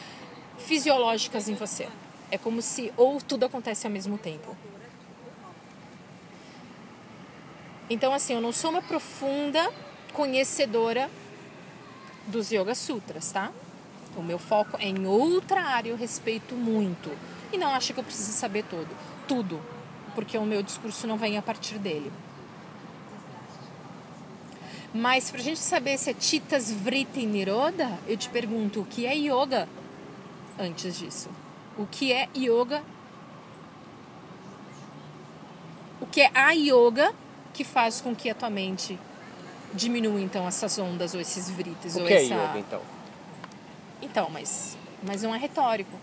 fisiológicas 0.59 1.48
em 1.48 1.55
você. 1.55 1.88
É 2.31 2.37
como 2.37 2.61
se 2.61 2.92
ou 2.96 3.20
tudo 3.20 3.46
acontece 3.46 3.87
ao 3.87 3.92
mesmo 3.92 4.18
tempo. 4.18 4.57
Então, 7.88 8.12
assim, 8.12 8.35
eu 8.35 8.40
não 8.40 8.50
sou 8.50 8.70
uma 8.70 8.83
profunda 8.83 9.72
conhecedora 10.16 11.11
dos 12.26 12.50
Yoga 12.50 12.74
Sutras, 12.74 13.31
tá? 13.31 13.52
O 14.16 14.22
meu 14.22 14.38
foco 14.38 14.79
é 14.81 14.87
em 14.87 15.07
outra 15.07 15.61
área, 15.61 15.90
eu 15.90 15.96
respeito 15.96 16.55
muito. 16.55 17.12
E 17.52 17.59
não 17.59 17.68
acho 17.68 17.92
que 17.92 18.00
eu 18.00 18.05
preciso 18.05 18.33
saber 18.33 18.64
tudo, 18.64 18.88
tudo, 19.29 19.61
porque 20.14 20.38
o 20.38 20.46
meu 20.46 20.62
discurso 20.62 21.07
não 21.07 21.18
vem 21.18 21.37
a 21.37 21.42
partir 21.42 21.79
dele. 21.79 22.11
Mas 24.94 25.31
para 25.31 25.40
a 25.40 25.42
gente 25.42 25.61
saber 25.61 25.98
se 25.98 26.09
é 26.09 26.14
Titas 26.14 26.72
Vritti 26.72 27.26
Niroda, 27.26 27.98
eu 28.07 28.16
te 28.16 28.31
pergunto 28.31 28.81
o 28.81 28.87
que 28.87 29.05
é 29.05 29.14
yoga 29.14 29.68
antes 30.59 30.98
disso. 30.98 31.29
O 31.76 31.87
que 31.87 32.11
é 32.11 32.26
yoga? 32.35 32.83
O 36.00 36.07
que 36.07 36.22
é 36.22 36.31
a 36.33 36.52
yoga 36.52 37.12
que 37.52 37.64
faz 37.64 38.00
com 38.00 38.16
que 38.16 38.31
a 38.31 38.35
tua 38.35 38.48
mente 38.48 38.98
diminui 39.74 40.22
então 40.22 40.46
essas 40.46 40.79
ondas 40.79 41.14
ou 41.14 41.20
esses 41.20 41.50
vrites. 41.50 41.96
O 41.96 42.00
ou 42.00 42.07
que 42.07 42.14
essa... 42.14 42.35
é 42.35 42.37
yoga 42.37 42.59
então? 42.59 42.81
Então, 44.00 44.31
mas, 44.31 44.76
mas 45.02 45.22
não 45.22 45.35
é 45.35 45.38
retórico. 45.38 45.98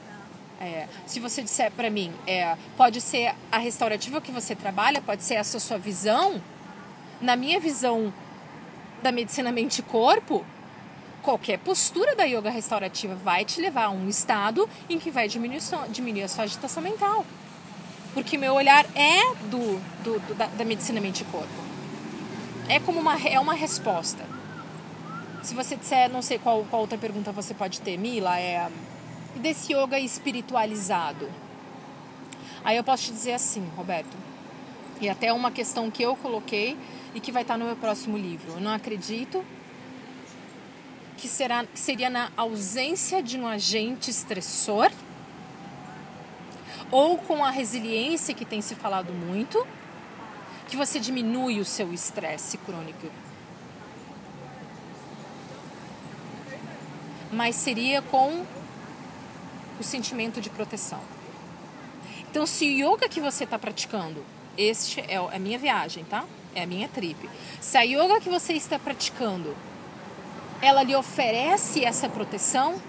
É, 0.60 0.88
se 1.06 1.20
você 1.20 1.42
disser 1.42 1.72
para 1.72 1.90
mim, 1.90 2.14
é, 2.26 2.56
pode 2.78 3.02
ser 3.02 3.36
a 3.52 3.58
restaurativa 3.58 4.22
que 4.22 4.32
você 4.32 4.56
trabalha, 4.56 5.02
pode 5.02 5.24
ser 5.24 5.36
essa 5.36 5.60
sua 5.60 5.78
visão. 5.78 6.42
Na 7.20 7.36
minha 7.36 7.60
visão 7.60 8.14
da 9.02 9.12
medicina 9.12 9.52
mente-corpo, 9.52 10.46
qualquer 11.22 11.60
postura 11.60 12.16
da 12.16 12.24
yoga 12.24 12.50
restaurativa 12.50 13.16
vai 13.16 13.44
te 13.44 13.60
levar 13.60 13.86
a 13.86 13.90
um 13.90 14.08
estado 14.08 14.70
em 14.90 14.98
que 15.00 15.12
vai 15.12 15.28
diminuir, 15.28 15.62
diminuir 15.90 16.24
a 16.24 16.28
sua 16.28 16.46
agitação 16.46 16.82
mental. 16.82 17.26
Porque 18.14 18.38
meu 18.38 18.54
olhar 18.54 18.86
é 18.96 19.36
do, 19.46 19.80
do, 20.04 20.20
do 20.20 20.36
da, 20.36 20.46
da 20.48 20.64
medicina 20.64 21.02
mente-corpo 21.02 21.73
é 22.70 22.80
como 22.80 23.00
uma, 23.00 23.20
é 23.20 23.40
uma 23.40 23.54
resposta. 23.54 24.24
Se 25.42 25.54
você 25.54 25.76
disser, 25.76 26.10
não 26.10 26.22
sei 26.22 26.40
qual, 26.40 26.66
qual 26.70 26.82
outra 26.82 26.98
pergunta 26.98 27.32
você 27.32 27.54
pode 27.54 27.82
ter, 27.82 27.98
Mila, 27.98 28.40
é 28.40 28.70
desse 29.36 29.74
yoga 29.74 30.00
espiritualizado. 30.00 31.30
Aí 32.64 32.78
eu 32.78 32.84
posso 32.84 33.04
te 33.04 33.12
dizer 33.12 33.34
assim, 33.34 33.68
Roberto, 33.76 34.16
e 35.02 35.10
até 35.10 35.34
uma 35.34 35.52
questão 35.52 35.92
que 35.92 36.02
eu 36.02 36.16
coloquei 36.16 36.78
e 37.14 37.20
que 37.20 37.32
vai 37.32 37.42
estar 37.42 37.58
no 37.58 37.66
meu 37.66 37.76
próximo 37.76 38.18
livro. 38.18 38.54
Eu 38.54 38.62
não 38.62 38.72
acredito 38.72 39.44
que, 41.18 41.28
será, 41.28 41.66
que 41.66 41.80
seria 41.80 42.10
na 42.10 42.32
ausência 42.38 43.22
de 43.22 43.38
um 43.38 43.46
agente 43.46 44.10
estressor 44.10 44.90
ou 46.90 47.18
com 47.18 47.44
a 47.44 47.50
resiliência 47.50 48.34
que 48.34 48.46
tem 48.46 48.62
se 48.62 48.76
falado 48.76 49.12
muito 49.12 49.66
que 50.74 50.78
você 50.78 51.00
diminui 51.00 51.60
o 51.60 51.66
seu 51.66 51.94
estresse 51.94 52.58
crônico. 52.58 53.08
Mas 57.32 57.56
seria 57.56 58.02
com 58.02 58.44
o 59.80 59.84
sentimento 59.84 60.42
de 60.42 60.50
proteção. 60.50 61.00
Então, 62.22 62.48
se 62.48 62.66
o 62.66 62.96
yoga 62.96 63.08
que 63.08 63.22
você 63.22 63.44
está 63.44 63.60
praticando, 63.60 64.26
este 64.58 65.00
é 65.02 65.18
a 65.18 65.38
minha 65.38 65.60
viagem, 65.60 66.04
tá? 66.06 66.26
É 66.56 66.64
a 66.64 66.66
minha 66.66 66.90
trip. 66.90 67.30
Se 67.62 67.78
a 67.78 67.84
yoga 67.84 68.20
que 68.20 68.30
você 68.30 68.54
está 68.54 68.80
praticando, 68.80 69.56
ela 70.60 70.82
lhe 70.82 70.96
oferece 70.96 71.86
essa 71.86 72.10
proteção, 72.10 72.82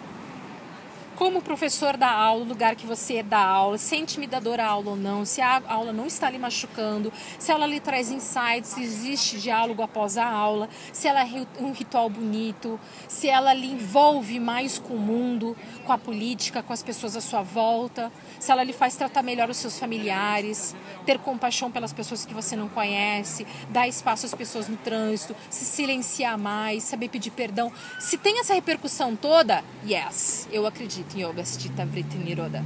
como 1.17 1.41
professor 1.41 1.97
da 1.97 2.11
aula, 2.11 2.45
o 2.45 2.49
lugar 2.49 2.75
que 2.75 2.87
você 2.87 3.23
dá 3.23 3.39
aula, 3.39 3.79
se 3.79 3.95
é 3.95 3.99
intimidadora 3.99 4.65
a 4.65 4.69
aula 4.69 4.91
ou 4.91 4.97
não, 4.97 5.25
se 5.25 5.41
a 5.41 5.63
aula 5.67 5.93
não 5.93 6.07
está 6.07 6.29
lhe 6.29 6.39
machucando, 6.39 7.13
se 7.39 7.53
ela 7.53 7.67
lhe 7.67 7.79
traz 7.79 8.11
insights, 8.11 8.71
se 8.71 8.83
existe 8.83 9.39
diálogo 9.39 9.83
após 9.83 10.19
a 10.19 10.27
aula, 10.27 10.69
se 10.93 11.07
ela 11.07 11.21
é 11.21 11.47
um 11.61 11.73
ritual 11.73 12.11
bonito, 12.11 12.81
se 13.09 13.29
ela 13.29 13.55
lhe 13.55 13.67
envolve 13.67 14.41
mais 14.41 14.79
com 14.79 14.95
o 14.95 14.99
mundo, 14.99 15.57
com 15.85 15.93
a 15.93 15.99
política, 15.99 16.63
com 16.63 16.73
as 16.73 16.83
pessoas 16.83 17.17
à 17.17 17.21
sua 17.21 17.43
volta, 17.43 18.11
se 18.41 18.51
ela 18.51 18.65
lhe 18.65 18.73
faz 18.73 18.97
tratar 18.97 19.23
melhor 19.23 19.49
os 19.49 19.57
seus 19.57 19.79
familiares, 19.79 20.75
ter 21.07 21.19
compaixão 21.19 21.71
pelas 21.71 21.93
pessoas 21.93 22.27
que 22.27 22.35
você 22.35 22.57
não 22.57 22.69
conhece, 22.69 23.47
dar 23.71 23.87
espaço 23.87 24.27
às 24.27 24.35
pessoas 24.35 24.69
no 24.69 24.77
trânsito, 24.77 25.37
se 25.49 25.65
silenciar 25.65 26.37
mais, 26.37 26.83
saber 26.83 27.09
pedir 27.09 27.31
perdão. 27.31 27.73
Se 28.01 28.19
tem 28.19 28.41
essa 28.41 28.55
repercussão 28.55 29.15
toda, 29.15 29.63
yes, 29.87 30.49
eu 30.51 30.67
acredito 30.67 31.04
em 31.15 31.23
Yoga 31.23 31.45
Stita 31.45 31.85
Vritti 31.85 32.17
Niroda. 32.17 32.65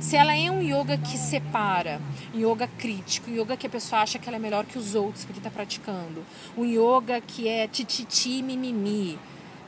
Se 0.00 0.16
ela 0.16 0.36
é 0.36 0.50
um 0.50 0.60
yoga 0.60 0.98
que 0.98 1.16
separa, 1.16 2.00
yoga 2.34 2.68
crítico, 2.78 3.30
yoga 3.30 3.56
que 3.56 3.66
a 3.66 3.70
pessoa 3.70 4.02
acha 4.02 4.18
que 4.18 4.28
ela 4.28 4.36
é 4.36 4.38
melhor 4.38 4.66
que 4.66 4.78
os 4.78 4.94
outros 4.94 5.24
porque 5.24 5.40
está 5.40 5.50
praticando, 5.50 6.24
um 6.56 6.64
yoga 6.64 7.20
que 7.20 7.48
é 7.48 7.66
tititi 7.66 8.42
mimimi, 8.42 9.18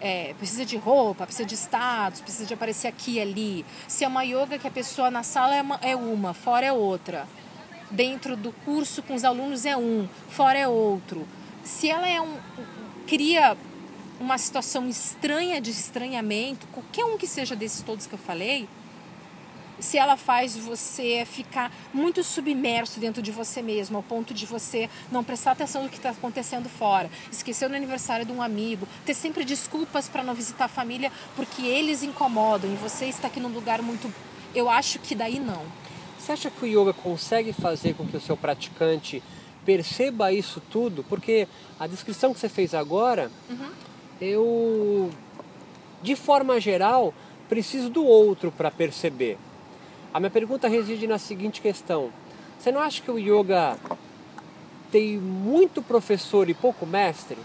é, 0.01 0.35
precisa 0.35 0.64
de 0.64 0.77
roupa, 0.77 1.25
precisa 1.25 1.47
de 1.47 1.55
status, 1.55 2.21
precisa 2.21 2.47
de 2.47 2.55
aparecer 2.55 2.89
aqui 2.89 3.12
e 3.12 3.21
ali. 3.21 3.67
Se 3.89 4.05
é 4.05 4.09
uma 4.09 4.25
yoga 4.25 4.59
que 4.59 4.67
a 4.67 4.71
pessoa 4.71 5.11
na 5.11 5.23
sala 5.23 5.55
é 5.55 5.62
uma, 5.62 5.79
é 5.83 5.97
uma 5.97 6.35
fora 6.35 6.67
é 6.67 6.73
outra. 6.73 7.27
Dentro 7.91 8.37
do 8.37 8.53
curso 8.64 9.03
com 9.03 9.14
os 9.14 9.25
alunos 9.25 9.64
é 9.64 9.77
um, 9.77 10.09
fora 10.29 10.59
é 10.59 10.69
outro. 10.69 11.27
Se 11.64 11.89
ela 11.89 12.09
é 12.09 12.21
um. 12.21 12.37
cria 13.07 13.57
uma 14.21 14.39
situação 14.39 14.89
estranha 14.89 15.61
de 15.61 15.71
estranhamento, 15.71 16.67
qualquer 16.69 17.05
um 17.05 17.19
que 17.19 17.27
seja 17.27 17.55
desses 17.55 17.83
todos 17.83 18.07
que 18.07 18.14
eu 18.14 18.19
falei, 18.19 18.69
se 19.79 19.99
ela 19.99 20.17
faz 20.17 20.57
você 20.57 21.27
ficar 21.27 21.71
muito 21.93 22.25
submerso 22.25 22.99
dentro 22.99 23.21
de 23.21 23.31
você 23.31 23.61
mesmo, 23.61 23.97
ao 23.97 24.03
ponto 24.03 24.33
de 24.33 24.47
você 24.47 24.89
não 25.12 25.23
prestar 25.23 25.53
atenção 25.53 25.83
no 25.83 25.89
que 25.89 25.97
está 25.97 26.11
acontecendo 26.11 26.69
fora, 26.69 27.11
esquecer 27.31 27.71
o 27.71 27.75
aniversário 27.75 28.25
de 28.25 28.33
um 28.33 28.41
amigo, 28.41 28.89
ter 29.05 29.14
sempre 29.14 29.45
desculpas 29.45 30.09
para 30.09 30.23
não 30.23 30.35
visitar 30.35 30.64
a 30.67 30.69
família 30.69 31.12
porque 31.35 31.62
eles 31.62 32.03
incomodam 32.03 32.73
e 32.73 32.77
você 32.77 33.07
está 33.07 33.29
aqui 33.29 33.41
num 33.41 33.53
lugar 33.53 33.83
muito. 33.83 34.12
Eu 34.55 34.71
acho 34.71 34.99
que 34.99 35.14
daí 35.14 35.39
não. 35.39 35.62
Você 36.19 36.33
acha 36.33 36.51
que 36.51 36.64
o 36.64 36.67
yoga 36.67 36.93
consegue 36.93 37.53
fazer 37.53 37.95
com 37.95 38.07
que 38.07 38.17
o 38.17 38.21
seu 38.21 38.37
praticante 38.37 39.23
perceba 39.64 40.33
isso 40.33 40.61
tudo? 40.71 41.05
Porque 41.05 41.47
a 41.79 41.87
descrição 41.87 42.33
que 42.33 42.41
você 42.41 42.49
fez 42.49 42.73
agora, 42.73 43.31
uhum. 43.51 43.71
Eu, 44.21 45.11
de 46.03 46.17
forma 46.17 46.61
geral, 46.61 47.12
preciso 47.49 47.91
do 47.91 48.05
outro 48.05 48.51
para 48.51 48.71
perceber. 48.71 49.39
A 50.12 50.21
minha 50.21 50.31
pergunta 50.31 50.69
reside 50.69 51.07
na 51.07 51.19
seguinte 51.19 51.61
questão: 51.61 52.11
você 52.59 52.73
não 52.73 52.81
acha 52.81 53.03
que 53.03 53.11
o 53.11 53.19
yoga 53.19 53.79
tem 54.91 55.19
muito 55.19 55.83
professor 55.83 56.49
e 56.49 56.55
pouco 56.55 56.87
mestre? 56.87 57.39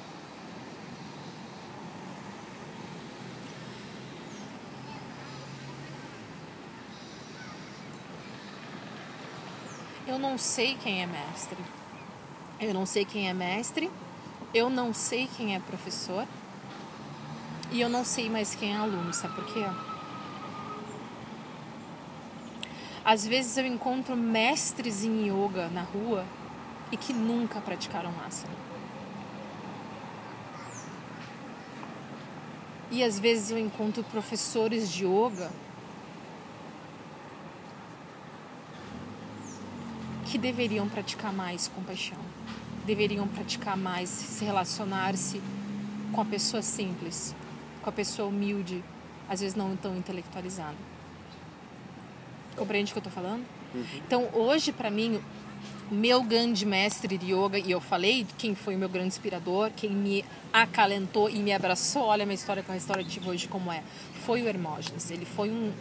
Eu 10.07 10.19
não 10.19 10.37
sei 10.37 10.75
quem 10.75 11.01
é 11.01 11.05
mestre. 11.05 11.57
Eu 12.59 12.73
não 12.73 12.85
sei 12.85 13.05
quem 13.05 13.29
é 13.29 13.33
mestre. 13.33 13.89
Eu 14.53 14.69
não 14.69 14.93
sei 14.93 15.27
quem 15.37 15.55
é 15.55 15.59
professor. 15.59 16.27
E 17.71 17.79
eu 17.79 17.87
não 17.87 18.03
sei 18.03 18.29
mais 18.29 18.53
quem 18.53 18.73
é 18.73 18.77
aluno, 18.77 19.13
sabe 19.13 19.33
por 19.33 19.45
quê? 19.45 19.65
Às 23.03 23.25
vezes 23.25 23.57
eu 23.57 23.65
encontro 23.65 24.15
mestres 24.15 25.05
em 25.05 25.27
yoga 25.27 25.69
na 25.69 25.81
rua 25.81 26.25
e 26.91 26.97
que 26.97 27.13
nunca 27.13 27.61
praticaram 27.61 28.13
asana. 28.27 28.53
E 32.91 33.01
às 33.01 33.17
vezes 33.17 33.51
eu 33.51 33.57
encontro 33.57 34.03
professores 34.03 34.91
de 34.91 35.05
yoga 35.05 35.49
que 40.25 40.37
deveriam 40.37 40.89
praticar 40.89 41.31
mais 41.31 41.69
compaixão, 41.69 42.17
deveriam 42.85 43.27
praticar 43.29 43.77
mais 43.77 44.09
se 44.09 44.43
relacionar-se 44.43 45.41
com 46.11 46.21
a 46.21 46.25
pessoa 46.25 46.61
simples, 46.61 47.33
com 47.81 47.89
a 47.89 47.93
pessoa 47.93 48.27
humilde, 48.27 48.83
às 49.29 49.41
vezes 49.41 49.55
não 49.55 49.75
tão 49.75 49.95
intelectualizada. 49.95 50.75
Compreende 52.55 52.91
o 52.91 52.93
que 52.93 52.99
eu 52.99 53.09
estou 53.09 53.13
falando? 53.13 53.45
Uhum. 53.73 53.85
Então, 54.05 54.29
hoje, 54.33 54.71
para 54.71 54.91
mim, 54.91 55.21
o 55.89 55.95
meu 55.95 56.23
grande 56.23 56.65
mestre 56.65 57.17
de 57.17 57.33
yoga, 57.33 57.57
e 57.57 57.71
eu 57.71 57.81
falei 57.81 58.25
quem 58.37 58.55
foi 58.55 58.75
o 58.75 58.77
meu 58.77 58.89
grande 58.89 59.09
inspirador, 59.09 59.71
quem 59.75 59.89
me 59.89 60.23
acalentou 60.51 61.29
e 61.29 61.39
me 61.39 61.53
abraçou, 61.53 62.03
olha 62.03 62.23
a 62.23 62.25
minha 62.25 62.35
história 62.35 62.63
com 62.63 62.71
a 62.71 62.75
restaurativa 62.75 63.29
hoje 63.29 63.47
como 63.47 63.71
é, 63.71 63.83
foi 64.25 64.41
o 64.41 64.47
Hermógenes. 64.47 65.11
Ele 65.11 65.25
foi 65.25 65.49
um, 65.49 65.71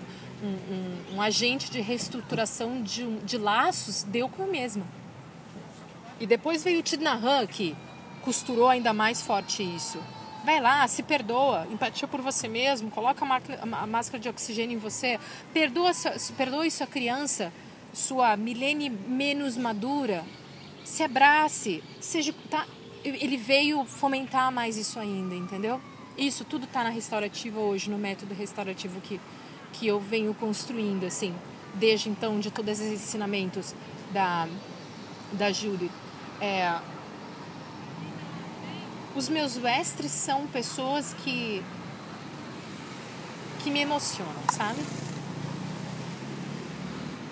um, 0.43 0.47
um, 0.47 1.17
um 1.17 1.23
agente 1.23 1.71
de 1.71 1.81
reestruturação 1.81 2.83
de, 2.83 3.07
de 3.19 3.39
laços, 3.39 4.03
deu 4.03 4.29
com 4.29 4.43
eu 4.43 4.51
mesma. 4.51 4.85
E 6.19 6.27
depois 6.27 6.63
veio 6.63 6.81
o 6.81 6.83
Tidnahan, 6.83 7.47
que 7.47 7.77
costurou 8.23 8.69
ainda 8.69 8.93
mais 8.93 9.23
forte 9.23 9.63
isso. 9.63 9.99
Vai 10.45 10.59
lá, 10.61 10.87
se 10.89 11.03
perdoa, 11.03 11.67
empatia 11.71 12.09
por 12.09 12.21
você 12.23 12.49
mesmo, 12.49 12.91
coloca 12.91 13.25
a 13.25 13.87
máscara 13.87 14.19
de 14.19 14.29
oxigênio 14.29 14.77
em 14.77 14.79
você, 14.79 15.21
perdoa, 15.53 15.93
perdoe 16.37 16.71
sua 16.71 16.87
criança, 16.87 17.53
sua 17.93 18.37
milene 18.37 18.89
menos 18.89 19.57
madura, 19.57 20.25
se 20.83 21.03
abrace, 21.03 21.85
seja, 22.01 22.35
tá, 22.49 22.67
ele 23.05 23.37
veio 23.37 23.85
fomentar 23.85 24.51
mais 24.51 24.79
isso 24.79 24.99
ainda, 24.99 25.35
entendeu? 25.35 25.81
Isso 26.17 26.45
tudo 26.45 26.65
está 26.65 26.83
na 26.85 26.91
restaurativa 26.91 27.61
hoje, 27.61 27.91
no 27.91 27.99
método 27.99 28.35
restaurativo 28.35 29.01
que, 29.01 29.21
que 29.75 29.87
eu 29.87 30.01
venho 30.01 30.33
construindo, 30.33 31.05
assim, 31.05 31.35
desde 31.75 32.09
então, 32.09 32.41
de 32.41 32.51
todos 32.51 32.81
esses 32.81 33.03
ensinamentos 33.05 33.75
da, 34.13 34.49
da 35.33 35.53
Júlia. 35.53 35.89
É, 36.41 36.79
os 39.15 39.29
meus 39.29 39.57
mestres 39.57 40.13
são 40.13 40.47
pessoas 40.47 41.15
que 41.25 41.63
que 43.63 43.71
me 43.71 43.81
emocionam, 43.81 44.43
sabe? 44.51 44.81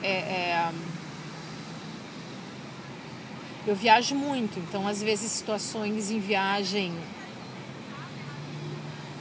É, 0.03 0.11
é, 0.11 0.73
eu 3.67 3.75
viajo 3.75 4.15
muito, 4.15 4.59
então 4.59 4.87
às 4.87 5.03
vezes 5.03 5.33
situações 5.33 6.11
em 6.11 6.21
viagem 6.21 6.95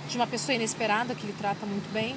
de 0.09 0.17
uma 0.17 0.27
pessoa 0.27 0.55
inesperada 0.55 1.15
que 1.15 1.25
lhe 1.25 1.33
trata 1.33 1.65
muito 1.65 1.91
bem 1.91 2.15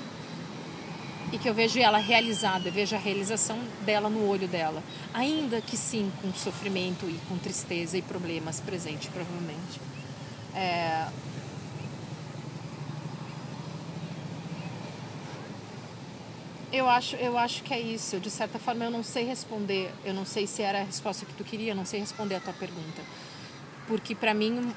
e 1.33 1.39
que 1.39 1.49
eu 1.49 1.55
vejo 1.55 1.79
ela 1.79 1.99
realizada, 1.99 2.69
eu 2.69 2.73
vejo 2.73 2.95
a 2.97 2.99
realização 2.99 3.59
dela 3.85 4.11
no 4.11 4.29
olho 4.29 4.49
dela, 4.49 4.83
ainda 5.15 5.61
que 5.61 5.77
sim 5.77 6.11
com 6.21 6.33
sofrimento 6.35 7.07
e 7.07 7.19
com 7.29 7.39
tristeza 7.39 7.97
e 7.97 8.03
problemas 8.03 8.61
presentes 8.61 9.09
provavelmente. 9.09 9.90
É... 10.55 11.09
Eu 16.73 16.89
acho, 16.89 17.17
eu 17.17 17.37
acho 17.37 17.63
que 17.65 17.75
é 17.75 17.81
isso. 17.81 18.21
De 18.21 18.31
certa 18.31 18.59
forma, 18.59 18.85
eu 18.85 18.91
não 18.91 19.03
sei 19.03 19.25
responder. 19.25 19.93
Eu 20.05 20.15
não 20.15 20.25
sei 20.25 20.47
se 20.47 20.63
era 20.63 20.81
a 20.81 20.85
resposta 20.85 21.27
que 21.27 21.35
tu 21.35 21.45
queria. 21.45 21.73
Eu 21.73 21.77
não 21.77 21.85
sei 21.85 22.01
responder 22.01 22.37
a 22.37 22.41
tua 22.41 22.53
pergunta, 22.53 23.03
porque 23.89 24.15
para 24.15 24.33
mim 24.33 24.73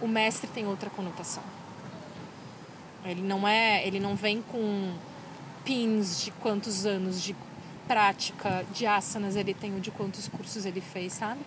o 0.00 0.06
mestre 0.06 0.48
tem 0.48 0.66
outra 0.66 0.88
conotação. 0.90 1.42
Ele 3.04 3.22
não 3.22 3.46
é, 3.46 3.86
ele 3.86 3.98
não 3.98 4.14
vem 4.14 4.40
com 4.42 4.94
pins 5.64 6.22
de 6.24 6.30
quantos 6.32 6.86
anos 6.86 7.20
de 7.22 7.34
prática 7.86 8.64
de 8.72 8.86
asanas 8.86 9.36
ele 9.36 9.52
tem 9.54 9.74
ou 9.74 9.80
de 9.80 9.90
quantos 9.90 10.28
cursos 10.28 10.64
ele 10.64 10.80
fez, 10.80 11.12
sabe? 11.14 11.40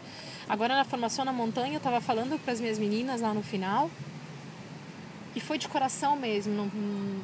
Agora 0.48 0.76
na 0.76 0.86
formação 0.86 1.26
na 1.26 1.34
montanha 1.34 1.74
eu 1.74 1.78
estava 1.78 2.00
falando 2.00 2.40
para 2.40 2.54
as 2.54 2.62
minhas 2.62 2.78
meninas 2.78 3.22
lá 3.22 3.34
no 3.34 3.42
final 3.42 3.90
e 5.36 5.40
foi 5.40 5.58
de 5.58 5.68
coração 5.68 6.16
mesmo. 6.16 6.54
Não, 6.54 6.66
não... 6.66 7.24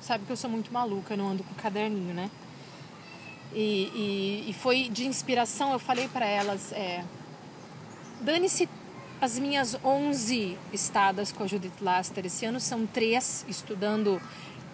Sabe 0.00 0.24
que 0.26 0.32
eu 0.32 0.36
sou 0.36 0.50
muito 0.50 0.72
maluca, 0.72 1.16
não 1.16 1.28
ando 1.28 1.42
com 1.42 1.54
caderninho, 1.54 2.12
né? 2.12 2.30
E, 3.54 4.44
e, 4.46 4.50
e 4.50 4.52
foi 4.52 4.88
de 4.88 5.06
inspiração, 5.06 5.72
eu 5.72 5.78
falei 5.78 6.08
para 6.08 6.26
elas, 6.26 6.72
é, 6.72 7.04
dane-se 8.20 8.68
as 9.20 9.38
minhas 9.38 9.78
11 9.82 10.58
estadas 10.72 11.32
com 11.32 11.44
a 11.44 11.46
Judith 11.46 11.80
Laster. 11.80 12.26
Esse 12.26 12.44
ano 12.44 12.60
são 12.60 12.84
três, 12.84 13.46
estudando 13.48 14.20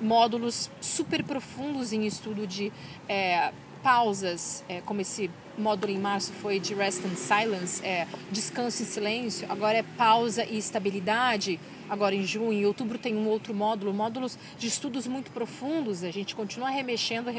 módulos 0.01 0.71
super 0.81 1.23
profundos 1.23 1.93
em 1.93 2.07
estudo 2.07 2.47
de 2.47 2.73
é, 3.09 3.53
pausas, 3.83 4.65
é, 4.69 4.81
como 4.81 5.01
esse 5.01 5.31
módulo 5.59 5.93
em 5.93 5.99
março 5.99 6.33
foi 6.33 6.59
de 6.59 6.75
Rest 6.75 7.05
and 7.05 7.17
Silence, 7.17 7.85
é, 7.85 8.07
descanso 8.31 8.83
e 8.83 8.87
silêncio, 8.87 9.47
agora 9.51 9.79
é 9.79 9.83
pausa 9.83 10.45
e 10.45 10.57
estabilidade, 10.57 11.61
agora 11.89 12.15
em 12.15 12.25
junho, 12.25 12.53
em 12.53 12.65
outubro 12.65 12.97
tem 12.99 13.17
um 13.17 13.27
outro 13.29 13.53
módulo, 13.53 13.93
módulos 13.93 14.39
de 14.59 14.67
estudos 14.67 15.07
muito 15.07 15.31
profundos, 15.33 16.05
a 16.05 16.11
gente 16.11 16.35
continua 16.35 16.71
remexendo 16.71 17.31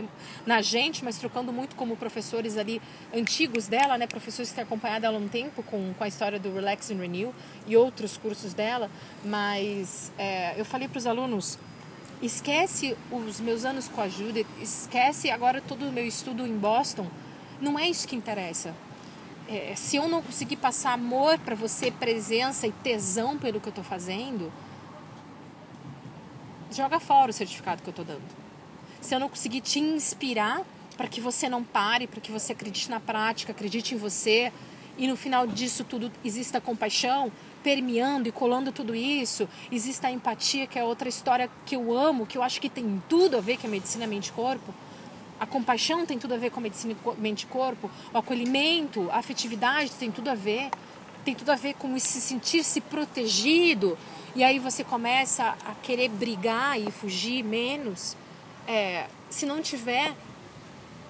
na 0.45 0.61
gente, 0.61 1.03
mas 1.03 1.17
trocando 1.17 1.51
muito 1.51 1.75
como 1.75 1.95
professores 1.95 2.57
ali 2.57 2.81
antigos 3.13 3.67
dela, 3.67 3.97
né, 3.97 4.05
professores 4.05 4.49
que 4.49 4.55
têm 4.55 4.63
acompanhado 4.63 5.05
ela 5.05 5.17
um 5.17 5.27
tempo 5.27 5.63
com, 5.63 5.93
com 5.93 6.03
a 6.03 6.07
história 6.07 6.39
do 6.39 6.53
Relax 6.53 6.91
and 6.91 6.97
Renew 6.97 7.33
e 7.65 7.77
outros 7.77 8.17
cursos 8.17 8.53
dela, 8.53 8.91
mas 9.23 10.11
é, 10.17 10.59
eu 10.59 10.65
falei 10.65 10.87
para 10.87 10.97
os 10.97 11.07
alunos, 11.07 11.57
esquece 12.21 12.95
os 13.11 13.39
meus 13.39 13.65
anos 13.65 13.87
com 13.87 14.01
a 14.01 14.07
Judith, 14.07 14.47
esquece 14.61 15.29
agora 15.29 15.61
todo 15.61 15.87
o 15.87 15.91
meu 15.91 16.05
estudo 16.05 16.45
em 16.45 16.57
Boston, 16.57 17.07
não 17.59 17.77
é 17.77 17.89
isso 17.89 18.07
que 18.07 18.15
interessa. 18.15 18.73
É, 19.47 19.73
se 19.75 19.97
eu 19.97 20.07
não 20.07 20.21
conseguir 20.21 20.55
passar 20.55 20.93
amor 20.93 21.37
para 21.39 21.55
você, 21.55 21.91
presença 21.91 22.67
e 22.67 22.71
tesão 22.71 23.37
pelo 23.37 23.59
que 23.59 23.67
eu 23.67 23.71
estou 23.71 23.83
fazendo, 23.83 24.51
joga 26.71 26.99
fora 26.99 27.31
o 27.31 27.33
certificado 27.33 27.81
que 27.81 27.89
eu 27.89 27.91
estou 27.91 28.05
dando. 28.05 28.23
se 29.01 29.15
eu 29.15 29.19
não 29.19 29.27
conseguir 29.27 29.61
te 29.61 29.79
inspirar 29.79 30.61
para 30.95 31.07
que 31.07 31.19
você 31.19 31.49
não 31.49 31.63
pare, 31.63 32.05
para 32.05 32.21
que 32.21 32.31
você 32.31 32.53
acredite 32.53 32.89
na 32.89 32.99
prática, 32.99 33.51
acredite 33.51 33.95
em 33.95 33.97
você 33.97 34.53
e 34.97 35.07
no 35.07 35.17
final 35.17 35.47
disso 35.47 35.83
tudo 35.83 36.11
exista 36.23 36.61
compaixão, 36.61 37.31
permeando 37.63 38.27
e 38.27 38.31
colando 38.31 38.71
tudo 38.71 38.95
isso, 38.95 39.47
exista 39.71 40.07
a 40.07 40.11
empatia, 40.11 40.67
que 40.67 40.77
é 40.77 40.83
outra 40.83 41.07
história 41.07 41.49
que 41.65 41.75
eu 41.75 41.95
amo, 41.97 42.25
que 42.25 42.37
eu 42.37 42.43
acho 42.43 42.59
que 42.59 42.69
tem 42.69 43.01
tudo 43.07 43.37
a 43.37 43.41
ver 43.41 43.57
com 43.57 43.67
a 43.67 43.69
medicina 43.69 44.07
mente-corpo. 44.07 44.73
A 45.39 45.45
compaixão 45.45 46.05
tem 46.05 46.19
tudo 46.19 46.33
a 46.33 46.37
ver 46.37 46.51
com 46.51 46.59
a 46.59 46.63
medicina 46.63 46.95
mente-corpo, 47.17 47.89
o 48.13 48.17
acolhimento, 48.17 49.09
a 49.11 49.17
afetividade 49.17 49.91
tem 49.91 50.11
tudo 50.11 50.29
a 50.29 50.35
ver, 50.35 50.69
tem 51.25 51.33
tudo 51.33 51.51
a 51.51 51.55
ver 51.55 51.73
com 51.75 51.97
se 51.97 52.21
sentir-se 52.21 52.81
protegido. 52.81 53.97
E 54.35 54.43
aí 54.43 54.59
você 54.59 54.83
começa 54.83 55.55
a 55.65 55.73
querer 55.81 56.09
brigar 56.09 56.79
e 56.79 56.89
fugir 56.91 57.43
menos. 57.43 58.15
É, 58.67 59.07
se 59.29 59.45
não 59.45 59.61
tiver 59.61 60.13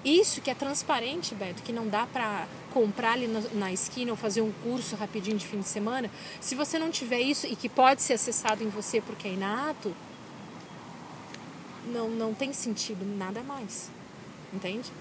isso 0.03 0.41
que 0.41 0.49
é 0.49 0.55
transparente, 0.55 1.35
Beto, 1.35 1.61
que 1.61 1.71
não 1.71 1.87
dá 1.87 2.07
para 2.07 2.47
comprar 2.73 3.13
ali 3.13 3.27
na, 3.27 3.41
na, 3.53 3.71
esquina 3.71 4.11
ou 4.11 4.17
fazer 4.17 4.41
um 4.41 4.51
curso 4.63 4.95
rapidinho 4.95 5.37
de 5.37 5.45
fim 5.45 5.59
de 5.59 5.67
semana, 5.67 6.09
se 6.39 6.55
você 6.55 6.79
não 6.79 6.89
tiver 6.89 7.19
isso 7.19 7.45
e 7.45 7.55
que 7.55 7.69
pode 7.69 8.01
ser 8.01 8.13
acessado 8.13 8.63
em 8.63 8.69
você 8.69 9.01
porque 9.01 9.27
é 9.27 9.33
inato, 9.33 9.93
não, 11.87 12.09
não 12.09 12.33
tem 12.33 12.53
sentido 12.53 13.05
nada 13.05 13.41
mais. 13.43 13.91
Entende? 14.53 14.91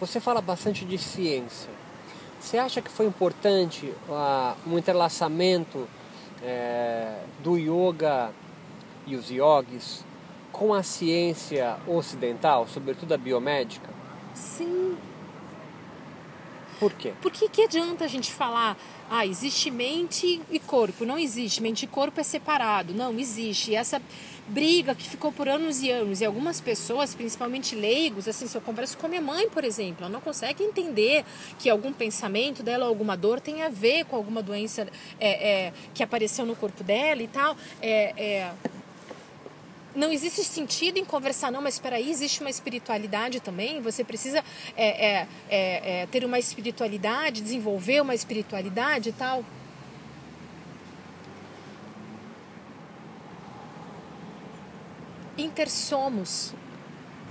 Você 0.00 0.20
fala 0.20 0.40
bastante 0.40 0.84
de 0.84 0.98
ciência. 0.98 1.70
Você 2.40 2.56
acha 2.56 2.80
que 2.80 2.90
foi 2.90 3.06
importante 3.06 3.86
uh, 4.08 4.56
um 4.66 4.78
entrelaçamento 4.78 5.88
é, 6.42 7.20
do 7.42 7.56
yoga 7.56 8.30
e 9.06 9.16
os 9.16 9.28
yogis 9.30 10.04
com 10.58 10.74
a 10.74 10.82
ciência 10.82 11.76
ocidental, 11.86 12.66
sobretudo 12.66 13.14
a 13.14 13.16
biomédica? 13.16 13.88
Sim. 14.34 14.96
Por 16.80 16.92
quê? 16.92 17.12
Porque 17.22 17.48
que 17.48 17.62
adianta 17.62 18.04
a 18.04 18.08
gente 18.08 18.32
falar, 18.32 18.76
ah, 19.10 19.24
existe 19.24 19.70
mente 19.70 20.40
e 20.50 20.58
corpo? 20.58 21.04
Não 21.04 21.18
existe, 21.18 21.62
mente 21.62 21.84
e 21.84 21.86
corpo 21.86 22.20
é 22.20 22.22
separado. 22.22 22.92
Não, 22.92 23.16
existe. 23.18 23.72
E 23.72 23.74
essa 23.74 24.02
briga 24.48 24.94
que 24.94 25.08
ficou 25.08 25.30
por 25.30 25.48
anos 25.48 25.82
e 25.82 25.90
anos. 25.90 26.20
E 26.20 26.24
algumas 26.24 26.60
pessoas, 26.60 27.14
principalmente 27.14 27.74
leigos, 27.74 28.26
assim, 28.26 28.46
se 28.46 28.56
eu 28.56 28.60
converso 28.60 28.96
com 28.96 29.06
a 29.06 29.08
minha 29.08 29.20
mãe, 29.20 29.48
por 29.48 29.64
exemplo, 29.64 30.04
ela 30.04 30.08
não 30.08 30.20
consegue 30.20 30.62
entender 30.64 31.24
que 31.58 31.68
algum 31.68 31.92
pensamento 31.92 32.62
dela, 32.62 32.86
alguma 32.86 33.16
dor, 33.16 33.40
tem 33.40 33.62
a 33.62 33.68
ver 33.68 34.04
com 34.06 34.16
alguma 34.16 34.42
doença 34.42 34.88
é, 35.20 35.66
é, 35.66 35.72
que 35.94 36.02
apareceu 36.02 36.46
no 36.46 36.56
corpo 36.56 36.82
dela 36.82 37.22
e 37.22 37.28
tal. 37.28 37.56
É, 37.80 38.14
é 38.16 38.52
não 39.98 40.12
existe 40.12 40.44
sentido 40.44 40.96
em 40.96 41.04
conversar, 41.04 41.50
não, 41.50 41.60
mas 41.60 41.74
espera 41.74 41.96
aí, 41.96 42.08
existe 42.08 42.40
uma 42.40 42.48
espiritualidade 42.48 43.40
também, 43.40 43.82
você 43.82 44.04
precisa 44.04 44.44
é, 44.76 44.86
é, 44.86 45.28
é, 45.50 46.02
é, 46.02 46.06
ter 46.06 46.24
uma 46.24 46.38
espiritualidade, 46.38 47.42
desenvolver 47.42 48.00
uma 48.00 48.14
espiritualidade 48.14 49.08
e 49.08 49.12
tal. 49.12 49.44
Intersomos, 55.36 56.54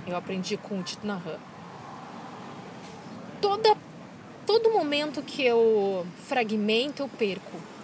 eu 0.06 0.14
aprendi 0.14 0.56
com 0.58 0.78
o 0.78 0.82
Tito 0.82 1.06
Nahan. 1.06 1.38
Toda, 3.40 3.76
todo 4.46 4.70
momento 4.70 5.22
que 5.22 5.42
eu 5.42 6.06
fragmento, 6.26 7.02
eu 7.02 7.08
perco 7.08 7.77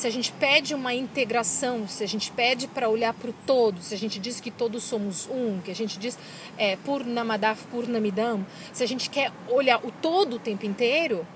se 0.00 0.06
a 0.06 0.10
gente 0.10 0.32
pede 0.32 0.74
uma 0.74 0.94
integração, 0.94 1.86
se 1.86 2.02
a 2.02 2.08
gente 2.08 2.32
pede 2.32 2.66
para 2.66 2.88
olhar 2.88 3.12
para 3.12 3.28
o 3.28 3.34
todo, 3.46 3.82
se 3.82 3.94
a 3.94 3.98
gente 3.98 4.18
diz 4.18 4.40
que 4.40 4.50
todos 4.50 4.82
somos 4.82 5.28
um, 5.28 5.60
que 5.60 5.70
a 5.70 5.74
gente 5.74 5.98
diz 5.98 6.18
é, 6.56 6.76
Purnamadav 6.76 7.58
Purnamidam, 7.70 8.46
se 8.72 8.82
a 8.82 8.88
gente 8.88 9.10
quer 9.10 9.30
olhar 9.46 9.84
o 9.84 9.90
todo 9.90 10.36
o 10.36 10.38
tempo 10.38 10.64
inteiro, 10.64 11.26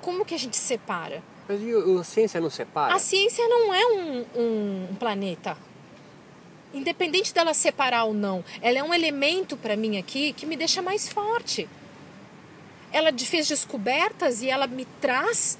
como 0.00 0.24
que 0.24 0.34
a 0.34 0.38
gente 0.38 0.56
separa? 0.56 1.22
Mas 1.48 1.60
a 2.00 2.02
ciência 2.02 2.40
não 2.40 2.50
separa? 2.50 2.96
A 2.96 2.98
ciência 2.98 3.46
não 3.46 3.72
é 3.72 3.86
um, 3.86 4.26
um 4.34 4.94
planeta. 4.96 5.56
Independente 6.74 7.32
dela 7.32 7.54
separar 7.54 8.06
ou 8.06 8.14
não, 8.14 8.44
ela 8.60 8.78
é 8.78 8.82
um 8.82 8.92
elemento 8.92 9.56
para 9.56 9.76
mim 9.76 9.98
aqui 9.98 10.32
que 10.32 10.46
me 10.46 10.56
deixa 10.56 10.82
mais 10.82 11.08
forte. 11.08 11.68
Ela 12.90 13.12
fez 13.16 13.46
descobertas 13.46 14.42
e 14.42 14.50
ela 14.50 14.66
me 14.66 14.84
traz 15.00 15.56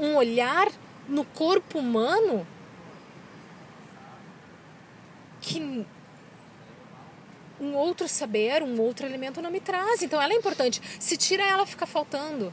um 0.00 0.16
olhar 0.16 0.68
no 1.08 1.24
corpo 1.24 1.78
humano 1.78 2.46
que 5.40 5.86
um 7.60 7.74
outro 7.74 8.06
saber, 8.08 8.62
um 8.62 8.80
outro 8.80 9.06
elemento 9.06 9.42
não 9.42 9.50
me 9.50 9.60
traz. 9.60 10.02
Então 10.02 10.20
ela 10.20 10.32
é 10.32 10.36
importante. 10.36 10.80
Se 11.00 11.16
tira 11.16 11.42
ela, 11.42 11.66
fica 11.66 11.86
faltando. 11.86 12.52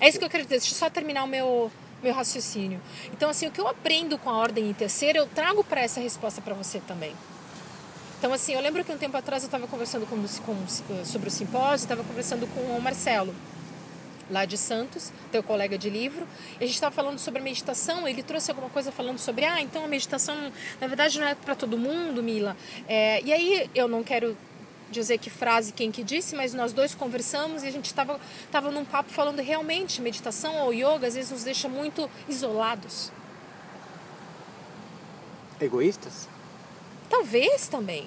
É 0.00 0.08
isso 0.08 0.18
que 0.18 0.24
eu 0.24 0.30
quero 0.30 0.44
dizer. 0.44 0.58
Deixa 0.58 0.72
eu 0.72 0.78
só 0.78 0.88
terminar 0.88 1.24
o 1.24 1.26
meu, 1.26 1.70
meu 2.02 2.14
raciocínio. 2.14 2.80
Então, 3.12 3.28
assim, 3.28 3.46
o 3.46 3.50
que 3.50 3.60
eu 3.60 3.68
aprendo 3.68 4.16
com 4.18 4.30
a 4.30 4.36
ordem 4.36 4.70
em 4.70 4.72
terceira, 4.72 5.18
eu 5.18 5.26
trago 5.26 5.64
para 5.64 5.80
essa 5.80 6.00
resposta 6.00 6.40
para 6.40 6.54
você 6.54 6.80
também. 6.80 7.14
Então, 8.18 8.32
assim, 8.32 8.54
eu 8.54 8.60
lembro 8.60 8.84
que 8.84 8.92
um 8.92 8.98
tempo 8.98 9.16
atrás 9.16 9.42
eu 9.42 9.48
estava 9.48 9.66
conversando 9.66 10.06
com, 10.06 10.16
com, 10.16 11.04
sobre 11.04 11.28
o 11.28 11.30
simpósio, 11.30 11.84
estava 11.84 12.02
conversando 12.02 12.46
com 12.48 12.60
o 12.60 12.80
Marcelo 12.80 13.34
lá 14.30 14.44
de 14.44 14.56
Santos, 14.56 15.12
teu 15.32 15.42
colega 15.42 15.78
de 15.78 15.88
livro, 15.88 16.26
a 16.56 16.64
gente 16.64 16.74
estava 16.74 16.94
falando 16.94 17.18
sobre 17.18 17.40
a 17.40 17.42
meditação, 17.42 18.06
ele 18.06 18.22
trouxe 18.22 18.50
alguma 18.50 18.70
coisa 18.70 18.92
falando 18.92 19.18
sobre, 19.18 19.44
ah, 19.44 19.60
então 19.60 19.84
a 19.84 19.88
meditação, 19.88 20.52
na 20.80 20.86
verdade, 20.86 21.18
não 21.18 21.26
é 21.26 21.34
para 21.34 21.54
todo 21.54 21.78
mundo, 21.78 22.22
Mila. 22.22 22.56
É, 22.86 23.22
e 23.22 23.32
aí 23.32 23.70
eu 23.74 23.88
não 23.88 24.02
quero 24.02 24.36
dizer 24.90 25.18
que 25.18 25.28
frase 25.28 25.72
quem 25.72 25.90
que 25.90 26.02
disse, 26.02 26.34
mas 26.34 26.54
nós 26.54 26.72
dois 26.72 26.94
conversamos 26.94 27.62
e 27.62 27.66
a 27.66 27.70
gente 27.70 27.86
estava 27.86 28.18
tava 28.50 28.70
num 28.70 28.84
papo 28.84 29.10
falando 29.10 29.40
realmente, 29.40 30.00
meditação 30.00 30.56
ou 30.60 30.72
yoga 30.72 31.06
às 31.06 31.14
vezes 31.14 31.30
nos 31.30 31.44
deixa 31.44 31.68
muito 31.68 32.08
isolados. 32.28 33.12
Egoístas? 35.60 36.28
Talvez 37.10 37.68
também 37.68 38.06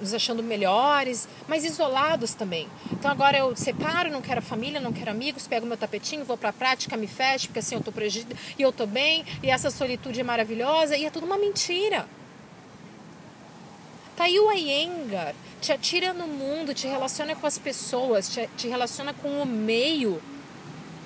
nos 0.00 0.14
achando 0.14 0.42
melhores, 0.42 1.28
mas 1.48 1.64
isolados 1.64 2.34
também. 2.34 2.68
Então 2.92 3.10
agora 3.10 3.38
eu 3.38 3.54
separo, 3.56 4.10
não 4.10 4.22
quero 4.22 4.42
família, 4.42 4.80
não 4.80 4.92
quero 4.92 5.10
amigos, 5.10 5.46
pego 5.46 5.66
meu 5.66 5.76
tapetinho, 5.76 6.24
vou 6.24 6.36
para 6.36 6.50
a 6.50 6.52
prática, 6.52 6.96
me 6.96 7.06
fecho, 7.06 7.48
porque 7.48 7.58
assim 7.58 7.74
eu 7.74 7.80
estou 7.80 7.92
protegida 7.92 8.34
e 8.58 8.62
eu 8.62 8.70
estou 8.70 8.86
bem, 8.86 9.24
e 9.42 9.50
essa 9.50 9.70
solitude 9.70 10.20
é 10.20 10.24
maravilhosa, 10.24 10.96
e 10.96 11.04
é 11.04 11.10
tudo 11.10 11.26
uma 11.26 11.36
mentira. 11.36 12.06
Tá 14.16 14.24
aí 14.24 14.38
o 14.38 14.52
Iyengar, 14.52 15.34
te 15.60 15.72
atira 15.72 16.12
no 16.12 16.26
mundo, 16.26 16.74
te 16.74 16.86
relaciona 16.86 17.34
com 17.34 17.46
as 17.46 17.58
pessoas, 17.58 18.28
te, 18.28 18.48
te 18.56 18.68
relaciona 18.68 19.14
com 19.14 19.42
o 19.42 19.46
meio. 19.46 20.22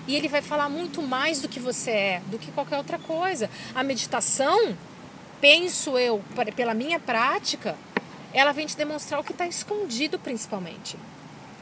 E 0.09 0.15
ele 0.15 0.29
vai 0.29 0.43
falar 0.43 0.69
muito 0.69 1.03
mais 1.03 1.41
do 1.41 1.49
que 1.49 1.59
você 1.59 1.91
é, 1.91 2.23
do 2.27 2.39
que 2.39 2.53
qualquer 2.53 2.77
outra 2.77 2.99
coisa. 2.99 3.51
A 3.75 3.83
meditação, 3.83 4.77
penso 5.41 5.99
eu, 5.99 6.23
pela 6.55 6.75
minha 6.75 6.99
prática, 6.99 7.77
ela 8.37 8.53
vem 8.53 8.67
te 8.67 8.77
demonstrar 8.77 9.19
o 9.19 9.25
que 9.25 9.33
está 9.33 9.47
escondido 9.47 10.19
principalmente. 10.19 10.99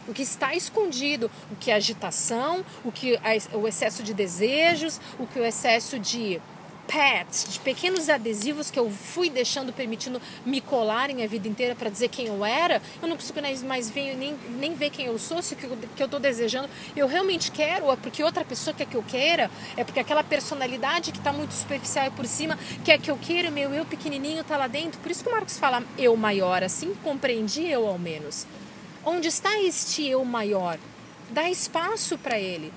O 0.08 0.12
que 0.12 0.22
está 0.22 0.54
escondido, 0.54 1.30
o 1.50 1.56
que 1.56 1.70
é 1.70 1.74
agitação, 1.74 2.64
o 2.84 2.90
que 2.90 3.14
é 3.14 3.56
o 3.56 3.66
excesso 3.68 4.02
de 4.02 4.12
desejos, 4.12 5.00
o 5.18 5.26
que 5.26 5.38
é 5.38 5.42
o 5.42 5.44
excesso 5.46 5.98
de 6.00 6.42
pets, 6.86 7.46
de 7.52 7.60
pequenos 7.60 8.08
adesivos 8.08 8.70
que 8.70 8.78
eu 8.78 8.90
fui 8.90 9.30
deixando, 9.30 9.72
permitindo 9.72 10.20
me 10.44 10.60
colarem 10.60 11.24
a 11.24 11.26
vida 11.26 11.48
inteira 11.48 11.74
para 11.74 11.90
dizer 11.90 12.08
quem 12.08 12.26
eu 12.26 12.44
era, 12.44 12.80
eu 13.02 13.08
não 13.08 13.16
consigo 13.16 13.40
mais 13.66 13.90
ver, 13.90 14.16
nem, 14.16 14.36
nem 14.58 14.74
ver 14.74 14.90
quem 14.90 15.06
eu 15.06 15.18
sou, 15.18 15.42
se 15.42 15.54
o 15.54 15.56
que 15.56 16.02
eu 16.02 16.04
estou 16.04 16.20
desejando 16.20 16.68
eu 16.96 17.06
realmente 17.06 17.50
quero, 17.50 17.90
é 17.90 17.96
porque 17.96 18.22
outra 18.22 18.44
pessoa 18.44 18.74
quer 18.74 18.86
que 18.86 18.96
eu 18.96 19.02
queira, 19.02 19.50
é 19.76 19.84
porque 19.84 20.00
aquela 20.00 20.22
personalidade 20.22 21.12
que 21.12 21.18
está 21.18 21.32
muito 21.32 21.52
superficial 21.52 22.06
e 22.06 22.10
por 22.10 22.26
cima 22.26 22.58
quer 22.84 22.98
que 22.98 23.10
eu 23.10 23.16
queira, 23.16 23.50
meu 23.50 23.72
eu 23.74 23.84
pequenininho 23.84 24.40
está 24.40 24.56
lá 24.56 24.66
dentro. 24.66 25.00
Por 25.00 25.10
isso 25.10 25.22
que 25.22 25.28
o 25.28 25.32
Marcos 25.32 25.58
fala 25.58 25.82
eu 25.98 26.16
maior, 26.16 26.62
assim 26.62 26.94
compreendi 27.02 27.66
eu 27.66 27.86
ao 27.86 27.98
menos. 27.98 28.46
Onde 29.04 29.28
está 29.28 29.60
este 29.60 30.06
eu 30.06 30.24
maior? 30.24 30.78
Dá 31.30 31.50
espaço 31.50 32.16
para 32.18 32.38
ele. 32.38 32.72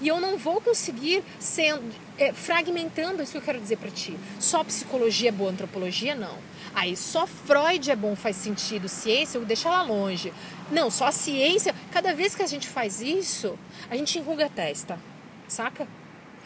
E 0.00 0.08
eu 0.08 0.20
não 0.20 0.36
vou 0.36 0.60
conseguir 0.60 1.22
sendo 1.38 1.82
é, 2.18 2.32
fragmentando 2.32 3.22
isso 3.22 3.32
que 3.32 3.38
eu 3.38 3.42
quero 3.42 3.60
dizer 3.60 3.78
para 3.78 3.90
ti. 3.90 4.16
Só 4.38 4.62
psicologia 4.62 5.30
é 5.30 5.32
boa, 5.32 5.50
antropologia 5.50 6.14
não. 6.14 6.38
Aí 6.74 6.96
só 6.96 7.26
Freud 7.26 7.90
é 7.90 7.96
bom, 7.96 8.14
faz 8.14 8.36
sentido, 8.36 8.88
ciência, 8.88 9.38
eu 9.38 9.44
deixo 9.44 9.66
ela 9.66 9.82
longe. 9.82 10.32
Não, 10.70 10.90
só 10.90 11.06
a 11.06 11.12
ciência. 11.12 11.74
Cada 11.90 12.14
vez 12.14 12.34
que 12.34 12.42
a 12.42 12.46
gente 12.46 12.68
faz 12.68 13.00
isso, 13.00 13.58
a 13.88 13.96
gente 13.96 14.18
enruga 14.18 14.46
a 14.46 14.50
testa, 14.50 14.98
saca? 15.48 15.88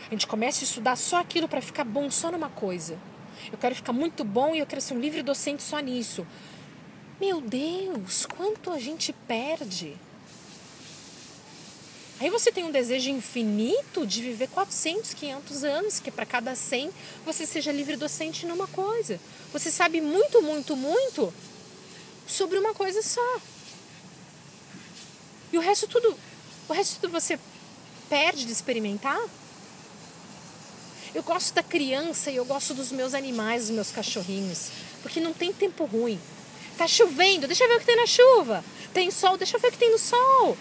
A 0.06 0.10
gente 0.10 0.26
começa 0.26 0.62
a 0.62 0.64
estudar 0.64 0.96
só 0.96 1.18
aquilo 1.18 1.48
para 1.48 1.60
ficar 1.60 1.84
bom 1.84 2.10
só 2.10 2.30
numa 2.30 2.48
coisa. 2.48 2.96
Eu 3.50 3.58
quero 3.58 3.74
ficar 3.74 3.92
muito 3.92 4.24
bom 4.24 4.54
e 4.54 4.60
eu 4.60 4.66
quero 4.66 4.80
ser 4.80 4.94
um 4.94 5.00
livre 5.00 5.22
docente 5.22 5.62
só 5.62 5.78
nisso. 5.80 6.26
Meu 7.20 7.40
Deus, 7.40 8.26
quanto 8.26 8.70
a 8.70 8.78
gente 8.78 9.12
perde 9.12 9.96
Aí 12.20 12.28
você 12.28 12.52
tem 12.52 12.64
um 12.64 12.70
desejo 12.70 13.08
infinito 13.08 14.06
de 14.06 14.20
viver 14.20 14.48
400, 14.48 15.14
500 15.14 15.64
anos, 15.64 16.00
que 16.00 16.10
para 16.10 16.26
cada 16.26 16.54
100 16.54 16.90
você 17.24 17.46
seja 17.46 17.72
livre 17.72 17.96
docente 17.96 18.44
numa 18.44 18.66
coisa. 18.66 19.18
Você 19.54 19.70
sabe 19.70 20.02
muito, 20.02 20.42
muito, 20.42 20.76
muito 20.76 21.32
sobre 22.26 22.58
uma 22.58 22.74
coisa 22.74 23.00
só. 23.00 23.40
E 25.50 25.56
o 25.56 25.62
resto 25.62 25.88
tudo, 25.88 26.14
o 26.68 26.72
resto 26.74 27.00
tudo 27.00 27.10
você 27.10 27.40
perde 28.10 28.44
de 28.44 28.52
experimentar. 28.52 29.18
Eu 31.14 31.22
gosto 31.22 31.54
da 31.54 31.62
criança 31.62 32.30
e 32.30 32.36
eu 32.36 32.44
gosto 32.44 32.74
dos 32.74 32.92
meus 32.92 33.14
animais, 33.14 33.62
dos 33.62 33.70
meus 33.70 33.90
cachorrinhos, 33.90 34.70
porque 35.02 35.20
não 35.20 35.32
tem 35.32 35.54
tempo 35.54 35.86
ruim. 35.86 36.20
Tá 36.76 36.86
chovendo, 36.86 37.46
deixa 37.46 37.64
eu 37.64 37.68
ver 37.68 37.76
o 37.76 37.80
que 37.80 37.86
tem 37.86 37.96
na 37.96 38.06
chuva. 38.06 38.62
Tem 38.92 39.10
sol, 39.10 39.38
deixa 39.38 39.56
eu 39.56 39.60
ver 39.60 39.68
o 39.68 39.72
que 39.72 39.78
tem 39.78 39.90
no 39.90 39.98
sol. 39.98 40.56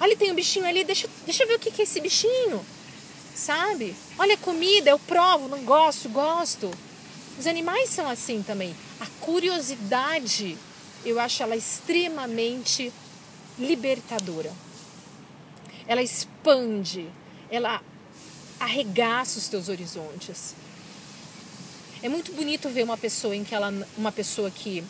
Olha, 0.00 0.16
tem 0.16 0.32
um 0.32 0.34
bichinho 0.34 0.64
ali, 0.64 0.82
deixa, 0.82 1.06
deixa 1.26 1.42
eu 1.42 1.46
ver 1.46 1.54
o 1.54 1.58
que, 1.58 1.70
que 1.70 1.82
é 1.82 1.84
esse 1.84 2.00
bichinho. 2.00 2.64
Sabe? 3.34 3.94
Olha, 4.18 4.36
comida, 4.38 4.90
eu 4.90 4.98
provo, 4.98 5.46
não 5.46 5.62
gosto, 5.62 6.08
gosto. 6.08 6.70
Os 7.38 7.46
animais 7.46 7.90
são 7.90 8.08
assim 8.08 8.42
também. 8.42 8.74
A 8.98 9.06
curiosidade, 9.20 10.56
eu 11.04 11.20
acho 11.20 11.42
ela 11.42 11.54
extremamente 11.54 12.90
libertadora. 13.58 14.52
Ela 15.86 16.02
expande, 16.02 17.06
ela 17.50 17.82
arregaça 18.58 19.38
os 19.38 19.48
teus 19.48 19.68
horizontes. 19.68 20.54
É 22.02 22.08
muito 22.08 22.32
bonito 22.32 22.70
ver 22.70 22.82
uma 22.82 22.96
pessoa 22.96 23.36
em 23.36 23.44
que 23.44 23.54
ela, 23.54 23.72
uma 23.96 24.10
pessoa 24.10 24.50
que 24.50 24.82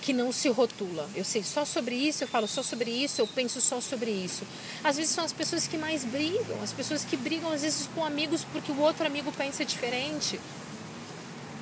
que 0.00 0.12
não 0.12 0.32
se 0.32 0.48
rotula. 0.48 1.08
Eu 1.14 1.24
sei 1.24 1.42
só 1.42 1.64
sobre 1.64 1.94
isso, 1.94 2.24
eu 2.24 2.28
falo 2.28 2.48
só 2.48 2.62
sobre 2.62 2.90
isso, 2.90 3.20
eu 3.20 3.26
penso 3.26 3.60
só 3.60 3.80
sobre 3.80 4.10
isso. 4.10 4.44
Às 4.82 4.96
vezes 4.96 5.12
são 5.12 5.24
as 5.24 5.32
pessoas 5.32 5.66
que 5.66 5.76
mais 5.76 6.04
brigam, 6.04 6.60
as 6.62 6.72
pessoas 6.72 7.04
que 7.04 7.16
brigam 7.16 7.52
às 7.52 7.62
vezes 7.62 7.88
com 7.94 8.04
amigos 8.04 8.44
porque 8.44 8.72
o 8.72 8.80
outro 8.80 9.06
amigo 9.06 9.30
pensa 9.32 9.64
diferente. 9.64 10.40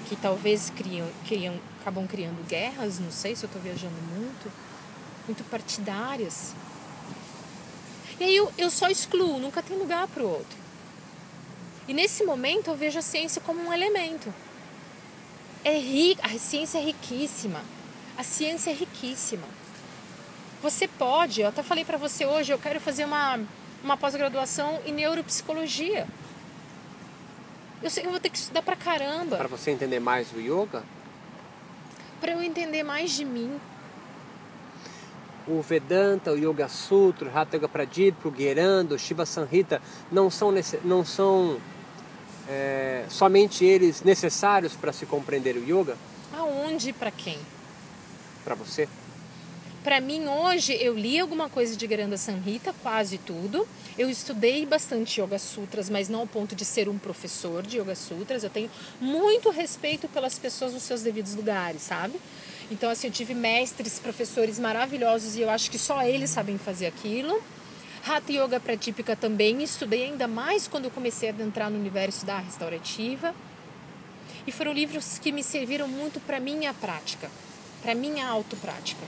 Que 0.09 0.17
talvez 0.17 0.71
criam, 0.71 1.09
criam, 1.27 1.61
acabam 1.81 2.07
criando 2.07 2.47
guerras, 2.49 2.99
não 2.99 3.11
sei 3.11 3.37
se 3.37 3.45
eu 3.45 3.49
estou 3.49 3.61
viajando 3.61 3.97
muito, 4.15 4.51
muito 5.27 5.45
partidárias. 5.45 6.55
E 8.19 8.25
aí 8.25 8.37
eu, 8.37 8.51
eu 8.57 8.71
só 8.71 8.89
excluo, 8.89 9.39
nunca 9.39 9.63
tem 9.63 9.77
lugar 9.77 10.09
para 10.09 10.23
o 10.23 10.29
outro. 10.29 10.59
E 11.87 11.93
nesse 11.93 12.25
momento 12.25 12.69
eu 12.69 12.77
vejo 12.77 12.99
a 12.99 13.03
ciência 13.03 13.41
como 13.41 13.61
um 13.61 13.73
elemento. 13.73 14.33
É 15.65 15.77
rica, 15.77 16.23
a 16.25 16.39
ciência 16.39 16.79
é 16.79 16.83
riquíssima 16.83 17.63
a 18.19 18.25
ciência 18.25 18.71
é 18.71 18.75
riquíssima. 18.75 19.47
Você 20.61 20.89
pode, 20.89 21.41
eu 21.41 21.47
até 21.47 21.63
falei 21.63 21.85
para 21.85 21.97
você 21.97 22.27
hoje, 22.27 22.53
eu 22.53 22.59
quero 22.59 22.81
fazer 22.81 23.05
uma, 23.05 23.39
uma 23.83 23.97
pós-graduação 23.97 24.81
em 24.85 24.93
neuropsicologia. 24.93 26.05
Eu 27.81 27.89
sei 27.89 28.03
que 28.03 28.09
eu 28.09 28.11
vou 28.11 28.21
ter 28.21 28.29
que 28.29 28.37
estudar 28.37 28.63
pra 28.63 28.75
caramba. 28.75 29.37
Para 29.37 29.47
você 29.47 29.71
entender 29.71 30.01
mais 30.01 30.33
o 30.33 30.41
yoga? 30.41 30.83
Para 32.21 32.33
eu 32.33 32.43
entender 32.43 32.83
mais 32.83 33.13
de 33.13 33.25
mim. 33.25 33.61
O 35.47 35.63
Vedanta, 35.63 36.33
o 36.33 36.37
Yoga 36.37 36.69
Sutra, 36.69 37.29
o 37.29 37.39
Hatha 37.39 37.57
Yoga 37.57 37.69
Pradipika, 37.69 38.29
o 38.29 38.35
Geranda, 38.37 38.97
o 38.97 38.99
Shiva 38.99 39.25
Sanhita 39.25 39.81
não 40.11 40.29
são, 40.29 40.53
não 40.85 41.05
são 41.05 41.59
é, 42.49 43.07
somente 43.09 43.65
eles 43.65 44.03
necessários 44.03 44.75
para 44.75 44.93
se 44.93 45.07
compreender 45.07 45.57
o 45.57 45.63
yoga? 45.63 45.97
Aonde 46.37 46.91
e 46.91 46.93
para 46.93 47.13
quem? 47.13 47.39
Para 48.45 48.55
você? 48.55 48.89
Para 49.83 50.01
mim 50.01 50.27
hoje 50.27 50.77
eu 50.81 50.93
li 50.93 51.19
alguma 51.19 51.49
coisa 51.49 51.77
de 51.77 51.87
Granda 51.87 52.17
Sanhita, 52.17 52.75
quase 52.83 53.17
tudo. 53.17 53.67
Eu 53.97 54.11
estudei 54.11 54.67
bastante 54.67 55.21
Yoga 55.21 55.39
Sutras, 55.39 55.89
mas 55.89 56.09
não 56.09 56.21
ao 56.21 56.27
ponto 56.27 56.55
de 56.55 56.65
ser 56.65 56.89
um 56.89 56.99
professor 56.99 57.63
de 57.63 57.79
Yoga 57.79 57.95
Sutras. 57.95 58.43
Eu 58.43 58.51
tenho 58.51 58.71
muito 59.01 59.51
respeito 59.51 60.09
pelas 60.09 60.39
pessoas 60.39 60.75
nos 60.75 60.83
seus 60.83 61.03
devidos 61.03 61.35
lugares, 61.35 61.81
sabe? 61.83 62.21
Então 62.71 62.91
assim, 62.91 63.07
eu 63.07 63.13
tive 63.13 63.35
mestres, 63.35 63.99
professores 63.99 64.59
maravilhosos 64.59 65.37
e 65.37 65.41
eu 65.41 65.49
acho 65.49 65.71
que 65.71 65.79
só 65.79 66.03
eles 66.03 66.29
sabem 66.29 66.59
fazer 66.59 66.87
aquilo. 66.87 67.41
Hatha 68.07 68.33
Yoga 68.33 68.61
Pratipika 68.61 69.17
também 69.17 69.63
estudei 69.63 70.05
ainda 70.05 70.29
mais 70.29 70.69
quando 70.69 70.85
eu 70.85 70.91
comecei 70.91 71.31
a 71.31 71.33
entrar 71.33 71.71
no 71.71 71.79
universo 71.79 72.27
da 72.27 72.39
restaurativa. 72.39 73.35
E 74.47 74.53
foram 74.53 74.73
livros 74.73 75.19
que 75.19 75.31
me 75.31 75.43
serviram 75.43 75.87
muito 75.87 76.21
para 76.21 76.39
minha 76.41 76.75
prática 76.75 77.31
para 77.83 77.95
minha 77.95 78.27
autoprática. 78.27 79.05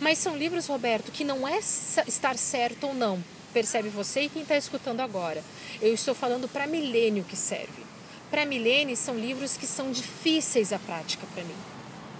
Mas 0.00 0.18
são 0.18 0.36
livros, 0.36 0.66
Roberto, 0.66 1.12
que 1.12 1.24
não 1.24 1.46
é 1.46 1.58
estar 1.58 2.36
certo 2.36 2.88
ou 2.88 2.94
não. 2.94 3.22
Percebe 3.52 3.88
você 3.88 4.22
e 4.22 4.28
quem 4.28 4.42
está 4.42 4.56
escutando 4.56 5.00
agora. 5.00 5.42
Eu 5.80 5.94
estou 5.94 6.14
falando 6.14 6.48
para 6.48 6.66
milênio 6.66 7.24
que 7.24 7.36
serve. 7.36 7.84
Para 8.30 8.44
milênio 8.44 8.96
são 8.96 9.16
livros 9.16 9.56
que 9.56 9.66
são 9.66 9.92
difíceis 9.92 10.72
a 10.72 10.78
prática 10.78 11.26
para 11.32 11.44
mim. 11.44 11.54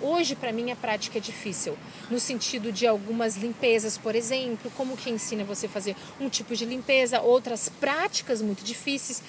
Hoje, 0.00 0.36
para 0.36 0.52
mim, 0.52 0.70
a 0.70 0.76
prática 0.76 1.18
é 1.18 1.20
difícil, 1.20 1.78
no 2.10 2.20
sentido 2.20 2.70
de 2.70 2.86
algumas 2.86 3.36
limpezas, 3.36 3.96
por 3.96 4.14
exemplo, 4.14 4.70
como 4.76 4.96
que 4.96 5.08
ensina 5.08 5.44
você 5.44 5.66
a 5.66 5.68
fazer 5.68 5.96
um 6.20 6.28
tipo 6.28 6.54
de 6.54 6.64
limpeza, 6.64 7.20
outras 7.20 7.68
práticas 7.68 8.42
muito 8.42 8.62
difíceis. 8.62 9.22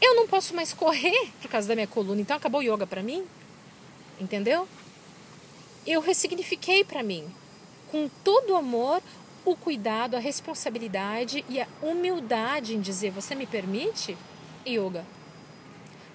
Eu 0.00 0.16
não 0.16 0.26
posso 0.26 0.54
mais 0.54 0.72
correr 0.72 1.30
por 1.40 1.48
causa 1.50 1.68
da 1.68 1.74
minha 1.74 1.86
coluna, 1.86 2.20
então 2.20 2.36
acabou 2.36 2.60
o 2.60 2.64
yoga 2.64 2.86
para 2.86 3.02
mim? 3.02 3.24
Entendeu? 4.20 4.66
Eu 5.86 6.00
ressignifiquei 6.00 6.82
para 6.82 7.02
mim, 7.02 7.24
com 7.90 8.08
todo 8.24 8.50
o 8.50 8.56
amor, 8.56 9.00
o 9.44 9.54
cuidado, 9.54 10.16
a 10.16 10.18
responsabilidade 10.18 11.44
e 11.48 11.60
a 11.60 11.68
humildade 11.80 12.74
em 12.74 12.80
dizer: 12.80 13.10
Você 13.12 13.34
me 13.34 13.46
permite, 13.46 14.16
yoga? 14.66 15.04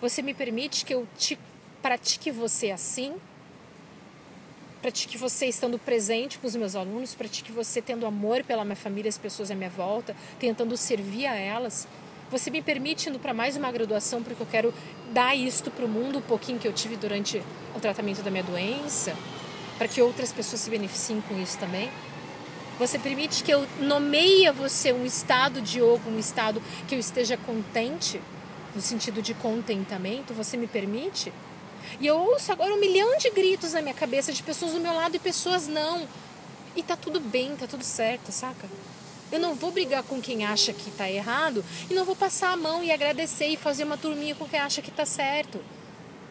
Você 0.01 0.22
me 0.22 0.34
permite 0.34 0.84
que 0.84 0.93
eu 0.93 1.07
te 1.17 1.39
pratique 1.82 2.32
você 2.32 2.72
assim? 2.72 3.13
Pratique 4.82 5.17
você 5.17 5.45
estando 5.45 5.78
presente 5.78 6.39
com 6.39 6.47
os 6.47 6.55
meus 6.55 6.76
alunos, 6.76 7.13
pratique 7.13 7.51
você 7.51 7.82
tendo 7.82 8.05
amor 8.05 8.43
pela 8.43 8.65
minha 8.65 8.76
família, 8.76 9.07
as 9.07 9.17
pessoas 9.17 9.51
à 9.51 9.55
minha 9.55 9.69
volta, 9.69 10.15
tentando 10.39 10.76
servir 10.76 11.28
a 11.28 11.36
elas. 11.36 11.88
Você 12.32 12.49
me 12.49 12.61
permite 12.61 13.07
indo 13.07 13.19
para 13.19 13.34
mais 13.34 13.55
uma 13.55 13.72
graduação 13.72 14.24
porque 14.24 14.41
eu 14.41 14.47
quero 14.47 14.74
dar 15.13 15.36
isto 15.36 15.69
para 15.69 15.86
o 15.86 15.88
mundo, 15.88 16.17
um 16.17 16.22
pouquinho 16.22 16.57
que 16.57 16.67
eu 16.67 16.74
tive 16.74 16.95
durante 16.95 17.41
o 17.76 17.80
tratamento 17.80 18.24
da 18.24 18.32
minha 18.32 18.43
doença? 18.43 19.15
Para 19.82 19.88
que 19.88 19.99
outras 19.99 20.32
pessoas 20.32 20.61
se 20.61 20.69
beneficiem 20.69 21.21
com 21.21 21.41
isso 21.41 21.57
também. 21.57 21.89
Você 22.77 22.99
permite 22.99 23.43
que 23.43 23.51
eu 23.51 23.65
nomeie 23.79 24.45
a 24.45 24.51
você 24.51 24.93
um 24.93 25.03
estado 25.03 25.59
de 25.59 25.79
yoga, 25.79 26.07
um 26.07 26.19
estado 26.19 26.61
que 26.88 26.93
eu 26.93 26.99
esteja 26.99 27.36
contente, 27.36 28.21
no 28.75 28.82
sentido 28.82 29.23
de 29.23 29.34
contentamento? 29.34 30.36
Você 30.36 30.55
me 30.55 30.67
permite? 30.67 31.34
E 31.99 32.05
eu 32.05 32.15
ouço 32.15 32.51
agora 32.51 32.71
um 32.71 32.79
milhão 32.79 33.17
de 33.17 33.32
gritos 33.32 33.73
na 33.73 33.82
minha 33.82 33.95
cabeça 33.95 34.32
de 34.32 34.43
pessoas 34.43 34.73
do 34.73 34.79
meu 34.79 34.93
lado 34.93 35.15
e 35.15 35.19
pessoas 35.19 35.67
não. 35.67 36.07
E 36.75 36.84
tá 36.84 36.95
tudo 36.95 37.19
bem, 37.19 37.55
tá 37.55 37.65
tudo 37.65 37.84
certo, 37.84 38.32
saca? 38.32 38.69
Eu 39.32 39.39
não 39.39 39.55
vou 39.55 39.71
brigar 39.71 40.03
com 40.03 40.21
quem 40.21 40.45
acha 40.45 40.71
que 40.73 40.91
tá 40.91 41.09
errado 41.09 41.65
e 41.89 41.95
não 41.95 42.05
vou 42.05 42.15
passar 42.15 42.51
a 42.51 42.55
mão 42.55 42.84
e 42.84 42.91
agradecer 42.91 43.47
e 43.47 43.57
fazer 43.57 43.84
uma 43.84 43.97
turminha 43.97 44.36
com 44.36 44.47
quem 44.47 44.59
acha 44.59 44.79
que 44.79 44.91
tá 44.91 45.07
certo. 45.07 45.59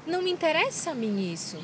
Não 0.07 0.23
me 0.23 0.31
interessa 0.31 0.93
a 0.93 0.95
mim 0.95 1.33
isso. 1.33 1.59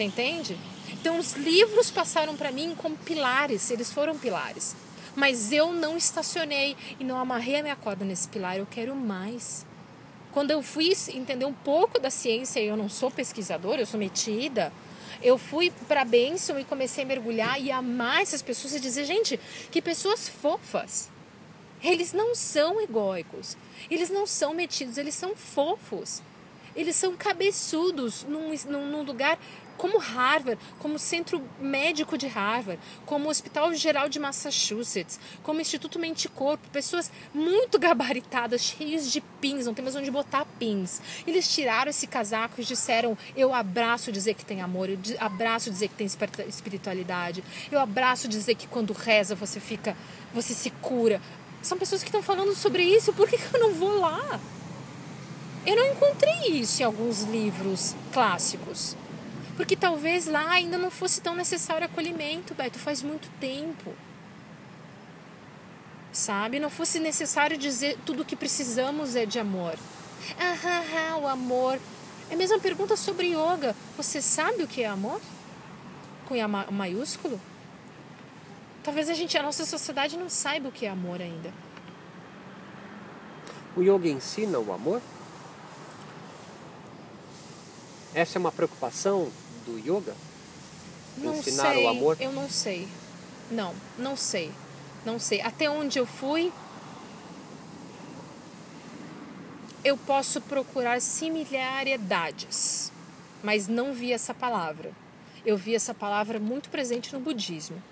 Você 0.00 0.04
entende? 0.04 0.56
Então 0.92 1.18
os 1.18 1.34
livros 1.34 1.90
passaram 1.90 2.34
para 2.34 2.50
mim 2.50 2.74
como 2.74 2.96
pilares, 2.96 3.70
eles 3.70 3.92
foram 3.92 4.16
pilares. 4.16 4.74
Mas 5.14 5.52
eu 5.52 5.74
não 5.74 5.94
estacionei 5.94 6.74
e 6.98 7.04
não 7.04 7.18
amarrei 7.18 7.56
a 7.56 7.62
minha 7.62 7.76
corda 7.76 8.02
nesse 8.02 8.26
pilar, 8.26 8.56
eu 8.56 8.64
quero 8.64 8.96
mais. 8.96 9.66
Quando 10.32 10.52
eu 10.52 10.62
fui 10.62 10.90
entender 11.12 11.44
um 11.44 11.52
pouco 11.52 12.00
da 12.00 12.08
ciência, 12.08 12.60
eu 12.60 12.78
não 12.78 12.88
sou 12.88 13.10
pesquisadora, 13.10 13.82
eu 13.82 13.86
sou 13.86 14.00
metida, 14.00 14.72
eu 15.22 15.36
fui 15.36 15.70
para 15.86 16.02
Benson 16.02 16.58
e 16.58 16.64
comecei 16.64 17.04
a 17.04 17.06
mergulhar 17.06 17.60
e 17.60 17.70
amar 17.70 18.22
essas 18.22 18.40
pessoas 18.40 18.74
e 18.74 18.80
dizer, 18.80 19.04
gente, 19.04 19.38
que 19.70 19.82
pessoas 19.82 20.30
fofas. 20.30 21.10
Eles 21.82 22.14
não 22.14 22.34
são 22.34 22.80
egóicos, 22.80 23.54
eles 23.90 24.08
não 24.08 24.26
são 24.26 24.54
metidos, 24.54 24.96
eles 24.96 25.14
são 25.14 25.36
fofos. 25.36 26.22
Eles 26.74 26.94
são 26.94 27.16
cabeçudos 27.16 28.22
num, 28.22 28.54
num, 28.68 28.86
num 28.86 29.02
lugar 29.02 29.38
como 29.80 29.96
Harvard, 29.96 30.60
como 30.78 30.98
Centro 30.98 31.42
Médico 31.58 32.18
de 32.18 32.26
Harvard, 32.26 32.78
como 33.06 33.30
Hospital 33.30 33.74
Geral 33.74 34.10
de 34.10 34.18
Massachusetts, 34.18 35.18
como 35.42 35.58
Instituto 35.58 35.98
Mente 35.98 36.28
Corpo, 36.28 36.68
pessoas 36.68 37.10
muito 37.32 37.78
gabaritadas, 37.78 38.60
cheias 38.60 39.10
de 39.10 39.22
pins, 39.40 39.64
não 39.64 39.72
tem 39.72 39.82
mais 39.82 39.96
onde 39.96 40.10
botar 40.10 40.44
pins. 40.58 41.00
Eles 41.26 41.48
tiraram 41.48 41.88
esse 41.88 42.06
casaco 42.06 42.60
e 42.60 42.64
disseram: 42.64 43.16
Eu 43.34 43.54
abraço 43.54 44.12
dizer 44.12 44.34
que 44.34 44.44
tem 44.44 44.60
amor, 44.60 44.90
eu 44.90 44.98
abraço 45.18 45.70
dizer 45.70 45.88
que 45.88 45.94
tem 45.94 46.06
espiritualidade, 46.46 47.42
eu 47.72 47.80
abraço 47.80 48.28
dizer 48.28 48.56
que 48.56 48.66
quando 48.66 48.92
reza 48.92 49.34
você 49.34 49.58
fica, 49.58 49.96
você 50.34 50.52
se 50.52 50.68
cura. 50.68 51.22
São 51.62 51.78
pessoas 51.78 52.02
que 52.02 52.08
estão 52.08 52.22
falando 52.22 52.54
sobre 52.54 52.82
isso, 52.82 53.14
por 53.14 53.26
que, 53.26 53.38
que 53.38 53.56
eu 53.56 53.60
não 53.60 53.72
vou 53.72 53.98
lá? 53.98 54.38
Eu 55.64 55.74
não 55.74 55.92
encontrei 55.92 56.48
isso 56.48 56.82
em 56.82 56.84
alguns 56.84 57.22
livros 57.22 57.94
clássicos. 58.12 58.94
Porque 59.56 59.76
talvez 59.76 60.26
lá 60.26 60.50
ainda 60.50 60.78
não 60.78 60.90
fosse 60.90 61.20
tão 61.20 61.34
necessário 61.34 61.84
acolhimento, 61.86 62.54
Beto, 62.54 62.78
faz 62.78 63.02
muito 63.02 63.28
tempo. 63.38 63.94
sabe? 66.12 66.58
Não 66.58 66.70
fosse 66.70 66.98
necessário 66.98 67.56
dizer 67.56 67.96
tudo 68.04 68.22
o 68.22 68.24
que 68.24 68.34
precisamos 68.34 69.14
é 69.14 69.24
de 69.24 69.38
amor. 69.38 69.76
Ah, 70.38 71.16
o 71.16 71.26
amor. 71.28 71.78
É 72.30 72.34
a 72.34 72.36
mesma 72.36 72.58
pergunta 72.58 72.96
sobre 72.96 73.28
yoga. 73.28 73.74
Você 73.96 74.20
sabe 74.22 74.62
o 74.62 74.68
que 74.68 74.82
é 74.82 74.86
amor? 74.86 75.20
Com 76.28 76.34
a 76.42 76.48
maiúsculo? 76.48 77.40
Talvez 78.82 79.10
a 79.10 79.14
gente, 79.14 79.36
a 79.36 79.42
nossa 79.42 79.64
sociedade 79.66 80.16
não 80.16 80.28
saiba 80.28 80.68
o 80.68 80.72
que 80.72 80.86
é 80.86 80.88
amor 80.88 81.20
ainda. 81.20 81.52
O 83.76 83.82
yoga 83.82 84.08
ensina 84.08 84.58
o 84.58 84.72
amor? 84.72 85.00
Essa 88.14 88.38
é 88.38 88.40
uma 88.40 88.50
preocupação 88.50 89.30
do 89.70 89.78
yoga? 89.78 90.14
Não 91.16 91.36
Ensinar 91.36 91.72
sei, 91.72 91.84
o 91.84 91.88
amor? 91.88 92.16
Eu 92.20 92.32
não 92.32 92.48
sei. 92.48 92.88
Não, 93.50 93.74
não 93.98 94.16
sei. 94.16 94.50
Não 95.04 95.18
sei. 95.18 95.40
Até 95.40 95.68
onde 95.68 95.98
eu 95.98 96.06
fui, 96.06 96.52
eu 99.84 99.96
posso 99.96 100.40
procurar 100.40 101.00
similaridades, 101.00 102.92
mas 103.42 103.66
não 103.66 103.92
vi 103.92 104.12
essa 104.12 104.34
palavra. 104.34 104.92
Eu 105.44 105.56
vi 105.56 105.74
essa 105.74 105.94
palavra 105.94 106.38
muito 106.38 106.68
presente 106.68 107.12
no 107.14 107.20
budismo, 107.20 107.82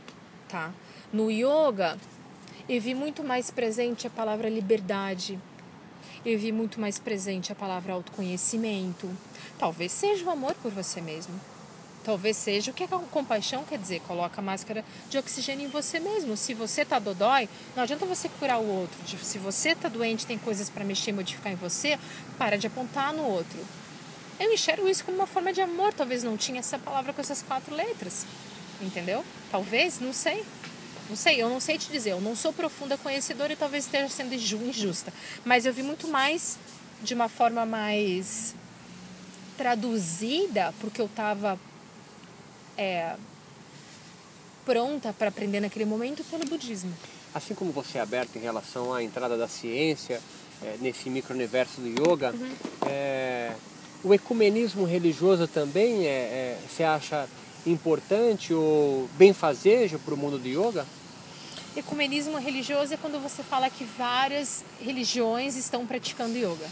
tá? 0.49 0.71
No 1.13 1.31
yoga, 1.31 1.99
eu 2.69 2.81
vi 2.81 2.95
muito 2.95 3.25
mais 3.25 3.51
presente 3.51 4.07
a 4.07 4.11
palavra 4.11 4.51
liberdade. 4.51 5.39
Eu 6.27 6.39
vi 6.39 6.53
muito 6.53 6.79
mais 6.79 6.99
presente 6.99 7.53
a 7.53 7.55
palavra 7.55 7.95
autoconhecimento. 7.95 9.09
Talvez 9.59 9.93
seja 9.93 10.27
o 10.27 10.31
amor 10.31 10.55
por 10.57 10.71
você 10.71 11.01
mesmo. 11.01 11.41
Talvez 12.09 12.39
seja 12.39 12.71
o 12.71 12.75
que 12.75 12.85
a 12.85 12.89
compaixão 12.89 13.65
quer 13.65 13.77
dizer, 13.77 14.01
coloca 14.01 14.41
a 14.41 14.43
máscara 14.43 14.83
de 15.11 15.19
oxigênio 15.19 15.67
em 15.67 15.69
você 15.69 16.01
mesmo. 16.01 16.39
Se 16.39 16.55
você 16.55 16.83
tá 16.83 16.99
dodói, 16.99 17.47
não 17.77 17.83
adianta 17.83 18.07
você 18.07 18.31
curar 18.31 18.59
o 18.59 18.67
outro. 18.67 18.97
Se 19.23 19.37
você 19.37 19.75
tá 19.75 19.91
doente, 19.91 20.25
tem 20.25 20.39
coisas 20.39 20.71
para 20.71 20.87
mexer 20.87 21.13
modificar 21.13 21.53
em 21.53 21.57
você, 21.57 21.99
para 22.39 22.57
de 22.57 22.67
apontar 22.67 23.13
no 23.13 23.25
outro. 23.25 23.59
Eu 24.41 24.51
enxergo 24.51 24.89
isso 24.89 25.05
como 25.05 25.19
uma 25.19 25.27
forma 25.27 25.53
de 25.53 25.61
amor, 25.61 25.93
talvez 25.93 26.23
não 26.23 26.35
tinha 26.35 26.61
essa 26.61 26.79
palavra 26.79 27.13
com 27.13 27.21
essas 27.21 27.43
quatro 27.43 27.75
letras. 27.75 28.25
Entendeu? 28.81 29.23
Talvez, 29.51 30.01
não 30.01 30.15
sei. 30.15 30.47
Não 31.11 31.17
sei, 31.17 31.43
eu 31.43 31.51
não 31.51 31.61
sei 31.61 31.77
te 31.77 31.93
dizer, 31.93 32.13
eu 32.13 32.23
não 32.23 32.35
sou 32.35 32.55
profunda 32.55 32.97
conhecedora 32.97 33.53
e 33.53 33.57
talvez 33.57 33.85
esteja 33.85 34.09
sendo 34.09 34.33
injusta, 34.33 35.13
mas 35.45 35.67
eu 35.67 35.75
vi 35.75 35.83
muito 35.83 36.09
mais 36.09 36.59
de 37.03 37.13
uma 37.13 37.29
forma 37.29 37.67
mais 37.67 38.55
traduzida, 39.59 40.73
porque 40.81 41.01
eu 41.01 41.07
estava 41.07 41.59
é, 42.79 43.17
pronta 44.65 45.13
para 45.13 45.29
aprender 45.29 45.61
naquele 45.61 45.85
momento 45.85 46.23
pelo 46.25 46.45
budismo. 46.47 46.93
Assim 47.35 47.55
como 47.55 47.73
você 47.73 47.99
é 47.99 48.01
aberto 48.01 48.37
em 48.37 48.41
relação 48.41 48.95
à 48.95 49.03
entrada 49.03 49.37
da 49.37 49.49
ciência 49.49 50.21
é, 50.63 50.77
nesse 50.81 51.11
micro-universo 51.11 51.81
do 51.81 51.89
yoga, 51.89 52.33
uhum. 52.33 52.51
é, 52.87 53.53
o 54.05 54.15
ecumenismo 54.15 54.85
religioso 54.85 55.49
também 55.49 56.07
é, 56.07 56.11
é 56.11 56.59
você 56.69 56.85
acha 56.85 57.29
importante 57.67 58.55
ou 58.55 59.09
benfazejo 59.19 59.99
para 59.99 60.15
o 60.15 60.17
mundo 60.17 60.39
do 60.39 60.49
yoga? 60.49 60.87
Ecumenismo 61.77 62.39
religioso 62.39 62.95
é 62.95 62.97
quando 62.97 63.21
você 63.23 63.43
fala 63.43 63.69
que 63.69 63.85
várias 63.85 64.65
religiões 64.81 65.57
estão 65.57 65.87
praticando 65.87 66.37
yoga. 66.37 66.67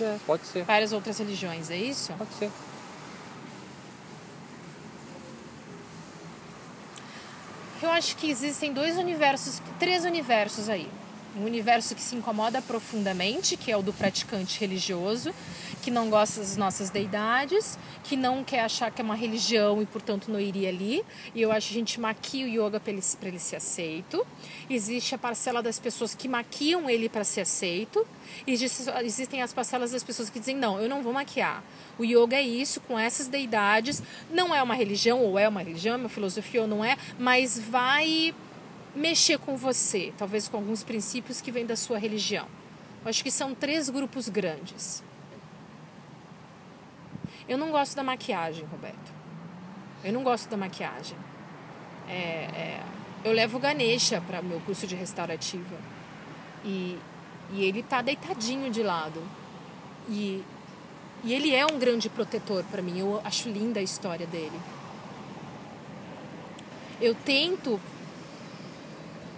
É, 0.00 0.16
pode 0.26 0.46
ser. 0.46 0.64
Várias 0.64 0.92
outras 0.92 1.18
religiões, 1.18 1.70
é 1.70 1.76
isso? 1.76 2.12
Pode 2.14 2.34
ser. 2.34 2.50
Eu 7.84 7.90
acho 7.90 8.16
que 8.16 8.30
existem 8.30 8.72
dois 8.72 8.96
universos, 8.96 9.60
três 9.78 10.06
universos 10.06 10.70
aí. 10.70 10.88
Um 11.36 11.44
universo 11.44 11.94
que 11.94 12.00
se 12.00 12.14
incomoda 12.14 12.62
profundamente, 12.62 13.56
que 13.56 13.70
é 13.72 13.76
o 13.76 13.82
do 13.82 13.92
praticante 13.92 14.60
religioso, 14.60 15.34
que 15.82 15.90
não 15.90 16.08
gosta 16.08 16.40
das 16.40 16.56
nossas 16.56 16.90
deidades, 16.90 17.76
que 18.04 18.16
não 18.16 18.44
quer 18.44 18.60
achar 18.60 18.90
que 18.90 19.02
é 19.02 19.04
uma 19.04 19.16
religião 19.16 19.82
e, 19.82 19.86
portanto, 19.86 20.30
não 20.30 20.38
iria 20.38 20.68
ali. 20.68 21.04
E 21.34 21.42
eu 21.42 21.50
acho 21.50 21.68
que 21.68 21.74
a 21.74 21.78
gente 21.78 22.00
maquia 22.00 22.46
o 22.46 22.48
yoga 22.48 22.78
para 22.78 22.92
ele, 22.92 23.02
ele 23.22 23.38
ser 23.40 23.56
aceito. 23.56 24.24
Existe 24.70 25.14
a 25.14 25.18
parcela 25.18 25.60
das 25.60 25.80
pessoas 25.80 26.14
que 26.14 26.28
maquiam 26.28 26.88
ele 26.88 27.08
para 27.08 27.24
ser 27.24 27.40
aceito. 27.40 28.06
E 28.46 28.52
existem 28.52 29.42
as 29.42 29.52
parcelas 29.52 29.90
das 29.90 30.04
pessoas 30.04 30.30
que 30.30 30.38
dizem: 30.38 30.56
não, 30.56 30.80
eu 30.80 30.88
não 30.88 31.02
vou 31.02 31.12
maquiar. 31.12 31.64
O 31.98 32.04
yoga 32.04 32.36
é 32.36 32.42
isso, 32.42 32.80
com 32.80 32.98
essas 32.98 33.26
deidades. 33.26 34.02
Não 34.30 34.54
é 34.54 34.62
uma 34.62 34.74
religião, 34.74 35.20
ou 35.20 35.38
é 35.38 35.48
uma 35.48 35.62
religião, 35.62 35.94
é 35.94 35.98
uma 35.98 36.08
filosofia 36.08 36.62
ou 36.62 36.68
não 36.68 36.84
é, 36.84 36.96
mas 37.18 37.58
vai 37.58 38.34
mexer 38.94 39.38
com 39.38 39.56
você, 39.56 40.12
talvez 40.16 40.48
com 40.48 40.56
alguns 40.56 40.82
princípios 40.82 41.40
que 41.40 41.50
vêm 41.50 41.66
da 41.66 41.76
sua 41.76 41.98
religião. 41.98 42.46
Eu 43.02 43.10
acho 43.10 43.22
que 43.22 43.30
são 43.30 43.54
três 43.54 43.90
grupos 43.90 44.28
grandes. 44.28 45.02
Eu 47.48 47.58
não 47.58 47.70
gosto 47.70 47.94
da 47.94 48.02
maquiagem, 48.02 48.64
Roberto. 48.64 49.12
Eu 50.02 50.12
não 50.12 50.22
gosto 50.22 50.48
da 50.48 50.56
maquiagem. 50.56 51.16
É, 52.08 52.14
é, 52.14 52.82
eu 53.24 53.32
levo 53.32 53.58
Ganesha 53.58 54.20
para 54.20 54.40
meu 54.40 54.60
curso 54.60 54.86
de 54.86 54.94
restaurativa. 54.94 55.76
E, 56.64 56.98
e 57.52 57.64
ele 57.64 57.82
tá 57.82 58.00
deitadinho 58.00 58.70
de 58.70 58.82
lado. 58.82 59.22
E, 60.08 60.42
e 61.22 61.34
ele 61.34 61.54
é 61.54 61.66
um 61.66 61.78
grande 61.78 62.08
protetor 62.08 62.64
para 62.64 62.80
mim. 62.80 62.98
Eu 62.98 63.20
acho 63.24 63.50
linda 63.50 63.80
a 63.80 63.82
história 63.82 64.26
dele. 64.26 64.58
Eu 67.00 67.14
tento 67.14 67.78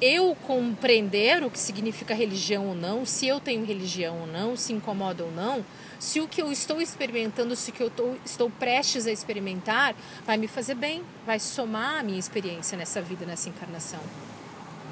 eu 0.01 0.37
compreender 0.47 1.43
o 1.43 1.51
que 1.51 1.59
significa 1.59 2.15
religião 2.15 2.67
ou 2.67 2.75
não, 2.75 3.07
se 3.07 3.27
eu 3.27 3.41
tenho 3.41 3.65
religião 3.65 4.21
ou 4.21 4.27
não, 4.27 4.57
se 4.57 4.73
incomoda 4.73 5.25
ou 5.25 5.33
não, 5.33 5.65
se 5.99 6.21
o 6.21 6.29
que 6.29 6.43
eu 6.43 6.53
estou 6.53 6.81
experimentando, 6.81 7.57
se 7.57 7.71
o 7.71 7.73
que 7.73 7.83
eu 7.83 7.89
estou, 7.89 8.17
estou 8.25 8.51
prestes 8.51 9.07
a 9.07 9.13
experimentar, 9.13 9.95
vai 10.27 10.37
me 10.37 10.47
fazer 10.47 10.75
bem, 10.75 11.03
vai 11.25 11.39
somar 11.39 12.01
a 12.01 12.03
minha 12.03 12.19
experiência 12.19 12.77
nessa 12.77 13.01
vida, 13.01 13.25
nessa 13.25 13.49
encarnação. 13.49 14.01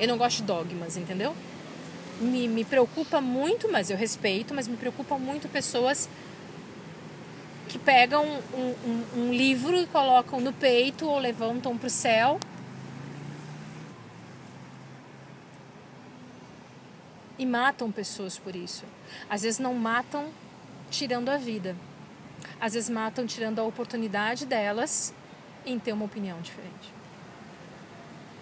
Eu 0.01 0.09
não 0.09 0.17
gosto 0.17 0.39
de 0.39 0.45
dogmas, 0.45 0.97
entendeu? 0.97 1.35
Me, 2.21 2.49
me 2.49 2.65
preocupa 2.65 3.21
muito, 3.21 3.71
mas 3.71 3.91
eu 3.91 3.97
respeito, 3.97 4.55
mas 4.55 4.67
me 4.67 4.77
preocupa 4.77 5.19
muito 5.19 5.49
pessoas 5.49 6.09
que 7.69 7.79
pegam 7.79 8.25
um, 8.55 8.75
um, 8.87 9.05
um 9.17 9.33
livro 9.33 9.77
e 9.77 9.87
colocam 9.87 10.41
no 10.41 10.53
peito 10.53 11.07
ou 11.07 11.19
levantam 11.19 11.77
para 11.77 11.89
o 11.89 11.91
céu 11.91 12.39
e 17.39 17.47
matam 17.47 17.91
pessoas 17.91 18.39
por 18.39 18.55
isso. 18.55 18.85
Às 19.29 19.43
vezes 19.43 19.59
não 19.59 19.75
matam 19.75 20.29
tirando 20.91 21.29
a 21.29 21.37
vida. 21.37 21.77
Às 22.61 22.75
vezes 22.75 22.91
matam 22.91 23.27
tirando 23.27 23.59
a 23.59 23.63
oportunidade 23.63 24.47
delas 24.47 25.15
em 25.67 25.79
ter 25.79 25.93
uma 25.93 26.05
opinião 26.05 26.41
diferente. 26.41 26.93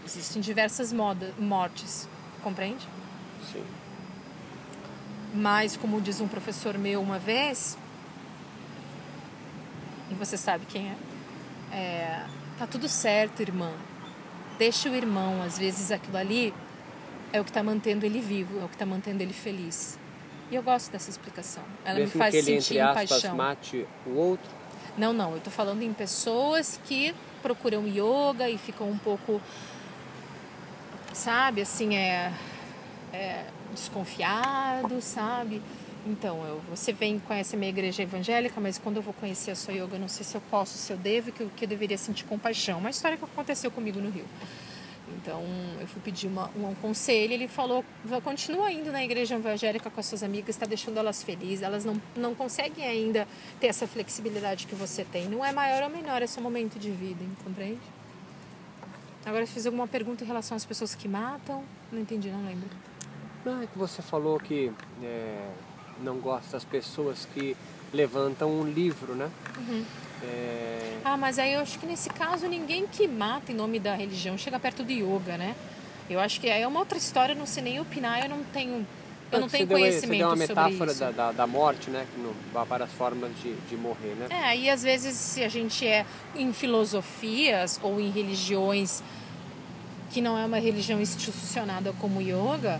Existem 0.05 0.43
diversas 0.43 0.93
moda, 0.93 1.33
mortes, 1.39 2.09
compreende? 2.43 2.87
Sim. 3.53 3.65
Mas, 5.35 5.77
como 5.77 6.01
diz 6.01 6.21
um 6.21 6.29
professor 6.29 6.77
meu 6.77 7.01
uma 7.01 7.19
vez, 7.19 7.79
e 10.11 10.15
você 10.15 10.37
sabe 10.37 10.67
quem 10.67 10.89
é, 11.71 11.77
é 11.77 12.27
tá 12.59 12.67
tudo 12.67 12.89
certo, 12.89 13.41
irmã. 13.41 13.73
Deixa 14.59 14.91
o 14.91 14.95
irmão, 14.95 15.43
às 15.43 15.59
vezes 15.59 15.91
aquilo 15.91 16.19
ali 16.19 16.53
é 17.33 17.41
o 17.41 17.45
que 17.45 17.51
está 17.51 17.63
mantendo 17.63 18.05
ele 18.05 18.21
vivo, 18.21 18.61
é 18.61 18.65
o 18.65 18.69
que 18.69 18.75
está 18.75 18.87
mantendo 18.87 19.23
ele 19.23 19.33
feliz. 19.33 19.99
E 20.51 20.55
eu 20.55 20.63
gosto 20.63 20.93
dessa 20.93 21.09
explicação. 21.09 21.63
Ela 21.85 21.99
Mesmo 21.99 22.13
me 22.15 22.19
faz 22.19 22.33
que 22.33 22.37
ele, 22.39 22.61
sentir 22.61 22.75
entre 22.75 22.81
aspas, 22.81 23.09
paixão. 23.09 23.37
mate 23.37 23.87
o 24.07 24.11
outro? 24.17 24.51
Não, 24.99 25.13
não. 25.13 25.33
Eu 25.33 25.39
estou 25.39 25.53
falando 25.53 25.83
em 25.83 25.93
pessoas 25.93 26.79
que 26.85 27.15
procuram 27.41 27.87
yoga 27.87 28.51
e 28.51 28.59
ficam 28.59 28.89
um 28.91 28.99
pouco, 28.99 29.41
sabe, 31.15 31.63
assim, 31.63 31.97
é, 31.97 32.33
é 33.13 33.47
desconfiado, 33.73 35.01
sabe? 35.01 35.63
Então, 36.07 36.45
eu, 36.45 36.61
você 36.69 36.93
vem 36.93 37.19
conhece 37.21 37.55
a 37.55 37.59
minha 37.59 37.71
igreja 37.71 38.03
evangélica, 38.03 38.61
mas 38.61 38.77
quando 38.77 38.97
eu 38.97 39.03
vou 39.03 39.15
conhecer 39.15 39.53
a 39.53 39.55
sua 39.55 39.73
yoga, 39.73 39.97
eu 39.97 40.01
não 40.01 40.09
sei 40.09 40.25
se 40.25 40.35
eu 40.35 40.43
posso, 40.51 40.77
se 40.77 40.93
eu 40.93 40.97
devo, 40.97 41.31
que, 41.33 41.47
que 41.47 41.65
eu 41.65 41.69
deveria 41.69 41.97
sentir 41.97 42.25
compaixão. 42.25 42.79
Uma 42.79 42.91
história 42.91 43.17
que 43.17 43.25
aconteceu 43.25 43.71
comigo 43.71 44.01
no 44.01 44.11
Rio. 44.11 44.27
Então, 45.23 45.41
eu 45.81 45.87
fui 45.87 46.03
pedir 46.03 46.27
uma, 46.27 46.51
um 46.57 46.75
conselho, 46.75 47.33
ele 47.33 47.47
falou, 47.47 47.85
continua 48.25 48.73
indo 48.73 48.91
na 48.91 49.05
igreja 49.05 49.37
evangélica 49.37 49.89
com 49.89 50.01
as 50.01 50.07
suas 50.07 50.25
amigas, 50.25 50.49
está 50.49 50.67
deixando 50.67 50.99
elas 50.99 51.23
felizes, 51.23 51.63
elas 51.63 51.85
não, 51.85 52.03
não 52.17 52.35
conseguem 52.35 52.85
ainda 52.85 53.29
ter 53.61 53.69
essa 53.69 53.87
flexibilidade 53.87 54.67
que 54.67 54.75
você 54.75 55.05
tem. 55.05 55.29
Não 55.29 55.45
é 55.45 55.53
maior 55.53 55.85
ou 55.85 55.91
menor, 55.91 56.23
é 56.23 56.27
seu 56.27 56.43
momento 56.43 56.77
de 56.77 56.91
vida, 56.91 57.25
compreende? 57.45 57.81
Agora, 59.25 59.47
fiz 59.47 59.65
alguma 59.65 59.87
pergunta 59.87 60.25
em 60.25 60.27
relação 60.27 60.57
às 60.57 60.65
pessoas 60.65 60.97
que 60.97 61.07
matam? 61.07 61.63
Não 61.93 62.01
entendi, 62.01 62.29
não 62.29 62.45
lembro. 62.45 62.69
Não, 63.45 63.63
é 63.63 63.67
que 63.69 63.79
você 63.79 64.03
falou 64.03 64.41
que 64.41 64.73
é, 65.01 65.51
não 66.03 66.19
gosta 66.19 66.53
das 66.53 66.65
pessoas 66.65 67.29
que 67.33 67.57
levantam 67.93 68.51
um 68.51 68.69
livro, 68.69 69.15
né? 69.15 69.31
Uhum. 69.57 69.85
É... 70.23 70.99
Ah, 71.05 71.17
mas 71.17 71.39
aí 71.39 71.55
eu 71.55 71.61
acho 71.61 71.79
que 71.79 71.87
nesse 71.87 72.09
caso 72.11 72.47
ninguém 72.47 72.87
que 72.87 73.09
mata 73.09 73.53
em 73.53 73.55
nome 73.55 73.79
da 73.79 73.95
religião 73.95 74.39
chega 74.39 74.59
perto 74.59 74.83
do 74.83 74.93
yoga, 74.93 75.37
né? 75.37 75.55
Eu 76.09 76.21
acho 76.21 76.41
que 76.41 76.49
aí 76.49 76.63
é 76.63 76.69
uma 76.69 76.81
outra 76.81 76.99
história, 76.99 77.35
não 77.35 77.47
sei 77.47 77.63
nem 77.63 77.81
opinar, 77.81 78.23
eu 78.23 78.29
não 78.29 78.43
tenho 78.45 78.87
eu 79.33 79.41
não 79.41 79.49
tenho 79.49 79.67
conhecimento 79.67 80.19
deu, 80.19 80.37
você 80.37 80.47
deu 80.47 80.57
uma 80.57 80.69
metáfora 80.69 80.95
da, 80.95 81.11
da, 81.11 81.33
da, 81.33 81.47
morte, 81.47 81.89
né? 81.91 82.07
Que 82.13 82.21
não, 82.21 82.35
várias 82.65 82.93
formas 82.93 83.31
de, 83.43 83.55
de 83.55 83.77
morrer, 83.77 84.15
né? 84.15 84.27
É, 84.29 84.57
e 84.57 84.69
às 84.69 84.83
vezes 84.83 85.17
se 85.17 85.43
a 85.43 85.49
gente 85.49 85.87
é 85.87 86.05
em 86.37 86.53
filosofias 86.53 87.81
ou 87.83 87.99
em 87.99 88.11
religiões 88.11 89.03
que 90.11 90.21
não 90.21 90.37
é 90.37 90.45
uma 90.45 90.59
religião 90.59 91.01
institucionada 91.01 91.95
como 91.99 92.21
yoga, 92.21 92.79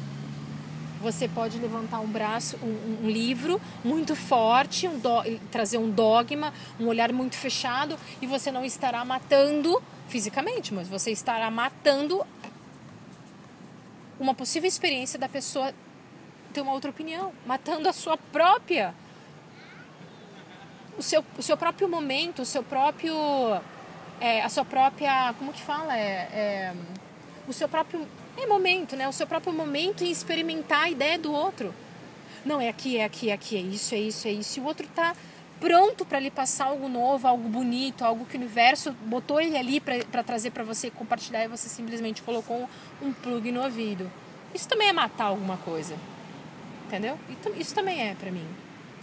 você 1.03 1.29
pode 1.29 1.59
levantar 1.59 2.01
um 2.01 2.07
braço, 2.07 2.57
um, 2.63 3.05
um 3.05 3.11
livro 3.11 3.61
muito 3.85 4.15
forte, 4.15 4.87
um 4.87 4.99
do, 4.99 5.11
trazer 5.51 5.79
um 5.79 5.91
dogma, 5.91 6.55
um 6.79 6.87
olhar 6.87 7.13
muito 7.13 7.37
fechado 7.37 7.99
e 8.21 8.27
você 8.27 8.53
não 8.53 8.65
estará 8.65 9.05
matando 9.05 9.83
fisicamente, 10.09 10.73
mas 10.73 10.89
você 10.89 11.11
estará 11.11 11.51
matando 11.51 12.25
uma 14.21 14.35
possível 14.35 14.69
experiência 14.69 15.19
da 15.19 15.29
pessoa 15.29 15.75
ter 16.53 16.61
uma 16.61 16.73
outra 16.73 16.91
opinião, 16.91 17.33
matando 17.45 17.89
a 17.89 17.93
sua 17.93 18.17
própria 18.17 18.95
o 20.97 21.03
seu, 21.03 21.25
o 21.37 21.43
seu 21.43 21.57
próprio 21.57 21.89
momento, 21.89 22.43
o 22.43 22.45
seu 22.45 22.63
próprio 22.63 23.15
é, 24.21 24.43
a 24.43 24.49
sua 24.49 24.65
própria 24.65 25.35
como 25.39 25.53
que 25.53 25.61
fala? 25.61 25.99
É, 25.99 26.29
é 26.33 26.75
o 27.49 27.53
seu 27.53 27.69
próprio 27.69 28.07
é 28.37 28.47
momento, 28.47 28.97
né? 28.97 29.09
O 29.09 29.13
seu 29.13 29.27
próprio 29.27 29.53
momento 29.53 30.05
em 30.05 30.11
experimentar 30.11 30.85
a 30.85 30.91
ideia 30.91 31.19
do 31.19 31.33
outro. 31.33 31.75
Não 32.45 32.61
é 32.61 32.69
aqui, 32.69 32.99
é 32.99 33.05
aqui, 33.05 33.31
é 33.31 33.33
aqui, 33.33 33.57
é 33.57 33.61
isso, 33.61 33.95
é 33.95 33.99
isso, 33.99 34.29
é 34.29 34.31
isso. 34.33 34.59
E 34.59 34.63
o 34.63 34.67
outro 34.67 34.87
está 34.87 35.15
pronto 35.61 36.05
para 36.05 36.19
lhe 36.19 36.31
passar 36.31 36.67
algo 36.67 36.89
novo, 36.89 37.29
algo 37.29 37.49
bonito, 37.49 38.05
algo 38.05 38.25
que 38.25 38.37
o 38.37 38.41
universo 38.41 38.93
botou 39.07 39.41
ele 39.41 39.57
ali 39.57 39.81
para 39.81 40.23
trazer 40.25 40.51
para 40.51 40.65
você 40.65 40.91
compartilhar 40.91 41.45
e 41.45 41.49
você 41.49 41.69
simplesmente 41.69 42.21
colocou 42.23 42.69
um 43.01 43.13
plug 43.13 43.53
no 43.53 43.63
ouvido. 43.63 44.11
Isso 44.53 44.69
também 44.69 44.89
é 44.89 44.93
matar 44.93 45.27
alguma 45.27 45.57
coisa. 45.59 45.97
Entendeu? 46.87 47.17
Isso 47.57 47.75
também 47.75 48.09
é 48.09 48.15
para 48.15 48.31
mim. 48.31 48.47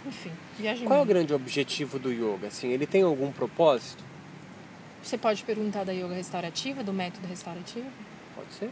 Enfim, 0.06 0.32
viagem 0.58 0.86
Qual 0.86 0.98
é 0.98 1.02
o 1.02 1.06
grande 1.06 1.34
objetivo 1.34 1.98
do 1.98 2.12
yoga? 2.12 2.48
Assim, 2.48 2.68
ele 2.68 2.86
tem 2.86 3.02
algum 3.02 3.32
propósito? 3.32 4.04
Você 5.02 5.16
pode 5.16 5.42
perguntar 5.44 5.84
da 5.84 5.92
yoga 5.92 6.14
restaurativa, 6.14 6.84
do 6.84 6.92
método 6.92 7.26
restaurativo? 7.26 7.86
Pode 8.34 8.52
ser. 8.52 8.70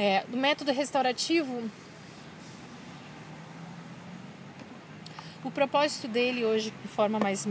É, 0.00 0.22
do 0.28 0.36
método 0.36 0.70
restaurativo, 0.70 1.68
o 5.42 5.50
propósito 5.50 6.06
dele 6.06 6.44
hoje, 6.44 6.72
de 6.82 6.86
forma 6.86 7.18
mais 7.18 7.48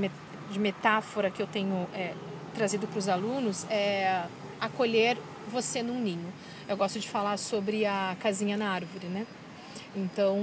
de 0.49 0.57
metáfora 0.57 1.29
que 1.29 1.41
eu 1.41 1.47
tenho 1.47 1.89
é, 1.93 2.13
trazido 2.55 2.87
para 2.87 2.99
os 2.99 3.09
alunos, 3.09 3.65
é 3.69 4.23
acolher 4.61 5.17
você 5.49 5.83
num 5.83 5.99
ninho. 5.99 6.33
Eu 6.69 6.77
gosto 6.77 7.01
de 7.01 7.09
falar 7.09 7.35
sobre 7.35 7.85
a 7.85 8.15
casinha 8.17 8.55
na 8.55 8.69
árvore, 8.69 9.07
né? 9.07 9.27
Então, 9.93 10.37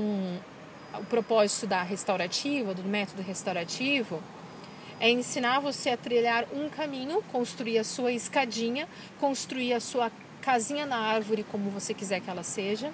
o 0.93 1.05
propósito 1.09 1.67
da 1.67 1.83
restaurativa, 1.83 2.75
do 2.75 2.83
método 2.83 3.23
restaurativo, 3.23 4.23
é 5.01 5.09
ensinar 5.09 5.59
você 5.59 5.89
a 5.89 5.97
trilhar 5.97 6.45
um 6.53 6.69
caminho, 6.69 7.23
construir 7.33 7.79
a 7.79 7.85
sua 7.85 8.13
escadinha, 8.13 8.87
construir 9.19 9.73
a 9.73 9.81
sua 9.81 10.13
casinha 10.45 10.85
na 10.85 10.99
árvore 10.99 11.45
como 11.51 11.71
você 11.71 11.95
quiser 11.95 12.21
que 12.21 12.29
ela 12.29 12.43
seja. 12.43 12.93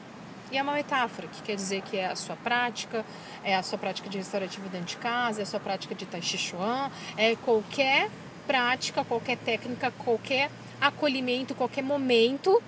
E 0.53 0.59
é 0.59 0.63
uma 0.63 0.73
metáfora, 0.73 1.29
que 1.29 1.43
quer 1.43 1.55
dizer 1.55 1.83
que 1.83 1.97
é 1.97 2.07
a 2.07 2.17
sua 2.17 2.37
prática, 2.37 3.05
é 3.45 3.55
a 3.55 3.63
sua 3.63 3.79
prática 3.79 4.09
de 4.09 4.19
restaurativo 4.19 4.69
dentro 4.69 4.89
de 4.89 4.97
casa, 4.97 5.41
é 5.41 5.43
a 5.43 5.47
sua 5.47 5.61
prática 5.61 5.95
de 5.95 6.07
Tai 6.07 6.21
Chi 6.21 6.39
Chuan, 6.39 6.91
é 7.17 7.37
qualquer 7.37 8.11
prática, 8.47 9.05
qualquer 9.05 9.37
técnica, 9.39 9.93
qualquer 9.93 10.51
acolhimento, 10.81 11.55
qualquer 11.55 11.83
momento 11.83 12.61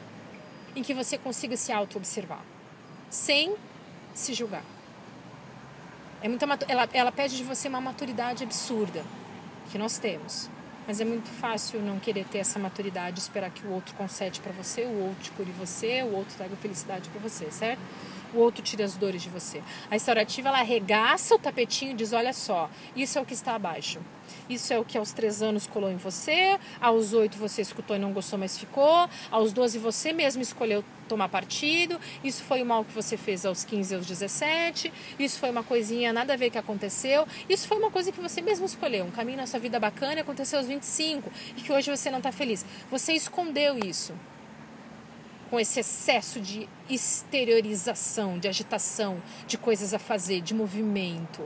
em 0.77 0.83
que 0.83 0.95
você 0.95 1.19
consiga 1.19 1.57
se 1.57 1.73
auto-observar, 1.73 2.45
sem 3.11 3.55
se 4.15 4.33
julgar. 4.33 4.65
É 6.23 6.29
muita, 6.29 6.47
ela, 6.69 6.89
ela 6.93 7.11
pede 7.11 7.37
de 7.37 7.43
você 7.43 7.67
uma 7.67 7.81
maturidade 7.81 8.45
absurda, 8.45 9.03
que 9.73 9.79
nós 9.79 9.99
temos. 9.99 10.49
Mas 10.87 11.01
é 11.01 11.05
muito 11.05 11.29
fácil 11.29 11.81
não 11.81 11.99
querer 11.99 12.25
ter 12.25 12.39
essa 12.39 12.59
maturidade, 12.59 13.21
esperar 13.21 13.51
que 13.51 13.67
o 13.67 13.71
outro 13.71 13.95
concede 13.95 14.41
para 14.41 14.53
você, 14.53 14.85
o 14.85 15.09
outro 15.09 15.33
cure 15.33 15.51
você, 15.53 16.03
o 16.03 16.15
outro 16.15 16.37
traga 16.37 16.57
felicidade 16.57 17.09
para 17.09 17.21
você, 17.21 17.51
certo? 17.51 17.81
O 18.35 18.39
outro 18.39 18.63
tira 18.63 18.85
as 18.85 18.97
dores 18.97 19.23
de 19.23 19.29
você. 19.29 19.63
A 19.91 19.95
restaurativa, 19.95 20.49
ela 20.49 20.61
arregaça 20.61 21.35
o 21.35 21.39
tapetinho 21.39 21.93
e 21.93 21.95
diz: 21.95 22.13
olha 22.13 22.33
só, 22.33 22.71
isso 22.97 23.19
é 23.19 23.23
o 23.23 23.25
que 23.25 23.35
está 23.35 23.55
abaixo. 23.55 24.01
Isso 24.49 24.73
é 24.73 24.79
o 24.79 24.85
que 24.85 24.99
aos 24.99 25.13
três 25.13 25.43
anos 25.43 25.67
colou 25.67 25.91
em 25.91 25.97
você, 25.97 26.59
aos 26.81 27.13
oito 27.13 27.39
você 27.39 27.63
escutou 27.63 27.97
e 27.97 27.99
não 27.99 28.13
gostou, 28.13 28.39
mas 28.39 28.59
ficou, 28.59 29.09
aos 29.31 29.53
doze 29.53 29.79
você 29.79 30.13
mesmo 30.13 30.43
escolheu 30.43 30.85
tomar 31.09 31.29
partido, 31.29 32.01
isso 32.25 32.43
foi 32.43 32.63
o 32.63 32.67
mal 32.67 32.85
que 32.85 32.93
você 32.93 33.17
fez 33.17 33.45
aos 33.45 33.65
15 33.65 33.95
aos 33.95 34.07
17, 34.07 34.93
isso 35.19 35.39
foi 35.39 35.51
uma 35.51 35.63
coisinha 35.63 36.13
nada 36.13 36.33
a 36.33 36.37
ver 36.37 36.51
que 36.51 36.59
aconteceu, 36.59 37.27
isso 37.49 37.69
foi 37.69 37.79
uma 37.79 37.91
coisa 37.91 38.11
que 38.11 38.21
você 38.21 38.41
mesmo 38.41 38.65
escolheu, 38.65 39.05
um 39.05 39.11
caminho 39.11 39.39
na 39.39 39.47
sua 39.47 39.61
vida 39.61 39.79
bacana 39.79 40.21
aconteceu 40.21 40.59
aos 40.59 40.69
25 40.69 41.31
e 41.57 41.61
que 41.61 41.73
hoje 41.73 41.95
você 41.95 42.11
não 42.11 42.19
está 42.19 42.33
feliz. 42.33 42.65
Você 42.91 43.13
escondeu 43.13 43.79
isso 43.79 44.15
com 45.51 45.61
esse 45.61 45.81
excesso 45.81 46.41
de 46.41 46.67
exteriorização, 46.95 48.39
de 48.39 48.49
agitação, 48.49 49.23
de 49.47 49.57
coisas 49.57 49.95
a 49.95 49.99
fazer, 49.99 50.41
de 50.41 50.55
movimento. 50.55 51.43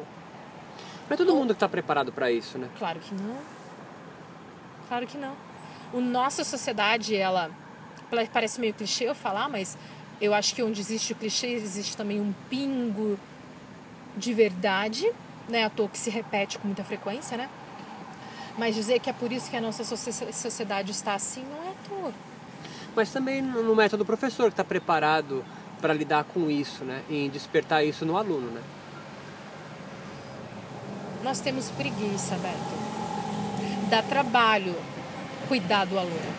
Não 1.09 1.14
é 1.14 1.16
todo 1.16 1.34
mundo 1.34 1.49
que 1.49 1.57
está 1.57 1.68
preparado 1.68 2.12
para 2.12 2.30
isso, 2.30 2.59
né? 2.59 2.68
Claro 2.78 2.99
que 3.01 3.14
não. 3.14 3.36
Claro 4.88 5.07
que 5.07 5.16
não. 5.16 5.34
O 5.92 6.01
nossa 6.01 6.42
sociedade, 6.44 7.14
ela 7.16 7.51
parece 8.32 8.61
meio 8.61 8.74
clichê 8.74 9.05
eu 9.05 9.14
falar, 9.14 9.49
mas 9.49 9.76
eu 10.20 10.34
acho 10.34 10.55
que 10.55 10.62
onde 10.62 10.80
existe 10.80 11.12
o 11.12 11.16
clichê 11.16 11.49
existe 11.49 11.97
também 11.97 12.20
um 12.20 12.32
pingo 12.49 13.18
de 14.16 14.32
verdade, 14.32 15.11
né? 15.49 15.64
À 15.64 15.70
toa 15.70 15.88
que 15.88 15.99
se 15.99 16.11
repete 16.11 16.59
com 16.59 16.66
muita 16.66 16.82
frequência, 16.82 17.36
né? 17.36 17.49
Mas 18.59 18.74
dizer 18.74 19.01
que 19.01 19.11
é 19.11 19.12
por 19.12 19.30
isso 19.30 19.51
que 19.51 19.57
a 19.57 19.61
nossa 19.61 19.84
sociedade 19.84 20.90
está 20.90 21.14
assim 21.14 21.44
não 21.44 21.68
é 21.68 21.70
à 21.70 21.74
toa. 21.88 22.12
Mas 22.97 23.12
também 23.12 23.42
no 23.42 23.76
método 23.76 24.07
professor 24.07 24.47
que 24.47 24.55
está 24.55 24.64
preparado 24.64 25.44
para 25.82 25.92
lidar 25.92 26.24
com 26.24 26.51
isso, 26.51 26.82
né? 26.82 27.03
E 27.11 27.28
despertar 27.28 27.84
isso 27.84 28.07
no 28.07 28.16
aluno, 28.16 28.51
né? 28.51 28.62
Nós 31.22 31.38
temos 31.40 31.70
preguiça, 31.70 32.36
Beto. 32.36 33.90
Dá 33.90 34.03
trabalho 34.03 34.74
cuidar 35.47 35.84
do 35.84 35.99
aluno. 35.99 36.34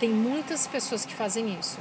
Tem 0.00 0.08
muitas 0.08 0.66
pessoas 0.66 1.04
que 1.04 1.14
fazem 1.14 1.56
isso, 1.60 1.78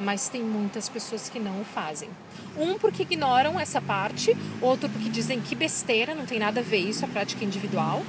mas 0.00 0.28
tem 0.28 0.42
muitas 0.42 0.88
pessoas 0.88 1.28
que 1.28 1.38
não 1.38 1.60
o 1.60 1.64
fazem. 1.64 2.08
Um 2.56 2.78
porque 2.78 3.02
ignoram 3.02 3.60
essa 3.60 3.80
parte, 3.80 4.36
outro 4.62 4.88
porque 4.88 5.08
dizem 5.08 5.40
que 5.40 5.54
besteira, 5.54 6.14
não 6.14 6.24
tem 6.24 6.38
nada 6.38 6.60
a 6.60 6.62
ver 6.62 6.78
isso, 6.78 7.04
a 7.04 7.08
prática 7.08 7.44
individual. 7.44 8.02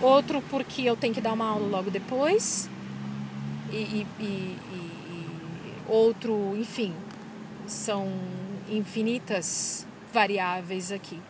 Outro 0.00 0.42
porque 0.50 0.82
eu 0.82 0.96
tenho 0.96 1.14
que 1.14 1.20
dar 1.20 1.32
uma 1.32 1.46
aula 1.46 1.68
logo 1.68 1.90
depois. 1.90 2.68
E, 3.72 3.76
e, 3.76 4.06
e, 4.20 4.58
outro, 5.88 6.54
enfim, 6.56 6.94
são 7.66 8.12
infinitas 8.68 9.86
variáveis 10.12 10.92
aqui. 10.92 11.20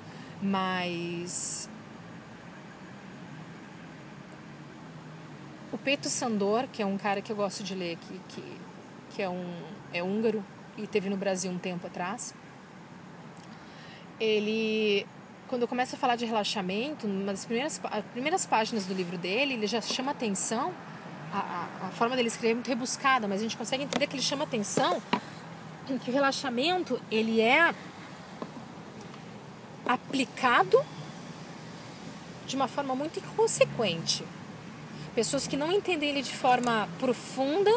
Mas 0.43 1.70
o 5.72 5.78
Peto 5.78 6.09
Sandor, 6.09 6.66
que 6.72 6.82
é 6.82 6.86
um 6.86 6.99
cara 6.99 7.22
que 7.22 7.30
eu 7.30 7.36
gosto 7.36 7.62
de 7.62 7.74
ler, 7.74 7.97
que, 7.97 8.20
que, 8.28 8.57
que 9.11 9.22
é 9.22 9.28
um 9.28 9.62
é 9.93 10.03
húngaro 10.03 10.45
e 10.76 10.86
teve 10.86 11.09
no 11.09 11.16
Brasil 11.16 11.51
um 11.51 11.59
tempo 11.59 11.86
atrás, 11.86 12.34
ele 14.18 15.07
quando 15.49 15.68
começa 15.68 15.97
a 15.97 15.99
falar 15.99 16.16
de 16.16 16.24
relaxamento, 16.24 17.07
das 17.07 17.45
primeiras, 17.45 17.78
as 17.84 18.05
primeiras 18.07 18.47
páginas 18.47 18.86
do 18.86 18.95
livro 18.95 19.18
dele, 19.18 19.53
ele 19.53 19.66
já 19.66 19.82
chama 19.82 20.12
atenção, 20.12 20.72
a, 21.30 21.38
a, 21.38 21.68
a 21.83 21.91
forma 21.91 22.14
dele 22.16 22.28
escrever 22.28 22.53
é 22.53 22.55
muito 22.55 22.68
rebuscada, 22.68 23.26
mas 23.26 23.41
a 23.41 23.43
gente 23.43 23.57
consegue 23.57 23.83
entender 23.83 24.07
que 24.07 24.14
ele 24.14 24.22
chama 24.22 24.45
atenção 24.45 25.03
que 26.03 26.11
o 26.11 26.12
relaxamento 26.12 27.01
ele 27.11 27.41
é 27.41 27.74
aplicado 29.87 30.83
de 32.47 32.57
uma 32.57 32.66
forma 32.66 32.95
muito 32.95 33.18
inconsequente. 33.18 34.24
Pessoas 35.14 35.47
que 35.47 35.57
não 35.57 35.70
entendem 35.70 36.09
ele 36.11 36.22
de 36.22 36.35
forma 36.35 36.89
profunda 36.99 37.70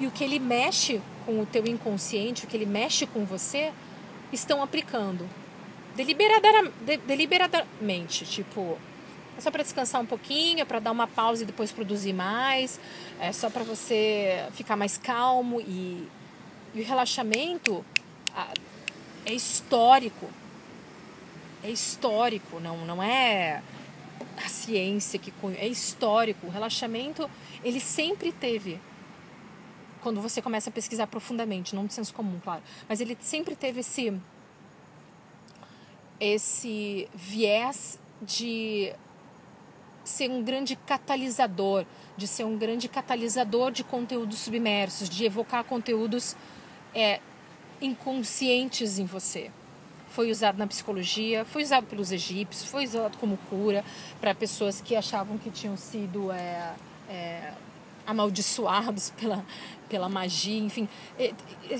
e 0.00 0.06
o 0.06 0.10
que 0.10 0.24
ele 0.24 0.40
mexe 0.40 1.00
com 1.24 1.40
o 1.40 1.46
teu 1.46 1.64
inconsciente, 1.66 2.44
o 2.44 2.48
que 2.48 2.56
ele 2.56 2.66
mexe 2.66 3.06
com 3.06 3.24
você, 3.24 3.72
estão 4.32 4.62
aplicando 4.62 5.28
deliberadamente, 7.06 8.24
tipo, 8.24 8.78
é 9.38 9.40
só 9.40 9.50
para 9.50 9.62
descansar 9.62 10.00
um 10.00 10.06
pouquinho, 10.06 10.60
é 10.60 10.64
para 10.64 10.80
dar 10.80 10.90
uma 10.90 11.06
pausa 11.06 11.44
e 11.44 11.46
depois 11.46 11.72
produzir 11.72 12.12
mais, 12.12 12.78
é 13.18 13.32
só 13.32 13.48
para 13.48 13.64
você 13.64 14.46
ficar 14.52 14.76
mais 14.76 14.98
calmo 14.98 15.60
e, 15.60 16.06
e 16.74 16.80
o 16.80 16.84
relaxamento 16.84 17.84
é 19.24 19.32
histórico 19.32 20.28
é 21.62 21.70
histórico, 21.70 22.60
não, 22.60 22.84
não 22.84 23.02
é 23.02 23.62
a 24.44 24.48
ciência 24.48 25.18
que 25.18 25.32
é 25.58 25.66
histórico. 25.66 26.46
O 26.46 26.50
relaxamento 26.50 27.28
ele 27.64 27.80
sempre 27.80 28.32
teve 28.32 28.80
quando 30.00 30.20
você 30.20 30.40
começa 30.40 30.70
a 30.70 30.72
pesquisar 30.72 31.08
profundamente, 31.08 31.74
não 31.74 31.86
de 31.86 31.94
senso 31.94 32.14
comum, 32.14 32.38
claro. 32.42 32.62
Mas 32.88 33.00
ele 33.00 33.16
sempre 33.20 33.56
teve 33.56 33.80
esse 33.80 34.18
esse 36.20 37.08
viés 37.14 37.98
de 38.20 38.92
ser 40.08 40.30
um 40.30 40.42
grande 40.42 40.74
catalisador, 40.74 41.84
de 42.16 42.26
ser 42.26 42.44
um 42.44 42.56
grande 42.56 42.88
catalisador 42.88 43.70
de 43.70 43.84
conteúdos 43.84 44.38
submersos, 44.38 45.08
de 45.08 45.24
evocar 45.24 45.64
conteúdos 45.64 46.36
é, 46.94 47.20
inconscientes 47.80 48.98
em 48.98 49.04
você. 49.04 49.50
Foi 50.10 50.30
usado 50.30 50.58
na 50.58 50.66
psicologia, 50.66 51.44
foi 51.44 51.62
usado 51.62 51.86
pelos 51.86 52.10
egípcios, 52.10 52.68
foi 52.68 52.84
usado 52.84 53.16
como 53.18 53.36
cura 53.50 53.84
para 54.20 54.34
pessoas 54.34 54.80
que 54.80 54.96
achavam 54.96 55.36
que 55.36 55.50
tinham 55.50 55.76
sido 55.76 56.32
é, 56.32 56.74
é, 57.08 57.52
amaldiçoados 58.06 59.10
pela, 59.10 59.44
pela 59.88 60.08
magia, 60.08 60.58
enfim. 60.58 60.88
É, 61.18 61.32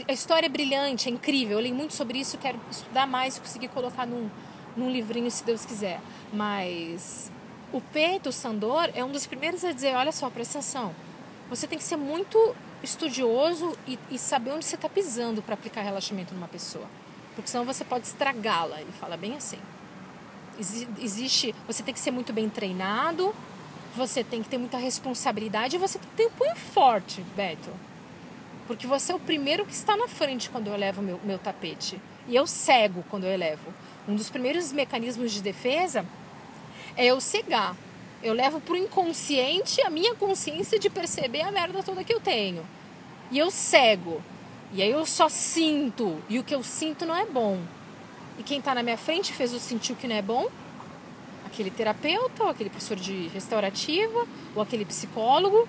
a 0.07 0.12
história 0.12 0.47
é 0.47 0.51
brilhante, 0.51 1.09
é 1.09 1.12
incrível. 1.12 1.59
Eu 1.59 1.62
li 1.62 1.72
muito 1.72 1.95
sobre 1.95 2.18
isso, 2.18 2.37
quero 2.37 2.61
estudar 2.70 3.07
mais 3.07 3.39
e 3.39 3.41
conseguir 3.41 3.68
colocar 3.68 4.07
num, 4.07 4.29
num 4.76 4.91
livrinho, 4.91 5.31
se 5.31 5.43
Deus 5.43 5.64
quiser. 5.64 6.01
Mas 6.33 7.33
o 7.73 7.81
Peito 7.81 8.33
Sandor 8.33 8.91
é 8.95 9.05
um 9.05 9.12
dos 9.12 9.27
primeiros 9.27 9.64
a 9.64 9.73
dizer: 9.73 9.95
olha 9.95 10.12
só, 10.12 10.31
presta 10.31 10.59
atenção. 10.59 10.95
Você 11.51 11.66
tem 11.66 11.79
que 11.79 11.85
ser 11.85 11.97
muito 11.97 12.55
estudioso 12.83 13.77
e, 13.87 13.99
e 14.11 14.19
saber 14.19 14.53
onde 14.53 14.64
você 14.64 14.75
está 14.75 14.89
pisando 14.89 15.43
para 15.43 15.55
aplicar 15.55 15.83
relaxamento 15.83 16.35
numa 16.35 16.49
pessoa. 16.49 16.87
Porque 17.35 17.51
senão 17.51 17.64
você 17.64 17.85
pode 17.85 18.07
estragá-la. 18.07 18.81
Ele 18.81 18.93
fala 18.93 19.16
bem 19.16 19.37
assim. 19.37 19.59
Existe, 21.01 21.55
você 21.66 21.83
tem 21.83 21.95
que 21.95 22.01
ser 22.01 22.11
muito 22.11 22.33
bem 22.33 22.49
treinado, 22.49 23.33
você 23.95 24.25
tem 24.25 24.43
que 24.43 24.49
ter 24.49 24.59
muita 24.59 24.77
responsabilidade 24.77 25.77
e 25.77 25.79
você 25.79 25.99
tem 25.99 26.11
que 26.11 26.16
ter 26.16 26.27
um 26.27 26.31
punho 26.31 26.57
forte, 26.57 27.21
Beto. 27.37 27.71
Porque 28.66 28.87
você 28.87 29.12
é 29.12 29.14
o 29.14 29.21
primeiro 29.21 29.64
que 29.64 29.73
está 29.73 29.97
na 29.97 30.09
frente 30.09 30.51
quando 30.51 30.66
eu 30.66 30.75
elevo 30.75 31.01
meu, 31.01 31.21
meu 31.23 31.39
tapete. 31.39 32.01
E 32.27 32.35
eu 32.35 32.47
cego 32.47 33.05
quando 33.09 33.25
eu 33.25 33.31
elevo. 33.31 33.73
Um 34.07 34.16
dos 34.16 34.31
primeiros 34.31 34.73
mecanismos 34.73 35.33
de 35.33 35.41
defesa 35.41 36.05
é 36.99 37.07
eu 37.07 37.21
cegar. 37.21 37.77
Eu 38.21 38.35
levo 38.35 38.61
pro 38.61 38.77
inconsciente 38.77 39.81
a 39.83 39.89
minha 39.89 40.17
consciência 40.17 40.79
de 40.81 40.91
perceber 40.91 41.43
a 41.43 41.53
merda 41.53 41.81
toda 41.81 42.03
que 42.03 42.13
eu 42.13 42.21
tenho. 42.21 42.67
E 43.31 43.39
eu 43.39 43.53
cego. 43.53 44.21
E 44.73 44.83
aí 44.83 44.91
eu 44.91 45.07
só 45.07 45.29
sinto. 45.29 46.21
E 46.29 46.41
o 46.41 46.45
que 46.45 46.55
eu 46.55 46.65
sinto 46.65 47.07
não 47.07 47.15
é 47.15 47.25
bom. 47.25 47.61
E 48.37 48.43
quem 48.43 48.59
está 48.59 48.75
na 48.75 48.83
minha 48.83 48.99
frente 48.99 49.33
fez 49.33 49.53
eu 49.53 49.61
sentir 49.61 49.93
o 49.93 49.97
que 49.97 50.09
não 50.09 50.17
é 50.17 50.23
bom? 50.23 50.49
Aquele 51.47 51.71
terapeuta, 51.71 52.43
ou 52.43 52.51
aquele 52.51 52.69
professor 52.69 52.97
de 52.97 53.29
restaurativa, 53.29 54.27
ou 54.55 54.61
aquele 54.61 54.85
psicólogo. 54.85 55.69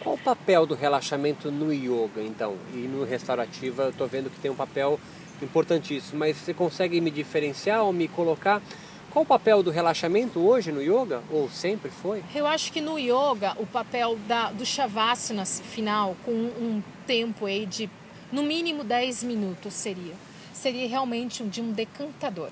Qual 0.00 0.14
o 0.14 0.18
papel 0.18 0.64
do 0.64 0.74
relaxamento 0.74 1.50
no 1.50 1.70
yoga, 1.70 2.22
então? 2.22 2.56
E 2.72 2.78
no 2.78 3.04
restaurativa, 3.04 3.82
eu 3.84 3.90
estou 3.90 4.08
vendo 4.08 4.30
que 4.30 4.40
tem 4.40 4.50
um 4.50 4.56
papel 4.56 4.98
importantíssimo, 5.42 6.18
mas 6.18 6.38
você 6.38 6.54
consegue 6.54 7.00
me 7.02 7.10
diferenciar 7.10 7.82
ou 7.82 7.92
me 7.92 8.08
colocar 8.08 8.62
qual 9.10 9.24
o 9.24 9.26
papel 9.26 9.62
do 9.62 9.70
relaxamento 9.70 10.40
hoje 10.40 10.70
no 10.70 10.80
yoga? 10.80 11.22
Ou 11.30 11.50
sempre 11.50 11.90
foi? 11.90 12.22
Eu 12.34 12.46
acho 12.46 12.72
que 12.72 12.80
no 12.80 12.98
yoga 12.98 13.56
o 13.58 13.66
papel 13.66 14.16
da, 14.28 14.50
do 14.52 14.64
shavasana 14.64 15.44
final, 15.44 16.16
com 16.24 16.30
um 16.30 16.82
tempo 17.06 17.46
aí 17.46 17.66
de 17.66 17.90
no 18.30 18.42
mínimo 18.42 18.84
10 18.84 19.24
minutos 19.24 19.74
seria. 19.74 20.14
Seria 20.52 20.88
realmente 20.88 21.42
um, 21.42 21.48
de 21.48 21.60
um 21.60 21.72
decantador. 21.72 22.50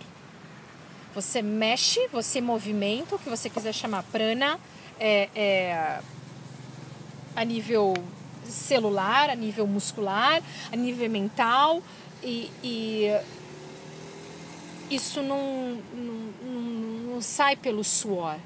Você 1.14 1.40
mexe, 1.40 2.09
você 2.12 2.40
movimenta, 2.40 3.14
o 3.14 3.18
que 3.18 3.28
você 3.28 3.48
quiser 3.48 3.72
chamar 3.72 4.02
prana, 4.04 4.59
é, 4.98 5.28
é, 5.34 6.00
a 7.36 7.44
nível 7.44 7.94
celular, 8.44 9.30
a 9.30 9.34
nível 9.34 9.66
muscular, 9.66 10.42
a 10.72 10.76
nível 10.76 11.09
mental 11.09 11.82
e, 12.22 12.50
e 12.62 13.20
isso 14.90 15.22
não, 15.22 15.78
não, 15.94 16.28
não, 17.19 17.23
sai 17.23 17.57
pelo 17.57 17.83
suor. 17.83 18.37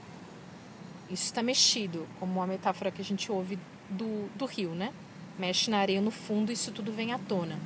Isso 1.11 1.25
está 1.25 1.43
mexido, 1.43 2.07
como 2.18 2.41
uma 2.41 2.47
metáfora 2.47 2.91
que 2.91 3.03
a 3.03 3.05
gente 3.05 3.31
ouve 3.31 3.59
do, 3.91 4.31
do 4.35 4.47
rio, 4.47 4.70
né? 4.70 4.95
Mexe 5.39 5.70
na 5.70 5.79
areia 5.79 6.01
no 6.01 6.11
fundo 6.11 6.51
isso 6.51 6.73
tudo 6.73 6.91
vem 6.91 7.12
à 7.12 7.18
tona. 7.18 7.59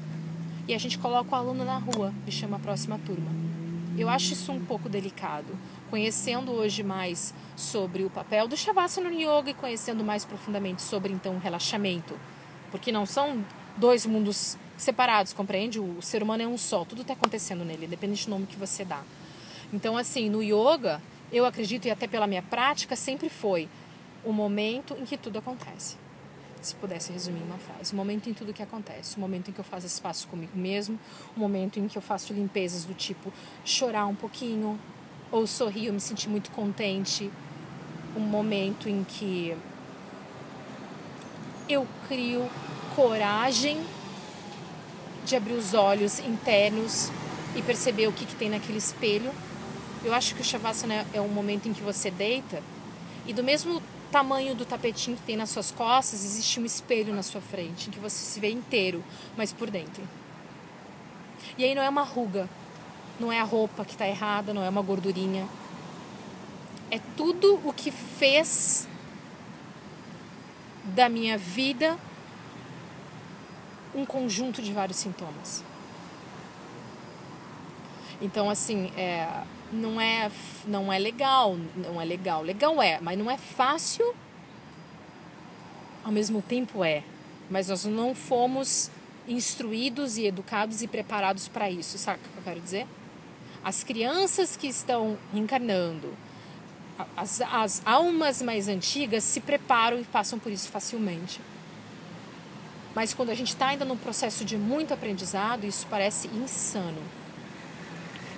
E 0.67 0.75
a 0.75 0.79
gente 0.79 0.99
coloca 0.99 1.31
o 1.31 1.39
aluno 1.39 1.65
na 1.65 1.79
rua 1.79 2.13
e 2.27 2.33
chama 2.33 2.57
a 2.57 2.61
próxima 2.61 2.99
turma. 3.07 3.31
Eu 3.97 4.09
acho 4.09 4.33
isso 4.33 4.51
um 4.51 4.65
pouco 4.65 4.89
delicado. 4.89 5.57
Conhecendo 5.91 6.51
hoje 6.51 6.83
mais 6.83 7.33
sobre 7.55 8.03
o 8.03 8.11
papel 8.11 8.49
do 8.49 8.57
Shavasana 8.57 9.09
no 9.09 9.17
Yoga 9.17 9.51
e 9.51 9.55
conhecendo 9.55 10.03
mais 10.03 10.25
profundamente 10.25 10.83
sobre 10.83 11.13
então 11.13 11.37
o 11.37 11.39
relaxamento, 11.39 12.19
porque 12.73 12.91
não 12.91 13.07
são 13.07 13.45
dois 13.77 14.05
mundos 14.05 14.59
separados, 14.77 15.33
compreende? 15.33 15.79
O 15.79 16.03
ser 16.03 16.21
humano 16.21 16.43
é 16.43 16.47
um 16.49 16.59
só, 16.59 16.85
tudo 16.85 17.03
está 17.03 17.15
acontecendo 17.15 17.65
nele, 17.65 17.87
independente 17.87 18.25
do 18.25 18.31
nome 18.31 18.47
que 18.47 18.57
você 18.57 18.85
dá. 18.85 19.03
Então, 19.73 19.97
assim, 19.97 20.31
no 20.31 20.43
yoga, 20.43 21.03
eu 21.33 21.45
acredito, 21.45 21.87
e 21.87 21.91
até 21.91 22.07
pela 22.07 22.27
minha 22.27 22.43
prática, 22.43 22.95
sempre 22.95 23.29
foi 23.29 23.69
o 24.25 24.33
momento 24.33 24.95
em 24.99 25.05
que 25.05 25.17
tudo 25.17 25.39
acontece. 25.39 25.97
Se 26.63 26.75
pudesse 26.75 27.13
resumir 27.13 27.43
uma 27.43 27.59
frase, 27.59 27.93
o 27.93 27.97
momento 27.97 28.29
em 28.29 28.35
tudo 28.35 28.53
que 28.53 28.63
acontece, 28.63 29.17
o 29.17 29.21
momento 29.21 29.51
em 29.51 29.53
que 29.53 29.61
eu 29.61 29.65
faço 29.65 29.87
espaço 29.87 30.27
comigo 30.27 30.57
mesmo, 30.57 30.99
o 31.37 31.41
momento 31.41 31.79
em 31.79 31.87
que 31.87 31.97
eu 31.97 32.03
faço 32.03 32.33
limpezas 32.33 32.85
do 32.85 32.95
tipo 32.95 33.33
chorar 33.65 34.07
um 34.07 34.15
pouquinho, 34.15 34.79
ou 35.31 35.47
sorrir, 35.47 35.87
eu 35.87 35.93
me 35.93 36.01
sentir 36.01 36.29
muito 36.29 36.51
contente, 36.51 37.31
um 38.17 38.21
momento 38.21 38.89
em 38.89 39.05
que 39.05 39.57
eu 41.69 41.87
crio 42.09 42.49
coragem 42.95 43.85
de 45.25 45.37
abrir 45.37 45.55
os 45.55 45.75
olhos 45.75 46.21
internos 46.21 47.11
e 47.57 47.63
perceber 47.63 48.07
o 48.07 48.13
que, 48.13 48.25
que 48.25 48.35
tem 48.37 48.49
naquele 48.49 48.79
espelho. 48.79 49.31
Eu 50.07 50.15
acho 50.15 50.37
que 50.37 50.41
o 50.41 50.45
Shavasana 50.45 51.05
é 51.13 51.21
o 51.21 51.27
momento 51.27 51.69
em 51.69 51.73
que 51.73 51.83
você 51.83 52.13
deita 52.13 52.63
e 53.27 53.33
do 53.33 53.43
mesmo 53.43 53.83
tamanho 54.13 54.55
do 54.55 54.65
tapetinho 54.65 55.17
que 55.17 55.23
tem 55.25 55.37
nas 55.37 55.51
suas 55.51 55.73
costas, 55.73 56.25
existe 56.25 56.61
um 56.61 56.65
espelho 56.65 57.13
na 57.13 57.25
sua 57.25 57.41
frente, 57.41 57.89
em 57.89 57.91
que 57.91 57.99
você 57.99 58.25
se 58.25 58.39
vê 58.39 58.49
inteiro, 58.49 59.03
mas 59.37 59.53
por 59.53 59.69
dentro. 59.69 60.09
E 61.59 61.65
aí 61.65 61.75
não 61.75 61.83
é 61.83 61.89
uma 61.89 62.05
ruga, 62.05 62.49
não 63.19 63.33
é 63.33 63.41
a 63.41 63.43
roupa 63.43 63.85
que 63.85 63.95
está 63.95 64.07
errada, 64.07 64.55
não 64.55 64.63
é 64.63 64.69
uma 64.69 64.81
gordurinha. 64.81 65.45
É 66.89 67.01
tudo 67.17 67.61
o 67.65 67.73
que 67.73 67.91
fez 67.91 68.87
da 70.85 71.09
minha 71.09 71.37
vida 71.37 71.99
um 73.93 74.07
conjunto 74.07 74.63
de 74.63 74.73
vários 74.73 74.99
sintomas. 74.99 75.65
Então, 78.23 78.49
assim, 78.49 78.93
é, 78.97 79.43
não, 79.73 80.01
é, 80.01 80.31
não 80.67 80.93
é 80.93 80.99
legal, 80.99 81.57
não 81.77 82.01
é 82.01 82.05
legal. 82.05 82.43
Legal 82.43 82.83
é, 82.83 82.99
mas 83.01 83.19
não 83.19 83.31
é 83.31 83.37
fácil, 83.37 84.15
ao 86.05 86.13
mesmo 86.13 86.41
tempo 86.43 86.85
é. 86.85 87.03
Mas 87.51 87.69
nós 87.69 87.85
não 87.85 88.15
fomos 88.15 88.91
instruídos 89.29 90.17
e 90.17 90.27
educados 90.27 90.83
e 90.83 90.87
preparados 90.87 91.49
para 91.49 91.71
isso, 91.71 91.99
sabe 91.99 92.21
o 92.21 92.23
que 92.23 92.39
eu 92.39 92.43
quero 92.45 92.61
dizer? 92.61 92.87
As 93.65 93.83
crianças 93.83 94.57
que 94.57 94.69
estão 94.69 95.19
reencarnando, 95.33 96.15
as, 97.17 97.41
as 97.41 97.83
almas 97.85 98.41
mais 98.41 98.69
antigas 98.69 99.25
se 99.25 99.41
preparam 99.41 99.99
e 99.99 100.05
passam 100.05 100.39
por 100.39 100.53
isso 100.53 100.69
facilmente. 100.69 101.41
Mas 102.95 103.13
quando 103.13 103.31
a 103.31 103.35
gente 103.35 103.49
está 103.49 103.69
ainda 103.69 103.85
num 103.85 103.97
processo 103.97 104.45
de 104.45 104.57
muito 104.57 104.95
aprendizado, 104.95 105.65
isso 105.65 105.87
parece 105.91 106.29
insano. 106.29 107.03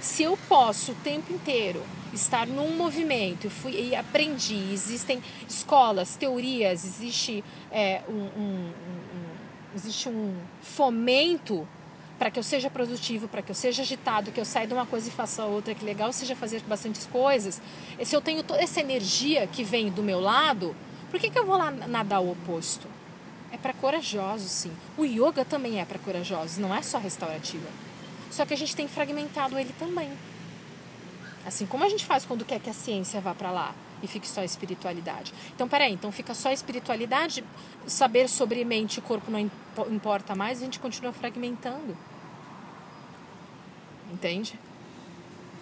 Se 0.01 0.23
eu 0.23 0.39
posso 0.49 0.93
o 0.93 0.95
tempo 0.97 1.33
inteiro 1.33 1.83
estar 2.13 2.47
num 2.47 2.77
movimento 2.77 3.47
e, 3.47 3.51
fui, 3.51 3.73
e 3.73 3.97
aprendi, 3.97 4.73
existem 4.73 5.23
escolas, 5.49 6.17
teorias, 6.17 6.85
existe, 6.85 7.45
é, 7.71 8.03
um, 8.09 8.13
um, 8.13 8.73
um, 8.73 8.73
existe 9.75 10.09
um 10.09 10.35
fomento 10.63 11.67
para 12.19 12.31
que 12.31 12.39
eu 12.39 12.43
seja 12.43 12.69
produtivo, 12.69 13.29
para 13.29 13.43
que 13.43 13.51
eu 13.51 13.55
seja 13.55 13.83
agitado, 13.83 14.33
que 14.33 14.41
eu 14.41 14.45
saia 14.45 14.67
de 14.67 14.73
uma 14.73 14.87
coisa 14.87 15.09
e 15.09 15.13
faça 15.13 15.45
outra, 15.45 15.75
que 15.75 15.85
legal 15.85 16.13
seja 16.13 16.35
fazer 16.35 16.61
bastantes 16.63 17.07
coisas. 17.07 17.61
E 17.99 18.05
se 18.05 18.17
eu 18.17 18.21
tenho 18.21 18.43
toda 18.43 18.61
essa 18.61 18.81
energia 18.81 19.47
que 19.47 19.63
vem 19.63 19.91
do 19.91 20.03
meu 20.03 20.19
lado, 20.19 20.75
por 21.11 21.21
que, 21.21 21.31
que 21.31 21.39
eu 21.39 21.47
vou 21.47 21.57
lá 21.57 21.71
nadar 21.71 22.21
o 22.21 22.33
oposto? 22.33 22.89
é 23.51 23.57
para 23.57 23.73
corajosos, 23.73 24.51
sim. 24.51 24.73
O 24.97 25.05
yoga 25.05 25.45
também 25.45 25.81
é 25.81 25.85
para 25.85 25.99
corajosos, 25.99 26.59
não 26.59 26.75
é 26.75 26.83
só 26.83 26.99
restaurativa. 26.99 27.69
Só 28.31 28.45
que 28.45 28.55
a 28.55 28.57
gente 28.57 28.75
tem 28.75 28.87
fragmentado 28.87 29.59
ele 29.59 29.75
também. 29.79 30.11
Assim 31.47 31.67
como 31.67 31.85
a 31.85 31.89
gente 31.89 32.05
faz 32.05 32.25
quando 32.25 32.45
quer 32.45 32.61
que 32.61 32.69
a 32.69 32.75
ciência 32.75 33.21
vá 33.21 33.35
para 33.35 33.51
lá 33.51 33.75
e 34.03 34.07
fique 34.07 34.29
só 34.29 34.41
a 34.41 34.45
espiritualidade. 34.45 35.33
Então, 35.55 35.69
peraí, 35.69 35.93
então 35.93 36.13
fica 36.13 36.35
só 36.35 36.51
a 36.51 36.53
espiritualidade, 36.53 37.45
saber 37.87 38.29
sobre 38.29 38.65
mente 38.65 38.99
e 38.99 39.01
corpo 39.01 39.31
não 39.31 39.51
importa 39.91 40.35
mais, 40.35 40.61
a 40.61 40.65
gente 40.65 40.79
continua 40.79 41.13
fragmentando. 41.13 41.97
Entende? 44.13 44.59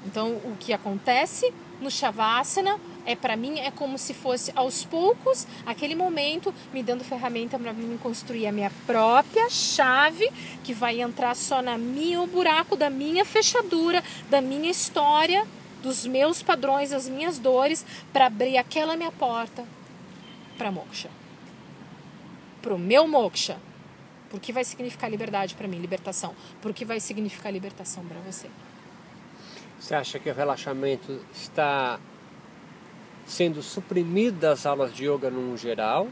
Então, 0.04 0.32
o 0.44 0.56
que 0.58 0.72
acontece 0.72 1.52
no 1.80 1.90
Shavasana 1.90 2.78
É 3.06 3.14
para 3.14 3.36
mim 3.36 3.60
é 3.60 3.70
como 3.70 3.96
se 3.96 4.12
fosse 4.12 4.52
aos 4.56 4.84
poucos 4.84 5.46
aquele 5.64 5.94
momento 5.94 6.52
me 6.72 6.82
dando 6.82 7.04
ferramenta 7.04 7.56
para 7.58 7.72
mim 7.72 7.96
construir 8.02 8.48
a 8.48 8.52
minha 8.52 8.70
própria 8.84 9.48
chave 9.48 10.28
que 10.64 10.74
vai 10.74 11.00
entrar 11.00 11.36
só 11.36 11.62
na 11.62 11.78
minha 11.78 12.20
o 12.20 12.26
buraco 12.26 12.76
da 12.76 12.90
minha 12.90 13.24
fechadura, 13.24 14.02
da 14.28 14.40
minha 14.40 14.70
história, 14.70 15.46
dos 15.82 16.04
meus 16.04 16.42
padrões, 16.42 16.90
das 16.90 17.08
minhas 17.08 17.38
dores 17.38 17.86
para 18.12 18.26
abrir 18.26 18.58
aquela 18.58 18.96
minha 18.96 19.12
porta 19.12 19.64
para 20.58 20.70
moksha. 20.72 21.10
Pro 22.60 22.76
meu 22.76 23.06
moksha. 23.06 23.58
Porque 24.28 24.52
vai 24.52 24.64
significar 24.64 25.08
liberdade 25.08 25.54
para 25.54 25.68
mim, 25.68 25.78
libertação. 25.78 26.34
Porque 26.60 26.84
vai 26.84 26.98
significar 26.98 27.52
libertação 27.52 28.04
para 28.04 28.18
você. 28.20 28.50
Você 29.78 29.94
acha 29.94 30.18
que 30.18 30.28
o 30.28 30.34
relaxamento 30.34 31.20
está 31.32 32.00
sendo 33.26 33.62
suprimido 33.62 34.38
das 34.38 34.66
aulas 34.66 34.94
de 34.94 35.06
yoga 35.06 35.30
no 35.30 35.56
geral 35.56 36.08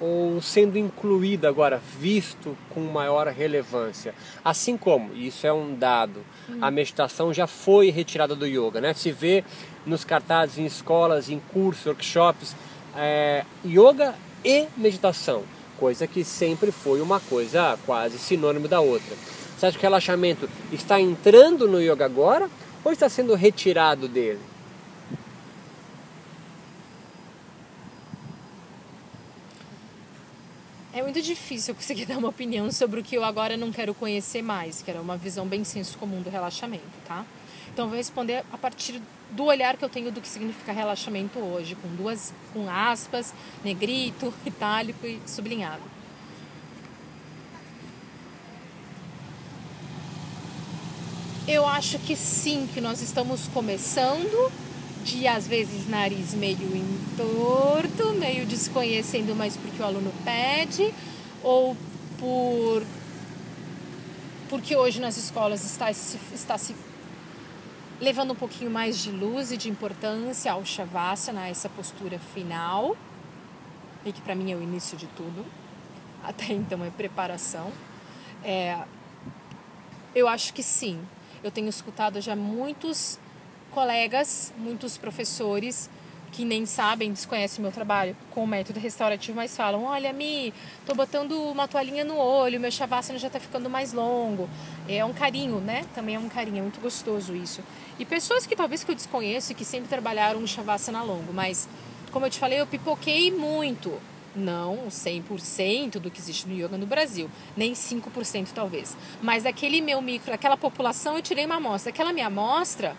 ou 0.00 0.42
sendo 0.42 0.76
incluído 0.76 1.46
agora, 1.46 1.80
visto 1.98 2.56
com 2.70 2.80
maior 2.80 3.26
relevância? 3.28 4.14
Assim 4.44 4.76
como, 4.76 5.14
isso 5.14 5.46
é 5.46 5.52
um 5.52 5.74
dado, 5.74 6.24
a 6.60 6.70
meditação 6.70 7.32
já 7.32 7.46
foi 7.46 7.90
retirada 7.90 8.34
do 8.34 8.46
yoga, 8.46 8.80
né? 8.80 8.92
Se 8.92 9.12
vê 9.12 9.44
nos 9.86 10.04
cartazes 10.04 10.58
em 10.58 10.66
escolas, 10.66 11.30
em 11.30 11.40
cursos, 11.52 11.86
workshops, 11.86 12.56
é, 12.96 13.44
yoga 13.64 14.14
e 14.44 14.66
meditação, 14.76 15.42
coisa 15.78 16.06
que 16.06 16.24
sempre 16.24 16.70
foi 16.70 17.00
uma 17.00 17.20
coisa 17.20 17.78
quase 17.86 18.18
sinônimo 18.18 18.68
da 18.68 18.80
outra. 18.80 19.16
Você 19.56 19.66
acha 19.66 19.78
que 19.78 19.84
o 19.84 19.88
relaxamento 19.88 20.48
está 20.72 21.00
entrando 21.00 21.68
no 21.68 21.80
yoga 21.80 22.04
agora 22.04 22.50
ou 22.84 22.92
está 22.92 23.08
sendo 23.08 23.34
retirado 23.34 24.08
dele? 24.08 24.40
Muito 31.04 31.20
difícil 31.20 31.74
conseguir 31.74 32.06
dar 32.06 32.18
uma 32.18 32.28
opinião 32.28 32.70
sobre 32.72 33.00
o 33.00 33.04
que 33.04 33.14
eu 33.16 33.24
agora 33.24 33.56
não 33.56 33.70
quero 33.70 33.94
conhecer 33.94 34.42
mais, 34.42 34.82
que 34.82 34.90
era 34.90 35.00
uma 35.00 35.16
visão 35.16 35.46
bem 35.46 35.62
senso 35.62 35.98
comum 35.98 36.22
do 36.22 36.30
relaxamento, 36.30 36.82
tá? 37.06 37.24
Então 37.72 37.88
vou 37.88 37.96
responder 37.96 38.44
a 38.52 38.58
partir 38.58 39.00
do 39.30 39.44
olhar 39.44 39.76
que 39.76 39.84
eu 39.84 39.88
tenho 39.88 40.10
do 40.12 40.20
que 40.20 40.28
significa 40.28 40.72
relaxamento 40.72 41.38
hoje, 41.38 41.74
com 41.74 41.88
duas 41.88 42.32
com 42.52 42.70
aspas, 42.70 43.34
negrito, 43.64 44.32
itálico 44.46 45.06
e 45.06 45.20
sublinhado. 45.26 45.82
Eu 51.46 51.66
acho 51.66 51.98
que 51.98 52.16
sim, 52.16 52.66
que 52.72 52.80
nós 52.80 53.02
estamos 53.02 53.48
começando 53.48 54.50
de 55.04 55.28
às 55.28 55.46
vezes 55.46 55.88
nariz 55.88 56.34
meio 56.34 56.74
entorto, 56.74 58.14
meio 58.14 58.46
desconhecendo, 58.46 59.34
mas 59.36 59.56
porque 59.56 59.80
o 59.80 59.84
aluno 59.84 60.12
pede, 60.24 60.92
ou 61.42 61.76
por 62.18 62.82
porque 64.48 64.76
hoje 64.76 65.00
nas 65.00 65.16
escolas 65.16 65.64
está, 65.64 65.90
está 65.90 66.56
se 66.56 66.74
levando 68.00 68.32
um 68.32 68.36
pouquinho 68.36 68.70
mais 68.70 68.98
de 68.98 69.10
luz 69.10 69.52
e 69.52 69.56
de 69.56 69.68
importância 69.68 70.52
ao 70.52 70.64
Shavasana, 70.64 71.48
essa 71.48 71.68
postura 71.68 72.18
final, 72.18 72.96
e 74.04 74.12
que 74.12 74.20
para 74.20 74.34
mim 74.34 74.52
é 74.52 74.56
o 74.56 74.62
início 74.62 74.96
de 74.96 75.06
tudo, 75.08 75.44
até 76.22 76.52
então 76.52 76.84
é 76.84 76.90
preparação. 76.90 77.72
É, 78.42 78.78
eu 80.14 80.28
acho 80.28 80.52
que 80.54 80.62
sim, 80.62 81.00
eu 81.42 81.50
tenho 81.50 81.68
escutado 81.68 82.20
já 82.20 82.36
muitos 82.36 83.18
colegas, 83.74 84.54
muitos 84.56 84.96
professores 84.96 85.90
que 86.30 86.44
nem 86.44 86.66
sabem, 86.66 87.12
desconhecem 87.12 87.62
meu 87.62 87.70
trabalho 87.70 88.16
com 88.30 88.42
o 88.42 88.46
método 88.46 88.80
restaurativo, 88.80 89.36
mas 89.36 89.56
falam: 89.56 89.84
Olha, 89.84 90.12
Mi, 90.12 90.54
tô 90.86 90.94
botando 90.94 91.32
uma 91.32 91.68
toalhinha 91.68 92.04
no 92.04 92.16
olho, 92.16 92.58
meu 92.58 92.70
shavasana 92.70 93.18
já 93.18 93.28
tá 93.28 93.38
ficando 93.38 93.68
mais 93.68 93.92
longo. 93.92 94.48
É 94.88 95.04
um 95.04 95.12
carinho, 95.12 95.60
né? 95.60 95.84
Também 95.94 96.14
é 96.14 96.18
um 96.18 96.28
carinho, 96.28 96.58
é 96.58 96.62
muito 96.62 96.80
gostoso 96.80 97.34
isso. 97.36 97.62
E 97.98 98.04
pessoas 98.04 98.46
que 98.46 98.56
talvez 98.56 98.82
que 98.82 98.90
eu 98.90 98.94
desconheço 98.94 99.52
e 99.52 99.54
que 99.54 99.64
sempre 99.64 99.88
trabalharam 99.88 100.40
um 100.40 100.46
shavasana 100.46 101.02
longo, 101.02 101.32
mas 101.32 101.68
como 102.10 102.26
eu 102.26 102.30
te 102.30 102.38
falei, 102.38 102.60
eu 102.60 102.66
pipoquei 102.66 103.30
muito 103.30 103.92
não 104.34 104.88
100% 104.88 106.00
do 106.00 106.10
que 106.10 106.20
existe 106.20 106.48
no 106.48 106.54
yoga 106.54 106.76
no 106.76 106.86
Brasil, 106.86 107.30
nem 107.56 107.72
5% 107.72 108.48
talvez. 108.52 108.96
Mas 109.22 109.44
daquele 109.44 109.80
meu 109.80 110.02
micro, 110.02 110.34
aquela 110.34 110.56
população, 110.56 111.16
eu 111.16 111.22
tirei 111.22 111.46
uma 111.46 111.56
amostra. 111.56 111.90
Aquela 111.90 112.12
minha 112.12 112.26
amostra, 112.26 112.96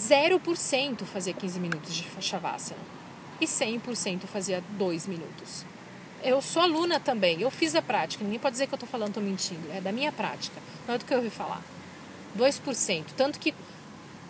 0% 0.00 1.04
fazia 1.04 1.34
15 1.34 1.60
minutos 1.60 1.94
de 1.94 2.06
Shavasana 2.20 2.80
e 3.38 3.44
100% 3.44 4.22
fazia 4.22 4.64
2 4.78 5.06
minutos. 5.06 5.66
Eu 6.22 6.40
sou 6.40 6.62
aluna 6.62 6.98
também, 6.98 7.40
eu 7.40 7.50
fiz 7.50 7.74
a 7.74 7.82
prática, 7.82 8.24
ninguém 8.24 8.38
pode 8.38 8.52
dizer 8.52 8.66
que 8.66 8.74
eu 8.74 8.76
estou 8.76 8.88
falando, 8.88 9.08
estou 9.08 9.22
mentindo, 9.22 9.70
é 9.72 9.80
da 9.80 9.92
minha 9.92 10.10
prática, 10.10 10.60
não 10.86 10.94
é 10.94 10.98
do 10.98 11.04
que 11.04 11.12
eu 11.12 11.18
ouvi 11.18 11.30
falar. 11.30 11.62
2%, 12.36 13.04
tanto 13.16 13.38
que 13.38 13.54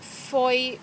foi 0.00 0.80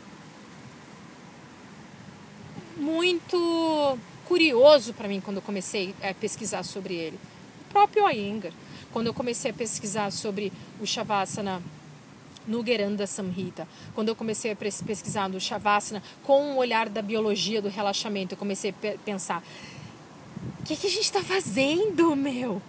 muito 2.77 3.97
curioso 4.25 4.93
para 4.93 5.07
mim 5.07 5.19
quando 5.19 5.37
eu 5.37 5.41
comecei 5.41 5.95
a 6.01 6.13
pesquisar 6.13 6.63
sobre 6.63 6.93
ele. 6.93 7.19
O 7.61 7.71
próprio 7.71 8.09
Iyengar, 8.09 8.53
quando 8.91 9.07
eu 9.07 9.13
comecei 9.13 9.51
a 9.51 9.53
pesquisar 9.53 10.11
sobre 10.11 10.51
o 10.79 10.85
Shavasana 10.85 11.61
no 12.47 12.65
Geranda 12.65 13.05
Samhita, 13.05 13.67
quando 13.93 14.09
eu 14.09 14.15
comecei 14.15 14.51
a 14.51 14.55
pesquisar 14.55 15.27
no 15.27 15.39
Shavasana 15.39 16.01
com 16.23 16.53
o 16.53 16.57
olhar 16.57 16.89
da 16.89 17.01
biologia 17.01 17.61
do 17.61 17.69
relaxamento, 17.69 18.33
eu 18.33 18.37
comecei 18.37 18.71
a 18.71 18.97
pensar: 18.99 19.43
o 20.61 20.63
que, 20.63 20.75
que 20.75 20.87
a 20.87 20.89
gente 20.89 21.03
está 21.03 21.23
fazendo, 21.23 22.15
meu? 22.15 22.61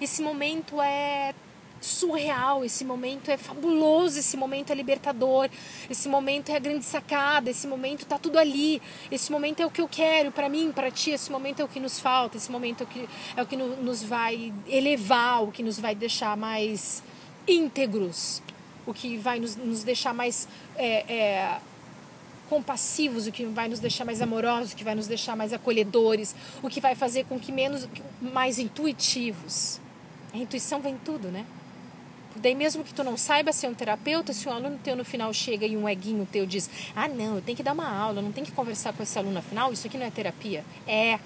Esse 0.00 0.22
momento 0.22 0.80
é 0.80 1.34
surreal, 1.80 2.64
esse 2.64 2.84
momento 2.84 3.30
é 3.30 3.36
fabuloso, 3.36 4.18
esse 4.18 4.36
momento 4.36 4.70
é 4.70 4.74
libertador, 4.74 5.48
esse 5.88 6.08
momento 6.08 6.50
é 6.50 6.56
a 6.56 6.58
grande 6.58 6.84
sacada, 6.84 7.50
esse 7.50 7.66
momento 7.66 8.06
tá 8.06 8.18
tudo 8.18 8.38
ali, 8.38 8.80
esse 9.10 9.30
momento 9.30 9.60
é 9.60 9.66
o 9.66 9.70
que 9.70 9.80
eu 9.80 9.88
quero 9.88 10.32
para 10.32 10.48
mim, 10.48 10.72
para 10.72 10.90
ti, 10.90 11.10
esse 11.10 11.30
momento 11.30 11.60
é 11.60 11.64
o 11.64 11.68
que 11.68 11.80
nos 11.80 12.00
falta, 12.00 12.36
esse 12.36 12.50
momento 12.50 12.82
é 12.82 12.84
o 12.84 12.86
que, 12.86 13.08
é 13.36 13.42
o 13.42 13.46
que 13.46 13.56
nos 13.56 14.02
vai 14.02 14.52
elevar, 14.66 15.42
o 15.42 15.52
que 15.52 15.62
nos 15.62 15.78
vai 15.78 15.94
deixar 15.94 16.36
mais 16.36 17.02
íntegros, 17.46 18.42
o 18.86 18.94
que 18.94 19.16
vai 19.16 19.40
nos, 19.40 19.56
nos 19.56 19.82
deixar 19.82 20.14
mais 20.14 20.48
é, 20.76 21.12
é, 21.12 21.60
compassivos, 22.48 23.26
o 23.26 23.32
que 23.32 23.44
vai 23.44 23.68
nos 23.68 23.80
deixar 23.80 24.04
mais 24.04 24.22
amorosos, 24.22 24.72
o 24.72 24.76
que 24.76 24.84
vai 24.84 24.94
nos 24.94 25.06
deixar 25.06 25.36
mais 25.36 25.52
acolhedores, 25.52 26.34
o 26.62 26.68
que 26.68 26.80
vai 26.80 26.94
fazer 26.94 27.24
com 27.24 27.38
que 27.38 27.50
menos 27.50 27.88
mais 28.20 28.58
intuitivos. 28.58 29.80
A 30.32 30.38
intuição 30.38 30.80
vem 30.80 30.96
tudo, 31.04 31.28
né? 31.28 31.44
Daí 32.36 32.54
mesmo 32.54 32.84
que 32.84 32.92
tu 32.92 33.02
não 33.02 33.16
saiba 33.16 33.52
ser 33.52 33.66
um 33.66 33.74
terapeuta, 33.74 34.32
se 34.32 34.46
um 34.48 34.52
aluno 34.52 34.78
teu 34.84 34.94
no 34.94 35.04
final 35.04 35.32
chega 35.32 35.66
e 35.66 35.76
um 35.76 35.88
eguinho 35.88 36.28
teu 36.30 36.44
diz, 36.44 36.68
ah 36.94 37.08
não, 37.08 37.36
eu 37.36 37.42
tenho 37.42 37.56
que 37.56 37.62
dar 37.62 37.72
uma 37.72 37.88
aula, 37.88 38.20
não 38.20 38.30
tenho 38.30 38.46
que 38.46 38.52
conversar 38.52 38.92
com 38.92 39.02
esse 39.02 39.18
aluno 39.18 39.38
afinal, 39.38 39.72
isso 39.72 39.86
aqui 39.86 39.96
não 39.96 40.06
é 40.06 40.10
terapia. 40.10 40.64
É 40.86 41.18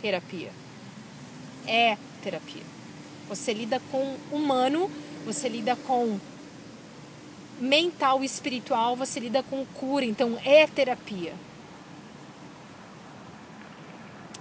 terapia. 0.00 0.50
É 1.66 1.96
terapia. 2.22 2.62
Você 3.28 3.52
lida 3.52 3.80
com 3.90 4.16
humano, 4.32 4.90
você 5.26 5.48
lida 5.48 5.76
com 5.76 6.18
mental 7.60 8.22
e 8.22 8.26
espiritual, 8.26 8.96
você 8.96 9.20
lida 9.20 9.42
com 9.42 9.64
cura, 9.66 10.04
então 10.04 10.38
é 10.44 10.66
terapia. 10.66 11.34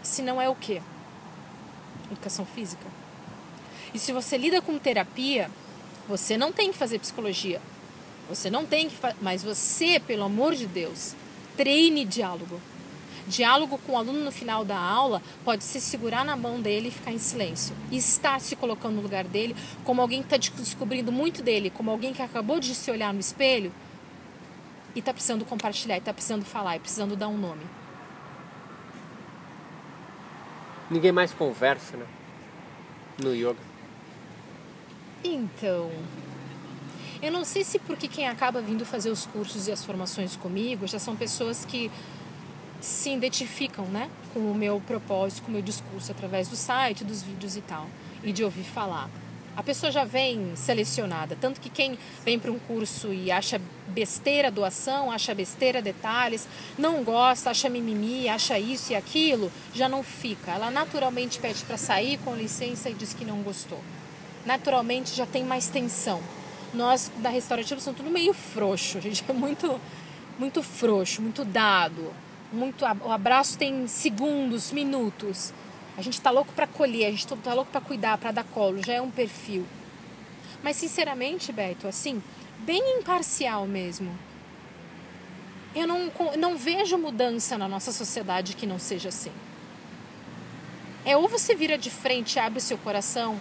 Se 0.02 0.22
não 0.22 0.42
é 0.42 0.50
o 0.50 0.56
quê? 0.56 0.82
Educação 2.12 2.46
física. 2.46 2.86
E 3.94 4.00
se 4.00 4.12
você 4.12 4.38
lida 4.38 4.62
com 4.62 4.78
terapia, 4.78 5.50
você 6.08 6.38
não 6.38 6.52
tem 6.52 6.72
que 6.72 6.78
fazer 6.78 7.00
psicologia. 7.00 7.62
Você 8.28 8.50
não 8.50 8.66
tem 8.66 8.90
que, 8.90 8.96
mas 9.22 9.44
você, 9.44 10.00
pelo 10.00 10.24
amor 10.24 10.56
de 10.56 10.66
Deus, 10.66 11.16
treine 11.56 12.06
diálogo. 12.06 12.60
Diálogo 13.28 13.78
com 13.78 13.94
o 13.94 13.98
aluno 13.98 14.20
no 14.20 14.32
final 14.32 14.66
da 14.66 14.78
aula 14.78 15.22
pode 15.46 15.64
se 15.64 15.80
segurar 15.80 16.26
na 16.26 16.36
mão 16.36 16.62
dele 16.62 16.90
e 16.90 16.92
ficar 16.92 17.12
em 17.12 17.20
silêncio. 17.20 17.76
E 17.90 17.98
estar 17.98 18.40
se 18.42 18.56
colocando 18.56 18.96
no 18.96 19.02
lugar 19.02 19.24
dele 19.24 19.56
como 19.84 20.02
alguém 20.02 20.22
que 20.22 20.34
está 20.34 20.38
descobrindo 20.38 21.12
muito 21.12 21.42
dele, 21.42 21.70
como 21.70 21.90
alguém 21.90 22.14
que 22.14 22.22
acabou 22.22 22.60
de 22.60 22.76
se 22.76 22.92
olhar 22.92 23.14
no 23.14 23.20
espelho 23.20 23.72
e 24.96 25.00
está 25.00 25.14
precisando 25.14 25.46
compartilhar, 25.46 25.98
está 25.98 26.14
precisando 26.14 26.46
falar, 26.46 26.76
e 26.76 26.80
precisando 26.80 27.16
dar 27.16 27.28
um 27.28 27.38
nome. 27.38 27.64
Ninguém 30.90 31.12
mais 31.12 31.34
conversa, 31.34 31.98
né? 31.98 32.06
No 33.18 33.34
yoga. 33.34 33.58
Então, 35.24 35.90
eu 37.22 37.32
não 37.32 37.46
sei 37.46 37.64
se 37.64 37.80
porque 37.80 38.08
quem 38.08 38.28
acaba 38.28 38.62
vindo 38.62 38.86
fazer 38.86 39.10
os 39.10 39.26
cursos 39.26 39.68
e 39.68 39.72
as 39.72 39.84
formações 39.84 40.36
comigo 40.36 40.86
já 40.86 41.00
são 41.00 41.16
pessoas 41.16 41.66
que 41.66 41.90
se 42.84 43.12
identificam, 43.12 43.86
né, 43.86 44.10
com 44.34 44.40
o 44.40 44.54
meu 44.54 44.82
propósito, 44.86 45.44
com 45.44 45.48
o 45.48 45.54
meu 45.54 45.62
discurso 45.62 46.12
através 46.12 46.50
do 46.50 46.58
site, 46.58 47.06
dos 47.06 47.24
vídeos 47.24 47.56
e 47.56 47.62
tal, 47.62 47.88
e 48.22 48.34
de 48.34 48.44
ouvir 48.44 48.66
falar. 48.66 49.10
A 49.56 49.64
pessoa 49.64 49.90
já 49.90 50.04
vem 50.04 50.54
selecionada, 50.56 51.38
tanto 51.40 51.62
que 51.62 51.70
quem 51.70 51.98
vem 52.26 52.38
para 52.38 52.52
um 52.52 52.60
curso 52.60 53.14
e 53.14 53.32
acha 53.32 53.62
besteira 53.88 54.52
doação, 54.52 55.10
acha 55.10 55.34
besteira 55.34 55.82
detalhes, 55.82 56.46
não 56.78 57.04
gosta, 57.04 57.52
acha 57.52 57.70
mimimi, 57.70 58.28
acha 58.28 58.60
isso 58.60 58.92
e 58.92 58.96
aquilo, 58.96 59.50
já 59.74 59.88
não 59.88 60.04
fica. 60.04 60.52
Ela 60.52 60.70
naturalmente 60.70 61.40
pede 61.40 61.64
para 61.64 61.78
sair 61.78 62.18
com 62.18 62.36
licença 62.36 62.90
e 62.90 62.94
diz 62.94 63.14
que 63.14 63.24
não 63.24 63.44
gostou. 63.44 63.80
Naturalmente 64.46 65.16
já 65.16 65.26
tem 65.26 65.46
mais 65.46 65.68
tensão. 65.70 66.20
Nós 66.74 67.10
da 67.20 67.30
restaurativa 67.30 67.80
somos 67.80 67.98
tudo 67.98 68.10
meio 68.10 68.34
frouxo, 68.34 68.98
a 68.98 69.02
gente 69.02 69.24
é 69.26 69.34
muito 69.34 69.80
muito 70.38 70.64
frouxo, 70.64 71.22
muito 71.22 71.46
dado, 71.46 72.12
muito 72.54 72.86
o 72.86 73.12
abraço 73.12 73.58
tem 73.58 73.88
segundos, 73.88 74.72
minutos. 74.72 75.54
A 75.98 76.02
gente 76.02 76.14
está 76.14 76.30
louco 76.30 76.54
para 76.54 76.68
colher, 76.68 77.08
a 77.08 77.12
gente 77.12 77.26
está 77.26 77.54
louco 77.54 77.72
para 77.72 77.82
cuidar, 77.82 78.18
para 78.18 78.32
dar 78.32 78.44
colo, 78.44 78.82
já 78.84 78.94
é 78.94 79.02
um 79.02 79.12
perfil. 79.12 79.66
Mas 80.64 80.78
sinceramente, 80.78 81.52
Beto, 81.52 81.88
assim, 81.88 82.22
bem 82.60 83.00
imparcial 83.00 83.68
mesmo. 83.68 84.18
Eu 85.76 85.88
não, 85.88 86.12
não 86.38 86.56
vejo 86.56 86.98
mudança 86.98 87.58
na 87.58 87.68
nossa 87.68 87.92
sociedade 87.92 88.56
que 88.56 88.66
não 88.66 88.80
seja 88.80 89.10
assim. 89.10 89.32
É 91.06 91.18
ou 91.18 91.28
você 91.28 91.54
vira 91.54 91.78
de 91.78 91.90
frente, 91.90 92.40
abre 92.40 92.60
o 92.60 92.62
seu 92.62 92.78
coração 92.78 93.40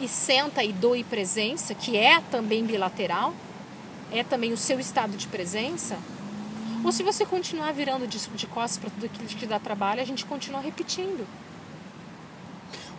e 0.00 0.08
senta 0.08 0.64
e 0.64 0.72
doe 0.72 1.04
presença, 1.04 1.74
que 1.74 1.96
é 1.96 2.20
também 2.20 2.64
bilateral, 2.64 3.34
é 4.10 4.24
também 4.24 4.52
o 4.52 4.56
seu 4.56 4.80
estado 4.80 5.16
de 5.16 5.28
presença, 5.28 5.96
ou 6.84 6.92
se 6.92 7.02
você 7.02 7.24
continuar 7.24 7.72
virando 7.72 8.06
de, 8.06 8.18
de 8.18 8.46
costas 8.46 8.78
para 8.78 8.90
tudo 8.90 9.06
aquilo 9.06 9.26
que 9.26 9.46
dá 9.46 9.58
trabalho, 9.58 10.02
a 10.02 10.04
gente 10.04 10.24
continua 10.26 10.60
repetindo. 10.60 11.26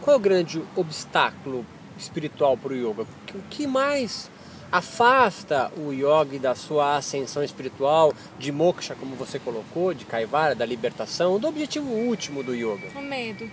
Qual 0.02 0.16
é 0.16 0.18
o 0.18 0.20
grande 0.20 0.62
obstáculo 0.76 1.66
espiritual 1.98 2.58
para 2.58 2.74
o 2.74 2.76
yoga? 2.76 3.04
O 3.34 3.42
que 3.50 3.68
mais 3.68 4.30
afasta 4.72 5.72
o 5.78 5.92
yoga 5.94 6.40
da 6.40 6.56
sua 6.56 6.98
ascensão 6.98 7.44
espiritual, 7.44 8.14
de 8.38 8.52
moksha, 8.52 8.96
como 8.96 9.16
você 9.16 9.40
colocou, 9.40 9.94
de 9.94 10.04
kaivara, 10.04 10.56
da 10.56 10.66
libertação, 10.66 11.40
do 11.40 11.48
objetivo 11.48 11.90
último 11.90 12.44
do 12.44 12.54
yoga? 12.54 12.90
O 12.96 13.02
medo. 13.02 13.50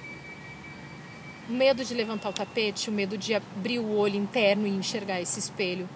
O 1.48 1.52
medo 1.52 1.84
de 1.84 1.92
levantar 1.94 2.30
o 2.30 2.32
tapete, 2.32 2.88
o 2.88 2.92
medo 2.92 3.18
de 3.18 3.34
abrir 3.34 3.78
o 3.78 3.96
olho 3.96 4.16
interno 4.16 4.66
e 4.66 4.70
enxergar 4.70 5.20
esse 5.20 5.38
espelho. 5.38 5.88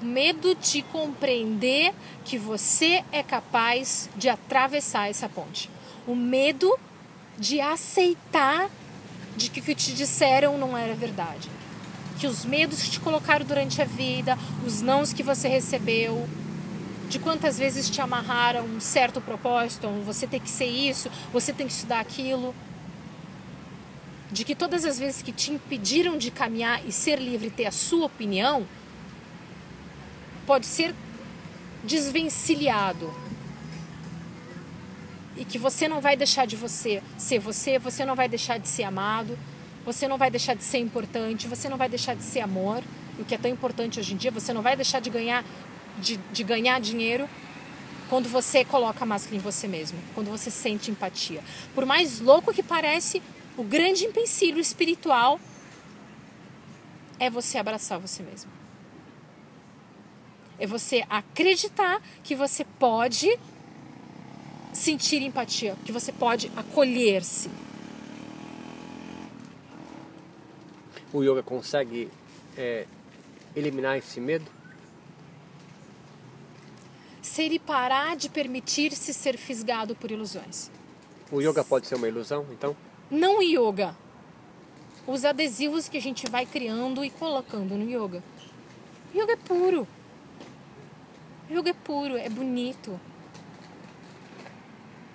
Medo 0.00 0.54
de 0.54 0.82
compreender 0.82 1.94
que 2.24 2.36
você 2.36 3.02
é 3.10 3.22
capaz 3.22 4.10
de 4.16 4.28
atravessar 4.28 5.08
essa 5.08 5.28
ponte. 5.28 5.70
O 6.06 6.14
medo 6.14 6.78
de 7.38 7.60
aceitar 7.60 8.70
de 9.36 9.50
que 9.50 9.60
o 9.60 9.62
que 9.62 9.74
te 9.74 9.92
disseram 9.92 10.58
não 10.58 10.76
era 10.76 10.94
verdade. 10.94 11.48
Que 12.18 12.26
os 12.26 12.44
medos 12.44 12.82
que 12.82 12.90
te 12.90 13.00
colocaram 13.00 13.44
durante 13.44 13.80
a 13.80 13.84
vida, 13.84 14.38
os 14.66 14.80
nãos 14.80 15.12
que 15.12 15.22
você 15.22 15.48
recebeu, 15.48 16.28
de 17.08 17.18
quantas 17.18 17.58
vezes 17.58 17.88
te 17.88 18.00
amarraram 18.00 18.64
um 18.64 18.80
certo 18.80 19.20
propósito, 19.20 19.88
você 20.04 20.26
tem 20.26 20.40
que 20.40 20.50
ser 20.50 20.66
isso, 20.66 21.10
você 21.32 21.52
tem 21.52 21.66
que 21.66 21.72
estudar 21.72 22.00
aquilo. 22.00 22.54
De 24.32 24.44
que 24.44 24.54
todas 24.54 24.84
as 24.84 24.98
vezes 24.98 25.22
que 25.22 25.32
te 25.32 25.52
impediram 25.52 26.18
de 26.18 26.30
caminhar 26.30 26.84
e 26.84 26.90
ser 26.90 27.18
livre 27.20 27.46
e 27.46 27.50
ter 27.50 27.66
a 27.66 27.70
sua 27.70 28.06
opinião, 28.06 28.66
pode 30.46 30.66
ser 30.66 30.94
desvencilhado 31.84 33.12
e 35.36 35.44
que 35.44 35.58
você 35.58 35.86
não 35.86 36.00
vai 36.00 36.16
deixar 36.16 36.46
de 36.46 36.56
você 36.56 37.02
ser 37.18 37.38
você, 37.38 37.78
você 37.78 38.04
não 38.04 38.14
vai 38.14 38.28
deixar 38.28 38.58
de 38.58 38.68
ser 38.68 38.84
amado, 38.84 39.38
você 39.84 40.08
não 40.08 40.16
vai 40.16 40.30
deixar 40.30 40.54
de 40.54 40.64
ser 40.64 40.78
importante, 40.78 41.46
você 41.46 41.68
não 41.68 41.76
vai 41.76 41.88
deixar 41.88 42.14
de 42.14 42.22
ser 42.22 42.40
amor, 42.40 42.82
o 43.18 43.24
que 43.24 43.34
é 43.34 43.38
tão 43.38 43.50
importante 43.50 44.00
hoje 44.00 44.14
em 44.14 44.16
dia, 44.16 44.30
você 44.30 44.52
não 44.52 44.62
vai 44.62 44.74
deixar 44.74 45.00
de 45.00 45.10
ganhar 45.10 45.44
de, 45.98 46.18
de 46.32 46.42
ganhar 46.42 46.80
dinheiro 46.80 47.28
quando 48.08 48.28
você 48.28 48.64
coloca 48.64 49.02
a 49.02 49.06
máscara 49.06 49.36
em 49.36 49.40
você 49.40 49.66
mesmo, 49.66 49.98
quando 50.14 50.30
você 50.30 50.50
sente 50.50 50.90
empatia. 50.90 51.42
Por 51.74 51.84
mais 51.84 52.20
louco 52.20 52.52
que 52.52 52.62
parece, 52.62 53.22
o 53.56 53.64
grande 53.64 54.04
empecilho 54.04 54.60
espiritual 54.60 55.40
é 57.18 57.28
você 57.28 57.58
abraçar 57.58 57.98
você 57.98 58.22
mesmo. 58.22 58.55
É 60.58 60.66
você 60.66 61.04
acreditar 61.08 62.02
que 62.22 62.34
você 62.34 62.64
pode 62.64 63.38
sentir 64.72 65.22
empatia, 65.22 65.76
que 65.84 65.92
você 65.92 66.12
pode 66.12 66.50
acolher-se. 66.56 67.50
O 71.12 71.22
yoga 71.22 71.42
consegue 71.42 72.10
é, 72.56 72.86
eliminar 73.54 73.96
esse 73.96 74.20
medo? 74.20 74.44
Se 77.22 77.42
ele 77.42 77.58
parar 77.58 78.16
de 78.16 78.28
permitir-se 78.28 79.12
ser 79.12 79.36
fisgado 79.36 79.94
por 79.94 80.10
ilusões. 80.10 80.70
O 81.30 81.40
yoga 81.40 81.64
pode 81.64 81.86
ser 81.86 81.96
uma 81.96 82.08
ilusão, 82.08 82.46
então? 82.52 82.76
Não 83.10 83.42
yoga. 83.42 83.96
Os 85.06 85.24
adesivos 85.24 85.88
que 85.88 85.96
a 85.96 86.00
gente 86.00 86.28
vai 86.30 86.44
criando 86.44 87.04
e 87.04 87.10
colocando 87.10 87.76
no 87.76 87.88
yoga. 87.88 88.22
Yoga 89.14 89.32
é 89.32 89.36
puro. 89.36 89.86
O 91.48 91.52
yoga 91.52 91.70
é 91.70 91.72
puro, 91.72 92.16
é 92.16 92.28
bonito. 92.28 92.98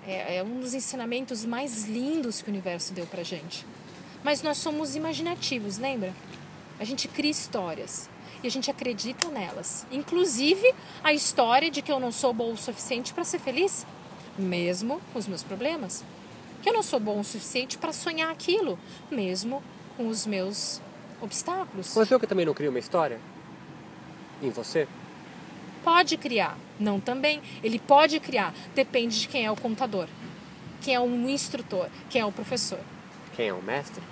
É, 0.06 0.38
é 0.38 0.44
um 0.44 0.60
dos 0.60 0.74
ensinamentos 0.74 1.46
mais 1.46 1.86
lindos 1.86 2.42
que 2.42 2.50
o 2.50 2.52
universo 2.52 2.94
deu 2.94 3.06
pra 3.06 3.24
gente. 3.24 3.66
Mas 4.24 4.42
nós 4.42 4.58
somos 4.58 4.96
imaginativos, 4.96 5.78
lembra? 5.78 6.14
A 6.80 6.84
gente 6.84 7.08
cria 7.08 7.32
histórias 7.32 8.10
e 8.44 8.48
a 8.48 8.52
gente 8.52 8.72
acredita 8.72 9.28
nelas. 9.28 9.86
Inclusive 9.92 10.74
a 11.04 11.14
história 11.14 11.70
de 11.70 11.82
que 11.82 11.92
eu 11.92 12.00
não 12.00 12.12
sou 12.12 12.34
bom 12.34 12.54
o 12.54 12.58
suficiente 12.58 13.14
para 13.14 13.24
ser 13.24 13.40
feliz, 13.40 13.86
mesmo 14.38 15.02
com 15.12 15.20
os 15.20 15.28
meus 15.28 15.44
problemas. 15.44 16.04
Que 16.62 16.70
eu 16.70 16.74
não 16.74 16.84
sou 16.84 17.00
bom 17.00 17.20
o 17.20 17.24
suficiente 17.24 17.78
para 17.78 17.92
sonhar 17.92 18.32
aquilo, 18.32 18.80
mesmo 19.10 19.62
com 19.98 20.08
os 20.08 20.26
meus 20.26 20.82
obstáculos. 21.22 21.88
Você 21.88 22.18
que 22.18 22.28
também 22.28 22.46
não 22.46 22.54
cria 22.54 22.70
uma 22.70 22.80
história? 22.80 23.20
Em 24.42 24.50
você? 24.50 24.88
Pode 25.84 26.18
criar, 26.18 26.58
não 26.80 27.00
também. 27.00 27.42
Ele 27.64 27.80
pode 27.80 28.20
criar, 28.20 28.54
depende 28.76 29.20
de 29.20 29.28
quem 29.28 29.46
é 29.46 29.52
o 29.52 29.56
contador, 29.56 30.08
quem 30.82 30.94
é 30.94 31.00
o 31.00 31.08
instrutor, 31.30 31.90
quem 32.10 32.22
é 32.22 32.26
o 32.26 32.32
professor. 32.32 32.80
Quem 33.36 33.48
é 33.48 33.54
o 33.54 33.62
mestre? 33.62 34.04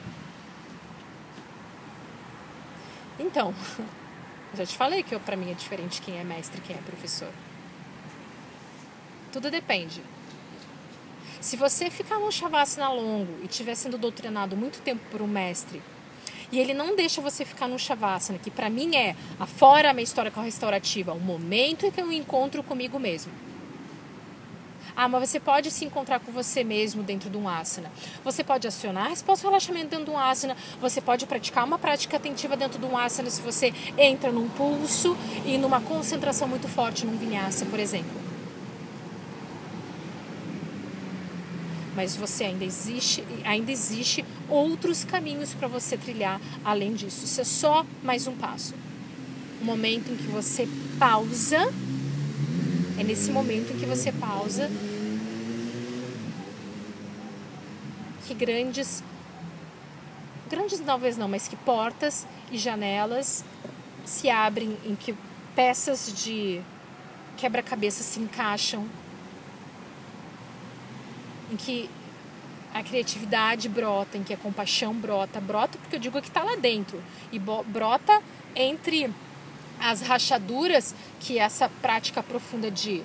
Então, 3.19 3.53
já 4.55 4.65
te 4.65 4.75
falei 4.75 5.03
que 5.03 5.17
para 5.19 5.35
mim 5.35 5.51
é 5.51 5.53
diferente 5.53 6.01
quem 6.01 6.17
é 6.17 6.23
mestre 6.23 6.59
e 6.59 6.61
quem 6.61 6.75
é 6.75 6.79
professor. 6.79 7.29
Tudo 9.31 9.51
depende. 9.51 10.01
Se 11.39 11.55
você 11.55 11.89
ficar 11.89 12.19
num 12.19 12.31
shavasana 12.31 12.89
longo 12.89 13.37
e 13.41 13.45
estiver 13.45 13.75
sendo 13.75 13.97
doutrinado 13.97 14.57
muito 14.57 14.81
tempo 14.81 15.01
por 15.11 15.21
um 15.21 15.27
mestre 15.27 15.81
e 16.51 16.59
ele 16.59 16.73
não 16.73 16.95
deixa 16.95 17.21
você 17.21 17.45
ficar 17.45 17.67
no 17.67 17.77
Shavasana, 17.77 18.39
que 18.39 18.49
para 18.49 18.69
mim 18.69 18.95
é, 18.95 19.15
afora 19.39 19.91
a 19.91 19.93
minha 19.93 20.03
história 20.03 20.31
com 20.31 20.39
a 20.39 20.43
restaurativa, 20.43 21.13
o 21.13 21.19
momento 21.19 21.85
em 21.85 21.91
que 21.91 22.01
eu 22.01 22.11
encontro 22.11 22.63
comigo 22.63 22.99
mesmo. 22.99 23.31
Ah, 24.95 25.07
mas 25.07 25.29
você 25.29 25.39
pode 25.39 25.71
se 25.71 25.85
encontrar 25.85 26.19
com 26.19 26.29
você 26.31 26.61
mesmo 26.61 27.01
dentro 27.01 27.29
de 27.29 27.37
um 27.37 27.47
asana. 27.47 27.89
Você 28.21 28.43
pode 28.43 28.67
acionar 28.67 29.05
a 29.05 29.09
resposta 29.09 29.47
ao 29.47 29.51
relaxamento 29.51 29.87
dentro 29.87 30.05
de 30.05 30.11
um 30.11 30.17
asana. 30.17 30.57
Você 30.81 30.99
pode 30.99 31.25
praticar 31.25 31.63
uma 31.63 31.79
prática 31.79 32.17
atentiva 32.17 32.57
dentro 32.57 32.77
de 32.77 32.85
um 32.85 32.97
asana 32.97 33.29
se 33.29 33.41
você 33.41 33.73
entra 33.97 34.29
num 34.29 34.49
pulso 34.49 35.15
e 35.45 35.57
numa 35.57 35.79
concentração 35.79 36.49
muito 36.49 36.67
forte 36.67 37.05
num 37.05 37.17
vinyasa, 37.17 37.65
por 37.65 37.79
exemplo. 37.79 38.28
Mas 41.99 42.15
você 42.15 42.45
ainda 42.45 42.63
existe, 42.63 43.25
ainda 43.43 43.73
existe 43.73 44.23
outros 44.47 45.03
caminhos 45.03 45.53
para 45.53 45.67
você 45.67 45.97
trilhar 45.97 46.39
além 46.63 46.93
disso. 46.93 47.25
Isso 47.25 47.41
é 47.41 47.43
só 47.43 47.85
mais 48.01 48.25
um 48.25 48.33
passo. 48.37 48.73
O 49.61 49.65
momento 49.65 50.09
em 50.09 50.15
que 50.15 50.27
você 50.27 50.65
pausa, 50.97 51.57
é 52.97 53.03
nesse 53.03 53.29
momento 53.31 53.73
em 53.73 53.77
que 53.77 53.85
você 53.85 54.13
pausa 54.13 54.71
que 58.25 58.33
grandes 58.33 59.03
grandes 60.49 60.79
talvez 60.79 61.17
não, 61.17 61.27
mas 61.27 61.49
que 61.49 61.57
portas 61.57 62.25
e 62.49 62.57
janelas 62.57 63.43
se 64.05 64.29
abrem 64.29 64.77
em 64.85 64.95
que 64.95 65.13
peças 65.53 66.13
de 66.15 66.61
quebra-cabeça 67.35 68.03
se 68.03 68.21
encaixam 68.21 68.87
em 71.51 71.55
que 71.55 71.89
a 72.73 72.83
criatividade 72.83 73.67
brota, 73.67 74.17
em 74.17 74.23
que 74.23 74.33
a 74.33 74.37
compaixão 74.37 74.93
brota. 74.93 75.41
Brota 75.41 75.77
porque 75.77 75.95
eu 75.95 75.99
digo 75.99 76.21
que 76.21 76.27
está 76.27 76.43
lá 76.43 76.55
dentro. 76.55 77.01
E 77.31 77.39
brota 77.39 78.21
entre 78.55 79.11
as 79.79 80.01
rachaduras 80.01 80.93
que 81.19 81.39
essa 81.39 81.69
prática 81.81 82.21
profunda 82.21 82.69
de, 82.69 83.01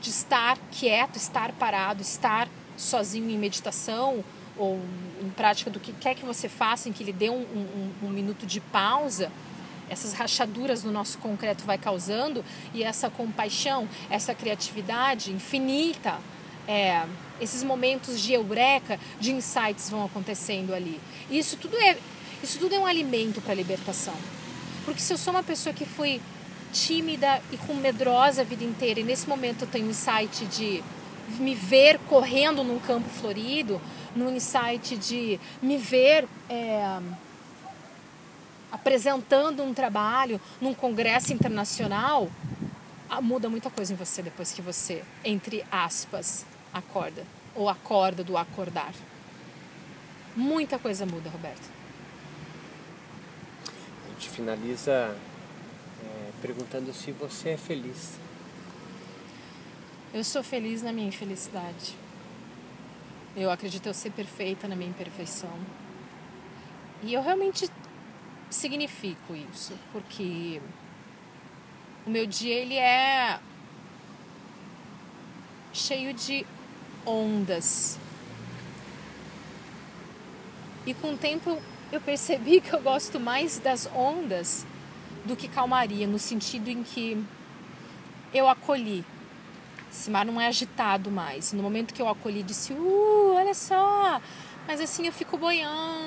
de 0.00 0.10
estar 0.10 0.58
quieto, 0.70 1.16
estar 1.16 1.52
parado, 1.52 2.02
estar 2.02 2.48
sozinho 2.76 3.30
em 3.30 3.38
meditação 3.38 4.24
ou 4.56 4.80
em 5.22 5.30
prática 5.30 5.70
do 5.70 5.80
que 5.80 5.92
quer 5.92 6.14
que 6.14 6.24
você 6.24 6.48
faça, 6.48 6.88
em 6.88 6.92
que 6.92 7.02
lhe 7.02 7.12
dê 7.12 7.30
um, 7.30 7.40
um, 7.42 7.92
um 8.06 8.10
minuto 8.10 8.46
de 8.46 8.60
pausa, 8.60 9.30
essas 9.88 10.12
rachaduras 10.12 10.84
no 10.84 10.92
nosso 10.92 11.18
concreto 11.18 11.64
vai 11.64 11.76
causando 11.76 12.44
e 12.72 12.84
essa 12.84 13.10
compaixão, 13.10 13.88
essa 14.08 14.34
criatividade 14.34 15.32
infinita, 15.32 16.18
é, 16.68 17.04
esses 17.40 17.62
momentos 17.62 18.20
de 18.20 18.32
eureka, 18.32 18.98
de 19.18 19.32
insights 19.32 19.88
vão 19.88 20.04
acontecendo 20.04 20.74
ali. 20.74 21.00
E 21.30 21.38
isso 21.38 21.56
tudo 21.56 21.76
é, 21.78 21.96
isso 22.42 22.58
tudo 22.58 22.74
é 22.74 22.78
um 22.78 22.86
alimento 22.86 23.40
para 23.40 23.52
a 23.52 23.56
libertação. 23.56 24.14
Porque 24.84 25.00
se 25.00 25.12
eu 25.12 25.18
sou 25.18 25.32
uma 25.32 25.42
pessoa 25.42 25.74
que 25.74 25.84
foi 25.84 26.20
tímida 26.72 27.42
e 27.52 27.56
com 27.56 27.74
medrosa 27.74 28.42
a 28.42 28.44
vida 28.44 28.64
inteira 28.64 29.00
e 29.00 29.04
nesse 29.04 29.28
momento 29.28 29.62
eu 29.62 29.68
tenho 29.68 29.86
um 29.86 29.90
insight 29.90 30.46
de 30.46 30.82
me 31.38 31.54
ver 31.54 31.98
correndo 32.08 32.64
num 32.64 32.78
campo 32.78 33.08
florido, 33.08 33.80
num 34.14 34.34
insight 34.34 34.96
de 34.96 35.38
me 35.62 35.76
ver 35.76 36.26
é, 36.48 36.98
apresentando 38.70 39.62
um 39.62 39.74
trabalho 39.74 40.40
num 40.60 40.74
congresso 40.74 41.32
internacional, 41.32 42.28
ah, 43.08 43.20
muda 43.20 43.48
muita 43.48 43.70
coisa 43.70 43.92
em 43.92 43.96
você 43.96 44.22
depois 44.22 44.52
que 44.52 44.62
você, 44.62 45.02
entre 45.24 45.64
aspas, 45.70 46.46
acorda. 46.72 47.24
Ou 47.54 47.68
acorda 47.68 48.22
do 48.22 48.36
acordar. 48.36 48.94
Muita 50.36 50.78
coisa 50.78 51.04
muda, 51.04 51.28
Roberto. 51.28 51.68
A 54.06 54.12
gente 54.12 54.28
finaliza 54.28 54.92
é, 54.92 56.30
perguntando 56.40 56.92
se 56.92 57.10
você 57.12 57.50
é 57.50 57.56
feliz. 57.56 58.18
Eu 60.14 60.24
sou 60.24 60.42
feliz 60.42 60.82
na 60.82 60.92
minha 60.92 61.08
infelicidade. 61.08 61.96
Eu 63.36 63.50
acredito 63.50 63.86
eu 63.86 63.94
ser 63.94 64.10
perfeita 64.10 64.66
na 64.66 64.74
minha 64.74 64.90
imperfeição. 64.90 65.56
E 67.02 67.14
eu 67.14 67.22
realmente 67.22 67.70
significo 68.50 69.34
isso, 69.34 69.72
porque 69.92 70.60
o 72.06 72.10
meu 72.10 72.26
dia 72.26 72.54
ele 72.54 72.76
é 72.76 73.38
cheio 75.72 76.12
de 76.12 76.44
ondas. 77.06 77.98
E 80.86 80.94
com 80.94 81.14
o 81.14 81.16
tempo 81.16 81.60
eu 81.92 82.00
percebi 82.00 82.60
que 82.60 82.72
eu 82.72 82.80
gosto 82.80 83.18
mais 83.18 83.58
das 83.58 83.88
ondas 83.94 84.64
do 85.24 85.36
que 85.36 85.48
calmaria, 85.48 86.06
no 86.06 86.18
sentido 86.18 86.68
em 86.68 86.82
que 86.82 87.22
eu 88.32 88.48
acolhi. 88.48 89.04
Esse 89.92 90.10
mar 90.10 90.24
não 90.24 90.40
é 90.40 90.46
agitado 90.46 91.10
mais. 91.10 91.52
No 91.52 91.62
momento 91.62 91.92
que 91.92 92.00
eu 92.00 92.08
acolhi, 92.08 92.42
disse: 92.42 92.72
Uh, 92.72 93.34
olha 93.34 93.54
só, 93.54 94.20
mas 94.66 94.80
assim 94.80 95.06
eu 95.06 95.12
fico 95.12 95.36
boiando. 95.36 95.99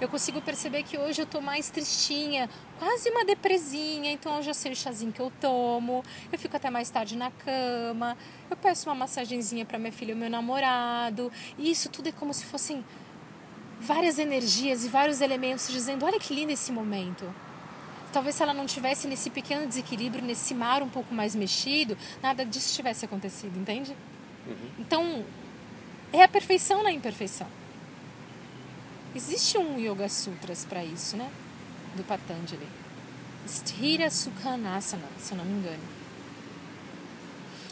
Eu 0.00 0.08
consigo 0.08 0.40
perceber 0.40 0.82
que 0.82 0.98
hoje 0.98 1.22
eu 1.22 1.26
tô 1.26 1.40
mais 1.40 1.70
tristinha, 1.70 2.48
quase 2.78 3.10
uma 3.10 3.24
depresinha, 3.24 4.10
então 4.12 4.36
eu 4.36 4.42
já 4.42 4.54
sei 4.54 4.72
o 4.72 4.76
chazinho 4.76 5.12
que 5.12 5.20
eu 5.20 5.32
tomo. 5.40 6.02
Eu 6.32 6.38
fico 6.38 6.56
até 6.56 6.70
mais 6.70 6.90
tarde 6.90 7.16
na 7.16 7.30
cama. 7.30 8.16
Eu 8.50 8.56
peço 8.56 8.88
uma 8.88 8.94
massagenzinha 8.94 9.64
para 9.64 9.78
minha 9.78 9.92
filha 9.92 10.12
e 10.12 10.14
meu 10.14 10.30
namorado. 10.30 11.30
E 11.58 11.70
isso 11.70 11.88
tudo 11.88 12.08
é 12.08 12.12
como 12.12 12.32
se 12.34 12.44
fossem 12.44 12.84
várias 13.80 14.18
energias 14.18 14.84
e 14.84 14.88
vários 14.88 15.20
elementos 15.20 15.68
dizendo: 15.68 16.04
"Olha 16.04 16.18
que 16.18 16.34
lindo 16.34 16.52
esse 16.52 16.72
momento". 16.72 17.24
Talvez 18.12 18.36
se 18.36 18.42
ela 18.44 18.54
não 18.54 18.64
tivesse 18.64 19.08
nesse 19.08 19.28
pequeno 19.28 19.66
desequilíbrio, 19.66 20.24
nesse 20.24 20.54
mar 20.54 20.82
um 20.82 20.88
pouco 20.88 21.12
mais 21.12 21.34
mexido, 21.34 21.98
nada 22.22 22.44
disso 22.46 22.72
tivesse 22.72 23.04
acontecido, 23.04 23.58
entende? 23.58 23.90
Uhum. 24.46 24.70
Então, 24.78 25.24
é 26.12 26.22
a 26.22 26.28
perfeição 26.28 26.80
na 26.84 26.92
imperfeição. 26.92 27.48
Existe 29.14 29.56
um 29.58 29.78
Yoga 29.78 30.08
Sutras 30.08 30.64
para 30.64 30.84
isso, 30.84 31.16
né? 31.16 31.30
Do 31.96 32.02
Patanjali. 32.02 32.66
Sthira 33.46 34.10
Sukhanasana, 34.10 35.06
se 35.18 35.32
eu 35.32 35.38
não 35.38 35.44
me 35.44 35.58
engano. 35.58 35.82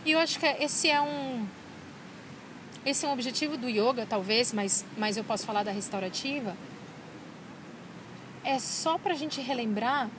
E 0.05 0.13
eu 0.13 0.19
acho 0.19 0.39
que 0.39 0.47
esse 0.47 0.89
é 0.89 1.01
um 1.01 1.47
esse 2.85 3.07
é 3.07 3.09
um 3.09 3.13
objetivo 3.13 3.57
do 3.57 3.69
yoga, 3.69 4.05
talvez, 4.05 4.53
mas, 4.53 4.85
mas 4.99 5.17
eu 5.17 5.23
posso 5.23 5.47
falar 5.47 5.63
da 5.63 5.71
restaurativa. 5.71 6.57
É 8.43 8.59
só 8.59 8.99
para 8.99 9.13
a 9.13 9.17
gente 9.17 9.41
relembrar 9.41 10.11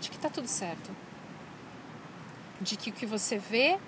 de 0.00 0.10
que 0.10 0.16
está 0.16 0.28
tudo 0.28 0.48
certo. 0.48 0.90
De 2.60 2.76
que 2.76 2.90
o 2.90 2.92
que 2.92 3.06
você 3.06 3.38
vê 3.38 3.78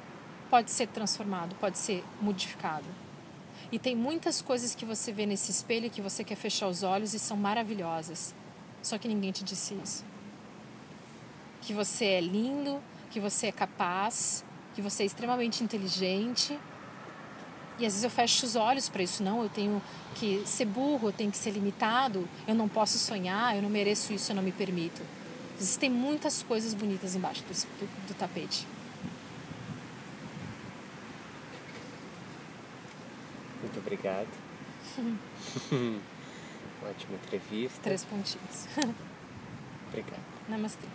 pode 0.49 0.71
ser 0.71 0.87
transformado, 0.87 1.57
pode 1.57 1.77
ser 1.77 2.05
modificado. 2.21 2.87
E 3.71 3.79
tem 3.79 3.97
muitas 3.97 4.41
coisas 4.41 4.75
que 4.75 4.85
você 4.85 5.11
vê 5.13 5.27
nesse 5.27 5.51
espelho 5.51 5.91
que 5.91 6.01
você 6.01 6.23
quer 6.23 6.37
fechar 6.37 6.69
os 6.69 6.83
olhos 6.83 7.15
e 7.15 7.19
são 7.19 7.37
maravilhosas. 7.37 8.35
Só 8.83 8.97
que 8.97 9.09
ninguém 9.09 9.33
te 9.33 9.43
disse 9.43 9.75
isso. 9.83 10.05
Que 11.63 11.73
você 11.73 12.05
é 12.05 12.21
lindo, 12.21 12.81
que 13.11 13.19
você 13.19 13.49
é 13.49 13.53
capaz, 13.53 14.45
que 14.75 14.81
você 14.81 15.03
é 15.03 15.07
extremamente 15.07 15.65
inteligente. 15.65 16.57
E 17.79 17.85
às 17.85 17.93
vezes 17.93 18.05
eu 18.05 18.11
fecho 18.11 18.47
os 18.47 18.55
olhos 18.55 18.89
para 18.89 19.03
isso. 19.03 19.23
Não, 19.23 19.43
eu 19.43 19.49
tenho 19.49 19.83
que 20.15 20.43
ser 20.47 20.65
burro, 20.65 21.09
eu 21.09 21.13
tenho 21.13 21.31
que 21.31 21.37
ser 21.37 21.51
limitado, 21.51 22.29
eu 22.47 22.55
não 22.55 22.69
posso 22.69 22.99
sonhar, 22.99 23.57
eu 23.57 23.63
não 23.63 23.69
mereço 23.69 24.13
isso, 24.13 24.31
eu 24.31 24.37
não 24.37 24.43
me 24.43 24.53
permito. 24.53 25.03
Existem 25.59 25.91
muitas 25.91 26.43
coisas 26.43 26.73
bonitas 26.73 27.17
embaixo 27.17 27.43
do, 27.43 27.53
do, 27.53 28.09
do 28.09 28.15
tapete. 28.15 28.67
Muito 33.67 33.81
obrigado. 33.81 34.29
Ótima 36.89 37.17
entrevista. 37.17 37.81
Três 37.83 38.05
pontinhos. 38.05 38.69
Obrigado. 39.89 40.23
Namastê. 40.49 40.87